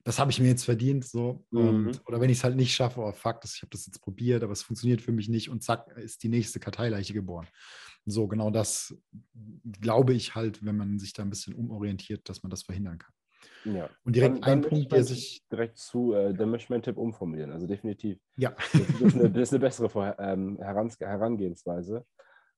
das 0.05 0.19
habe 0.19 0.31
ich 0.31 0.39
mir 0.39 0.49
jetzt 0.49 0.65
verdient. 0.65 1.05
So. 1.05 1.45
Mhm. 1.51 1.69
Und, 1.69 2.03
oder 2.07 2.21
wenn 2.21 2.31
ich 2.31 2.39
es 2.39 2.45
halt 2.45 2.57
nicht 2.57 2.75
schaffe, 2.75 3.01
oh 3.01 3.13
fuck, 3.13 3.41
das, 3.41 3.57
ich 3.57 3.63
habe 3.63 3.71
das 3.71 3.87
jetzt 3.87 4.01
probiert, 4.01 4.43
aber 4.43 4.53
es 4.53 4.63
funktioniert 4.63 5.01
für 5.01 5.13
mich 5.13 5.29
nicht 5.29 5.51
und 5.51 5.63
zack, 5.63 5.89
ist 5.97 6.23
die 6.23 6.29
nächste 6.29 6.61
Karteileiche 6.61 7.15
geboren. 7.15 7.47
So, 8.07 8.29
genau 8.29 8.51
das 8.51 8.95
glaube 9.81 10.13
ich 10.13 10.35
halt, 10.35 10.65
wenn 10.65 10.77
man 10.77 10.99
sich 10.99 11.15
da 11.15 11.23
ein 11.23 11.31
bisschen 11.31 11.55
umorientiert, 11.55 12.29
dass 12.29 12.43
man 12.43 12.51
das 12.51 12.63
verhindern 12.63 12.99
kann. 12.99 13.13
Ja. 13.65 13.89
Und 14.05 14.15
direkt 14.15 14.37
dann, 14.37 14.45
ein 14.45 14.63
dann 14.63 14.71
Punkt, 14.71 14.93
der 14.93 15.05
sich. 15.05 15.43
Direkt 15.51 15.79
zu, 15.79 16.13
äh, 16.13 16.35
dann 16.35 16.51
möchte 16.51 16.67
ich 16.67 16.71
meinen 16.71 16.83
Tipp 16.83 16.99
umformulieren. 16.99 17.51
Also 17.51 17.67
definitiv. 17.67 18.19
Ja. 18.37 18.51
Das, 18.51 18.73
das, 18.73 19.01
ist, 19.01 19.15
eine, 19.15 19.31
das 19.31 19.43
ist, 19.43 19.53
eine, 19.53 19.61
bessere 19.61 19.89
Vor 19.89 20.15
ähm, 20.19 20.59
Herangehensweise. 20.59 22.05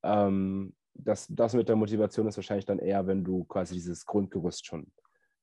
Ähm, 0.02 0.74
das, 0.94 1.28
das 1.28 1.54
mit 1.54 1.68
der 1.68 1.76
Motivation 1.76 2.26
ist 2.26 2.36
wahrscheinlich 2.36 2.64
dann 2.64 2.80
eher, 2.80 3.06
wenn 3.06 3.22
du 3.22 3.44
quasi 3.44 3.74
dieses 3.74 4.04
Grundgerüst 4.04 4.66
schon 4.66 4.90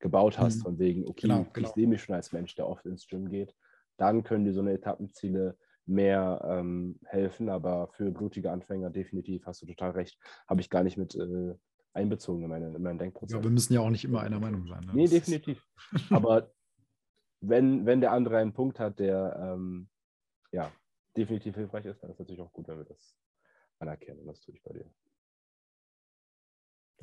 gebaut 0.04 0.38
hast, 0.38 0.58
mhm. 0.58 0.62
von 0.62 0.80
wegen, 0.80 1.08
okay, 1.08 1.28
genau, 1.28 1.48
genau. 1.54 1.68
ich 1.68 1.74
sehe 1.74 1.88
mich 1.88 2.04
schon 2.04 2.14
als 2.14 2.34
Mensch, 2.34 2.54
der 2.56 2.68
oft 2.68 2.86
ins 2.86 3.08
Gym 3.08 3.30
geht, 3.30 3.56
dann 3.98 4.24
können 4.24 4.44
dir 4.44 4.54
so 4.54 4.60
eine 4.60 4.74
Etappenziele 4.74 5.58
mehr 5.86 6.46
ähm, 6.46 7.00
helfen, 7.06 7.50
aber 7.50 7.88
für 7.88 8.12
blutige 8.12 8.52
Anfänger 8.52 8.90
definitiv, 8.90 9.46
hast 9.46 9.62
du 9.62 9.66
total 9.66 9.92
recht, 9.92 10.20
habe 10.48 10.60
ich 10.60 10.70
gar 10.70 10.84
nicht 10.84 10.98
mit 10.98 11.16
äh, 11.16 11.56
einbezogen 11.94 12.44
in, 12.44 12.50
meine, 12.50 12.76
in 12.76 12.82
meinen 12.82 13.00
Denkprozess. 13.00 13.38
Ja, 13.38 13.44
wir 13.44 13.50
müssen 13.50 13.74
ja 13.74 13.80
auch 13.80 13.90
nicht 13.90 14.04
immer 14.04 14.22
einer 14.22 14.40
Meinung 14.40 14.68
sein. 14.68 14.82
Ne? 14.82 14.92
Nee, 14.94 15.08
definitiv. 15.08 15.66
aber 16.10 16.52
wenn, 17.40 17.86
wenn 17.86 18.02
der 18.02 18.12
andere 18.12 18.38
einen 18.38 18.54
Punkt 18.54 18.80
hat, 18.80 19.00
der 19.00 19.40
ähm, 19.42 19.90
ja, 20.52 20.70
definitiv 21.16 21.56
hilfreich 21.56 21.86
ist, 21.86 22.04
dann 22.04 22.10
ist 22.10 22.16
es 22.16 22.20
natürlich 22.20 22.42
auch 22.42 22.52
gut, 22.52 22.68
wenn 22.68 22.78
wir 22.78 22.86
das 22.86 23.16
anerkennen. 23.80 24.26
Das 24.26 24.42
tue 24.42 24.56
ich 24.56 24.64
bei 24.64 24.74
dir. 24.74 24.86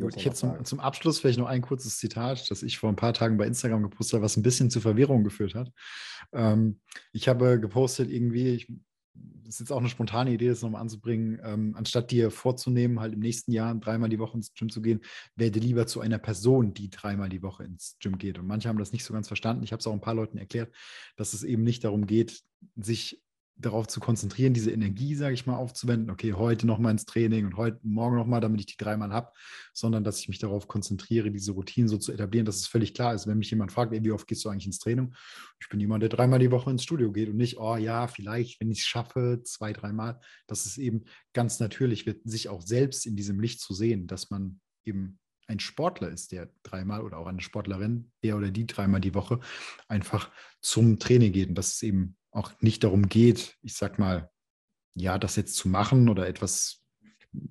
Gut, 0.01 0.17
ich 0.17 0.25
hätte 0.25 0.37
zum, 0.37 0.65
zum, 0.65 0.81
Abschluss 0.81 1.19
vielleicht 1.19 1.39
noch 1.39 1.47
ein 1.47 1.63
kurzes 1.63 1.99
Zitat, 1.99 2.51
das 2.51 2.63
ich 2.63 2.79
vor 2.79 2.89
ein 2.89 2.97
paar 2.97 3.13
Tagen 3.13 3.37
bei 3.37 3.47
Instagram 3.47 3.83
gepostet 3.83 4.15
habe, 4.15 4.25
was 4.25 4.37
ein 4.37 4.43
bisschen 4.43 4.71
zu 4.71 4.81
Verwirrung 4.81 5.25
geführt 5.25 5.55
hat. 5.55 5.73
Ähm, 6.33 6.81
ich 7.13 7.29
habe 7.29 7.61
gepostet 7.61 8.11
irgendwie, 8.11 8.49
ich, 8.49 8.73
das 9.15 9.57
ist 9.57 9.61
jetzt 9.61 9.73
auch 9.73 9.81
eine 9.81 9.89
spontane 9.89 10.33
Idee, 10.33 10.49
das 10.49 10.63
nochmal 10.63 10.81
anzubringen, 10.81 11.41
ähm, 11.45 11.75
anstatt 11.77 12.11
dir 12.11 12.31
vorzunehmen, 12.31 13.01
halt 13.01 13.15
im 13.15 13.21
nächsten 13.21 13.53
Jahr 13.53 13.75
dreimal 13.75 14.09
die 14.09 14.19
Woche 14.19 14.37
ins 14.37 14.55
Gym 14.55 14.71
zu 14.71 14.81
gehen, 14.81 15.01
werde 15.37 15.59
lieber 15.59 15.87
zu 15.87 16.01
einer 16.01 16.19
Person, 16.19 16.73
die 16.73 16.91
dreimal 16.91 17.29
die 17.29 17.43
Woche 17.43 17.65
ins 17.65 17.97
Gym 18.01 18.19
geht. 18.19 18.39
Und 18.39 18.47
manche 18.47 18.69
haben 18.69 18.79
das 18.79 18.93
nicht 18.93 19.05
so 19.05 19.13
ganz 19.13 19.29
verstanden. 19.29 19.63
Ich 19.65 19.73
habe 19.73 19.81
es 19.81 19.87
auch 19.87 19.93
ein 19.93 20.01
paar 20.01 20.15
Leuten 20.15 20.39
erklärt, 20.39 20.75
dass 21.17 21.33
es 21.35 21.43
eben 21.43 21.63
nicht 21.63 21.85
darum 21.85 22.07
geht, 22.07 22.43
sich 22.77 23.23
darauf 23.61 23.87
zu 23.87 24.01
konzentrieren, 24.01 24.55
diese 24.55 24.71
Energie, 24.71 25.15
sage 25.15 25.35
ich 25.35 25.47
mal, 25.47 25.57
aufzuwenden, 25.57 26.11
okay, 26.11 26.33
heute 26.33 26.67
noch 26.67 26.79
mal 26.79 26.91
ins 26.91 27.05
Training 27.05 27.47
und 27.47 27.57
heute, 27.57 27.79
morgen 27.83 28.17
noch 28.17 28.27
mal, 28.27 28.41
damit 28.41 28.61
ich 28.61 28.67
die 28.67 28.77
dreimal 28.77 29.13
habe, 29.13 29.33
sondern 29.73 30.05
dass 30.05 30.21
ich 30.21 30.29
mich 30.29 30.39
darauf 30.39 30.69
konzentriere, 30.69 31.31
diese 31.31 31.53
Routinen 31.53 31.89
so 31.89 31.99
zu 31.99 32.13
etablieren, 32.13 32.47
dass 32.47 32.57
es 32.57 32.67
völlig 32.67 32.95
klar 32.95 33.15
ist, 33.15 33.27
wenn 33.27 33.39
mich 33.39 33.51
jemand 33.51 33.73
fragt, 33.73 33.93
ey, 33.93 34.03
wie 34.03 34.13
oft 34.13 34.27
gehst 34.27 34.45
du 34.45 34.49
eigentlich 34.49 34.67
ins 34.67 34.79
Training? 34.79 35.15
Ich 35.61 35.69
bin 35.69 35.81
jemand, 35.81 36.03
der 36.03 36.09
dreimal 36.09 36.39
die 36.39 36.51
Woche 36.51 36.71
ins 36.71 36.83
Studio 36.83 37.13
geht 37.13 37.29
und 37.29 37.37
nicht, 37.37 37.59
oh 37.59 37.77
ja, 37.77 38.09
vielleicht, 38.09 38.61
wenn 38.61 38.71
ich 38.71 38.81
es 38.81 38.87
schaffe, 38.87 39.43
zwei, 39.45 39.73
dreimal, 39.73 40.21
dass 40.47 40.67
es 40.67 40.79
eben 40.79 41.05
ganz 41.33 41.61
natürlich 41.61 42.07
wird, 42.07 42.21
sich 42.25 42.49
auch 42.49 42.63
selbst 42.63 43.07
in 43.07 43.17
diesem 43.17 43.41
Licht 43.41 43.61
zu 43.61 43.75
sehen, 43.75 44.07
dass 44.07 44.31
man 44.31 44.61
eben 44.85 45.19
ein 45.51 45.61
Sportler 45.61 46.09
ist, 46.09 46.33
der 46.33 46.49
dreimal 46.63 47.03
oder 47.03 47.19
auch 47.19 47.27
eine 47.27 47.41
Sportlerin, 47.41 48.13
der 48.23 48.37
oder 48.37 48.51
die 48.51 48.67
dreimal 48.67 49.01
die 49.01 49.15
Woche 49.15 49.41
einfach 49.89 50.31
zum 50.61 50.99
Training 50.99 51.33
geht. 51.33 51.49
Und 51.49 51.57
dass 51.57 51.75
es 51.75 51.83
eben 51.83 52.17
auch 52.31 52.53
nicht 52.61 52.85
darum 52.85 53.09
geht, 53.09 53.57
ich 53.63 53.75
sag 53.75 53.99
mal, 53.99 54.31
ja, 54.95 55.19
das 55.19 55.37
jetzt 55.37 55.57
zu 55.57 55.69
machen 55.69 56.09
oder 56.09 56.29
etwas, 56.29 56.85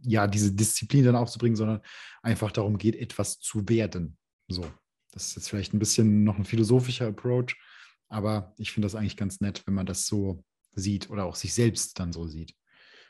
ja, 0.03 0.27
diese 0.27 0.53
Disziplin 0.53 1.05
dann 1.05 1.15
aufzubringen, 1.15 1.55
sondern 1.55 1.81
einfach 2.21 2.51
darum 2.51 2.77
geht, 2.77 2.95
etwas 2.95 3.39
zu 3.39 3.67
werden. 3.67 4.17
So. 4.47 4.69
Das 5.11 5.27
ist 5.27 5.35
jetzt 5.35 5.49
vielleicht 5.49 5.73
ein 5.73 5.79
bisschen 5.79 6.23
noch 6.23 6.37
ein 6.37 6.45
philosophischer 6.45 7.07
Approach, 7.07 7.55
aber 8.09 8.53
ich 8.57 8.71
finde 8.71 8.85
das 8.85 8.95
eigentlich 8.95 9.17
ganz 9.17 9.41
nett, 9.41 9.63
wenn 9.65 9.73
man 9.73 9.85
das 9.85 10.05
so 10.05 10.43
sieht 10.73 11.09
oder 11.09 11.25
auch 11.25 11.35
sich 11.35 11.53
selbst 11.53 11.99
dann 11.99 12.13
so 12.13 12.27
sieht. 12.27 12.55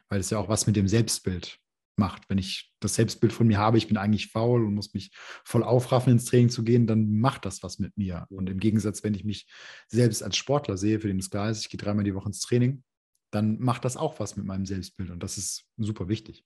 Weil 0.08 0.22
es 0.22 0.30
ja 0.30 0.40
auch 0.40 0.48
was 0.48 0.66
mit 0.66 0.76
dem 0.76 0.88
Selbstbild 0.88 1.60
macht. 2.00 2.30
Wenn 2.30 2.40
ich 2.40 2.74
das 2.80 2.96
Selbstbild 2.96 3.32
von 3.32 3.48
mir 3.48 3.60
habe, 3.60 3.78
ich 3.78 3.88
bin 3.88 3.98
eigentlich 3.98 4.32
faul 4.32 4.66
und 4.66 4.74
muss 4.74 4.94
mich 4.94 5.12
voll 5.46 5.64
aufraffen, 5.64 6.14
ins 6.14 6.26
Training 6.26 6.50
zu 6.50 6.64
gehen, 6.64 6.88
dann 6.88 7.20
macht 7.20 7.46
das 7.46 7.62
was 7.62 7.78
mit 7.78 7.96
mir. 7.98 8.26
Und 8.30 8.50
im 8.50 8.60
Gegensatz, 8.60 9.04
wenn 9.04 9.14
ich 9.14 9.24
mich 9.24 9.48
selbst 9.88 10.24
als 10.24 10.38
Sportler 10.38 10.78
sehe, 10.78 11.00
für 11.00 11.08
den 11.08 11.20
es 11.20 11.30
klar 11.30 11.50
ist, 11.50 11.62
ich 11.62 11.70
gehe 11.70 11.78
dreimal 11.78 12.04
die 12.04 12.16
Woche 12.16 12.30
ins 12.30 12.42
Training, 12.42 12.84
dann 13.32 13.60
macht 13.60 13.86
das 13.86 13.98
auch 13.98 14.20
was 14.20 14.36
mit 14.36 14.46
meinem 14.46 14.66
Selbstbild. 14.66 15.12
Und 15.12 15.22
das 15.22 15.38
ist 15.38 15.70
super 15.78 16.08
wichtig. 16.08 16.46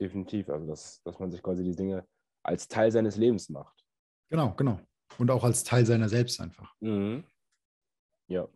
Definitiv. 0.00 0.48
Also, 0.48 0.66
dass, 0.66 1.02
dass 1.02 1.18
man 1.18 1.30
sich 1.30 1.42
quasi 1.42 1.62
die 1.62 1.76
Dinge 1.76 2.06
als 2.42 2.68
Teil 2.68 2.90
seines 2.90 3.16
Lebens 3.16 3.50
macht. 3.50 3.84
Genau, 4.30 4.54
genau. 4.54 4.80
Und 5.18 5.30
auch 5.30 5.44
als 5.44 5.64
Teil 5.64 5.84
seiner 5.84 6.08
selbst 6.08 6.40
einfach. 6.40 6.74
Mhm. 6.80 7.24
Ja. 8.28 8.48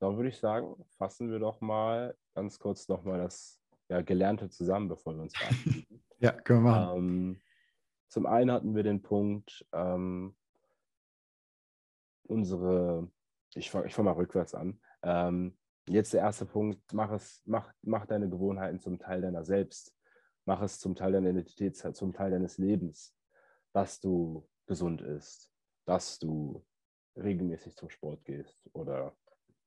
Dann 0.00 0.16
würde 0.16 0.30
ich 0.30 0.38
sagen, 0.38 0.74
fassen 0.98 1.30
wir 1.30 1.38
doch 1.38 1.60
mal 1.60 2.16
ganz 2.34 2.58
kurz 2.58 2.88
nochmal 2.88 3.18
das 3.18 3.59
ja, 3.90 4.02
Gelernte 4.02 4.48
zusammen, 4.48 4.88
bevor 4.88 5.14
wir 5.14 5.22
uns 5.22 5.36
verabschieden. 5.36 6.02
ja, 6.20 6.32
können 6.32 6.62
wir 6.62 6.70
machen. 6.70 6.98
Ähm, 6.98 7.40
zum 8.08 8.26
einen 8.26 8.50
hatten 8.50 8.74
wir 8.74 8.84
den 8.84 9.02
Punkt, 9.02 9.66
ähm, 9.72 10.36
unsere, 12.22 13.10
ich 13.54 13.70
fange 13.70 13.86
ich 13.86 13.94
fang 13.94 14.04
mal 14.04 14.12
rückwärts 14.12 14.54
an. 14.54 14.80
Ähm, 15.02 15.58
jetzt 15.88 16.12
der 16.12 16.20
erste 16.20 16.46
Punkt, 16.46 16.80
mach, 16.92 17.10
es, 17.10 17.42
mach, 17.44 17.72
mach 17.82 18.06
deine 18.06 18.30
Gewohnheiten 18.30 18.78
zum 18.78 18.98
Teil 18.98 19.20
deiner 19.20 19.44
selbst. 19.44 19.94
Mach 20.46 20.62
es 20.62 20.78
zum 20.78 20.94
Teil 20.94 21.12
deiner 21.12 21.30
Identität, 21.30 21.76
zum 21.76 22.12
Teil 22.12 22.30
deines 22.30 22.58
Lebens, 22.58 23.14
dass 23.72 24.00
du 24.00 24.48
gesund 24.66 25.02
isst, 25.02 25.50
dass 25.84 26.18
du 26.18 26.64
regelmäßig 27.16 27.76
zum 27.76 27.90
Sport 27.90 28.24
gehst 28.24 28.68
oder 28.72 29.16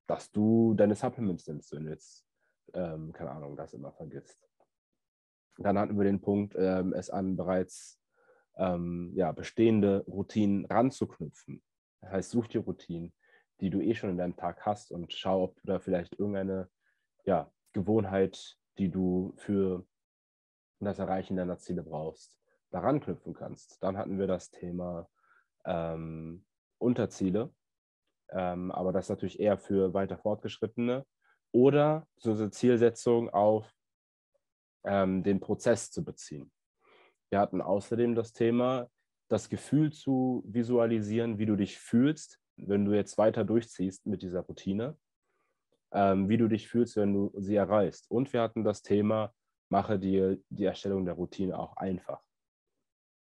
dass 0.08 0.32
du 0.32 0.74
deine 0.74 0.96
Supplements 0.96 1.48
nimmst, 1.48 1.74
wenn 1.74 1.86
du 1.86 1.92
jetzt 1.92 2.26
ähm, 2.74 3.14
keine 3.14 3.32
Ahnung, 3.32 3.56
das 3.56 3.74
immer 3.74 3.92
vergisst. 3.92 4.50
Dann 5.58 5.78
hatten 5.78 5.98
wir 5.98 6.04
den 6.04 6.22
Punkt, 6.22 6.56
ähm, 6.58 6.94
es 6.94 7.10
an 7.10 7.36
bereits 7.36 8.00
ähm, 8.58 9.12
ja, 9.16 9.32
bestehende 9.32 10.04
Routinen 10.08 10.66
ranzuknüpfen. 10.66 11.62
Das 12.02 12.12
heißt, 12.12 12.32
such 12.32 12.48
die 12.48 12.58
Routinen, 12.58 13.14
die 13.62 13.70
du 13.70 13.82
eh 13.82 13.96
schon 13.96 14.10
in 14.10 14.18
deinem 14.18 14.36
Tag 14.36 14.66
hast 14.66 14.92
und 14.92 15.14
schau, 15.14 15.44
ob 15.44 15.56
du 15.62 15.68
da 15.68 15.80
vielleicht 15.80 16.20
irgendeine 16.20 16.70
ja, 17.26 17.52
Gewohnheit, 17.72 18.58
die 18.78 18.90
du 18.90 19.34
für 19.38 19.86
das 20.80 21.00
Erreichen 21.00 21.38
deiner 21.38 21.60
Ziele 21.60 21.84
brauchst, 21.84 22.38
daran 22.72 23.00
knüpfen 23.00 23.34
kannst. 23.34 23.82
Dann 23.82 23.98
hatten 23.98 24.20
wir 24.20 24.28
das 24.28 24.52
Thema 24.52 25.08
ähm, 25.66 26.46
Unterziele, 26.78 27.54
ähm, 28.32 28.72
aber 28.72 28.92
das 28.92 29.06
ist 29.06 29.10
natürlich 29.10 29.40
eher 29.40 29.58
für 29.58 29.94
weiter 29.94 30.18
Fortgeschrittene 30.18 31.06
oder 31.54 32.06
so 32.18 32.32
eine 32.32 32.52
Zielsetzung 32.52 33.30
auf 33.30 33.72
ähm, 34.86 35.24
den 35.24 35.40
Prozess 35.40 35.92
zu 35.92 36.04
beziehen. 36.04 36.52
Wir 37.30 37.40
hatten 37.40 37.62
außerdem 37.62 38.16
das 38.16 38.34
Thema, 38.34 38.90
das 39.30 39.50
Gefühl 39.50 39.92
zu 39.94 40.44
visualisieren, 40.46 41.40
wie 41.40 41.46
du 41.46 41.56
dich 41.56 41.80
fühlst, 41.80 42.40
wenn 42.58 42.86
du 42.86 42.94
jetzt 42.94 43.18
weiter 43.18 43.46
durchziehst 43.46 44.06
mit 44.06 44.22
dieser 44.22 44.42
Routine, 44.42 44.98
ähm, 45.92 46.28
wie 46.28 46.38
du 46.38 46.48
dich 46.48 46.68
fühlst, 46.68 46.98
wenn 46.98 47.14
du 47.14 47.34
sie 47.38 47.56
erreichst. 47.56 48.10
Und 48.12 48.34
wir 48.34 48.42
hatten 48.42 48.64
das 48.64 48.82
Thema, 48.82 49.34
mache 49.70 49.98
dir 49.98 50.38
die 50.50 50.66
Erstellung 50.66 51.06
der 51.06 51.16
Routine 51.16 51.58
auch 51.58 51.78
einfach. 51.78 52.22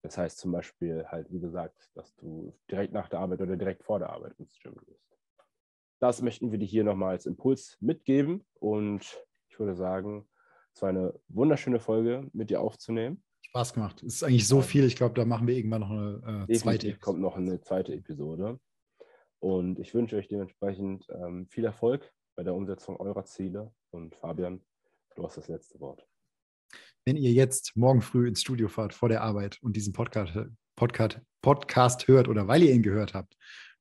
Das 0.03 0.18
heißt 0.18 0.38
zum 0.38 0.51
Beispiel 0.51 1.05
halt, 1.07 1.32
wie 1.32 1.39
gesagt, 1.39 1.89
dass 1.95 2.15
du 2.15 2.55
direkt 2.70 2.93
nach 2.93 3.09
der 3.09 3.20
Arbeit 3.20 3.41
oder 3.41 3.57
direkt 3.57 3.84
vor 3.84 3.99
der 3.99 4.09
Arbeit 4.09 4.34
ins 4.39 4.57
Gym 4.59 4.76
gehst. 4.86 5.06
Das 5.99 6.21
möchten 6.21 6.51
wir 6.51 6.59
dir 6.59 6.65
hier 6.65 6.83
nochmal 6.83 7.11
als 7.11 7.25
Impuls 7.25 7.77
mitgeben. 7.79 8.45
Und 8.59 9.01
ich 9.49 9.59
würde 9.59 9.75
sagen, 9.75 10.27
es 10.73 10.81
war 10.81 10.89
eine 10.89 11.13
wunderschöne 11.27 11.79
Folge 11.79 12.29
mit 12.33 12.49
dir 12.49 12.61
aufzunehmen. 12.61 13.23
Spaß 13.41 13.73
gemacht. 13.73 14.03
Es 14.03 14.15
ist 14.15 14.23
eigentlich 14.23 14.47
so 14.47 14.61
viel. 14.61 14.83
Ich 14.85 14.95
glaube, 14.95 15.15
da 15.15 15.25
machen 15.25 15.47
wir 15.47 15.55
irgendwann 15.55 15.81
noch 15.81 15.89
eine 15.89 16.45
äh, 16.47 16.53
zweite. 16.53 16.87
Episode. 16.87 16.99
kommt 16.99 17.21
noch 17.21 17.35
eine 17.37 17.59
zweite 17.61 17.93
Episode. 17.93 18.59
Und 19.39 19.79
ich 19.79 19.93
wünsche 19.93 20.17
euch 20.17 20.27
dementsprechend 20.27 21.07
ähm, 21.09 21.47
viel 21.47 21.65
Erfolg 21.65 22.11
bei 22.35 22.43
der 22.43 22.53
Umsetzung 22.53 22.97
eurer 22.97 23.25
Ziele. 23.25 23.73
Und 23.91 24.15
Fabian, 24.15 24.61
du 25.15 25.23
hast 25.23 25.37
das 25.37 25.47
letzte 25.47 25.79
Wort. 25.79 26.05
Wenn 27.05 27.15
ihr 27.15 27.31
jetzt 27.31 27.75
morgen 27.75 28.01
früh 28.01 28.27
ins 28.27 28.41
Studio 28.41 28.67
fahrt 28.67 28.93
vor 28.93 29.09
der 29.09 29.23
Arbeit 29.23 29.57
und 29.61 29.75
diesen 29.75 29.93
Podcast, 29.93 30.37
Podcast, 30.75 31.19
Podcast 31.41 32.07
hört 32.07 32.27
oder 32.27 32.47
weil 32.47 32.61
ihr 32.63 32.73
ihn 32.73 32.83
gehört 32.83 33.13
habt 33.13 33.35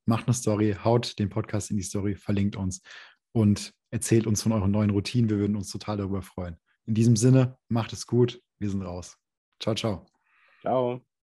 macht 0.07 0.27
eine 0.27 0.35
Story, 0.35 0.77
haut 0.83 1.19
den 1.19 1.29
Podcast 1.29 1.71
in 1.71 1.77
die 1.77 1.83
Story, 1.83 2.15
verlinkt 2.15 2.57
uns 2.57 2.81
und 3.33 3.75
erzählt 3.91 4.27
uns 4.27 4.43
von 4.43 4.53
euren 4.53 4.71
neuen 4.71 4.91
Routinen. 4.91 5.29
Wir 5.29 5.39
würden 5.39 5.57
uns 5.57 5.71
total 5.71 5.99
darüber 5.99 6.23
freuen. 6.23 6.57
In 6.87 6.95
diesem 6.95 7.17
Sinne, 7.17 7.59
macht 7.69 7.93
es 7.93 8.07
gut. 8.07 8.41
Wir 8.59 8.71
sind 8.71 8.83
raus. 8.83 9.19
Ciao, 9.61 9.75
ciao. 9.75 10.07
Ciao. 10.63 11.16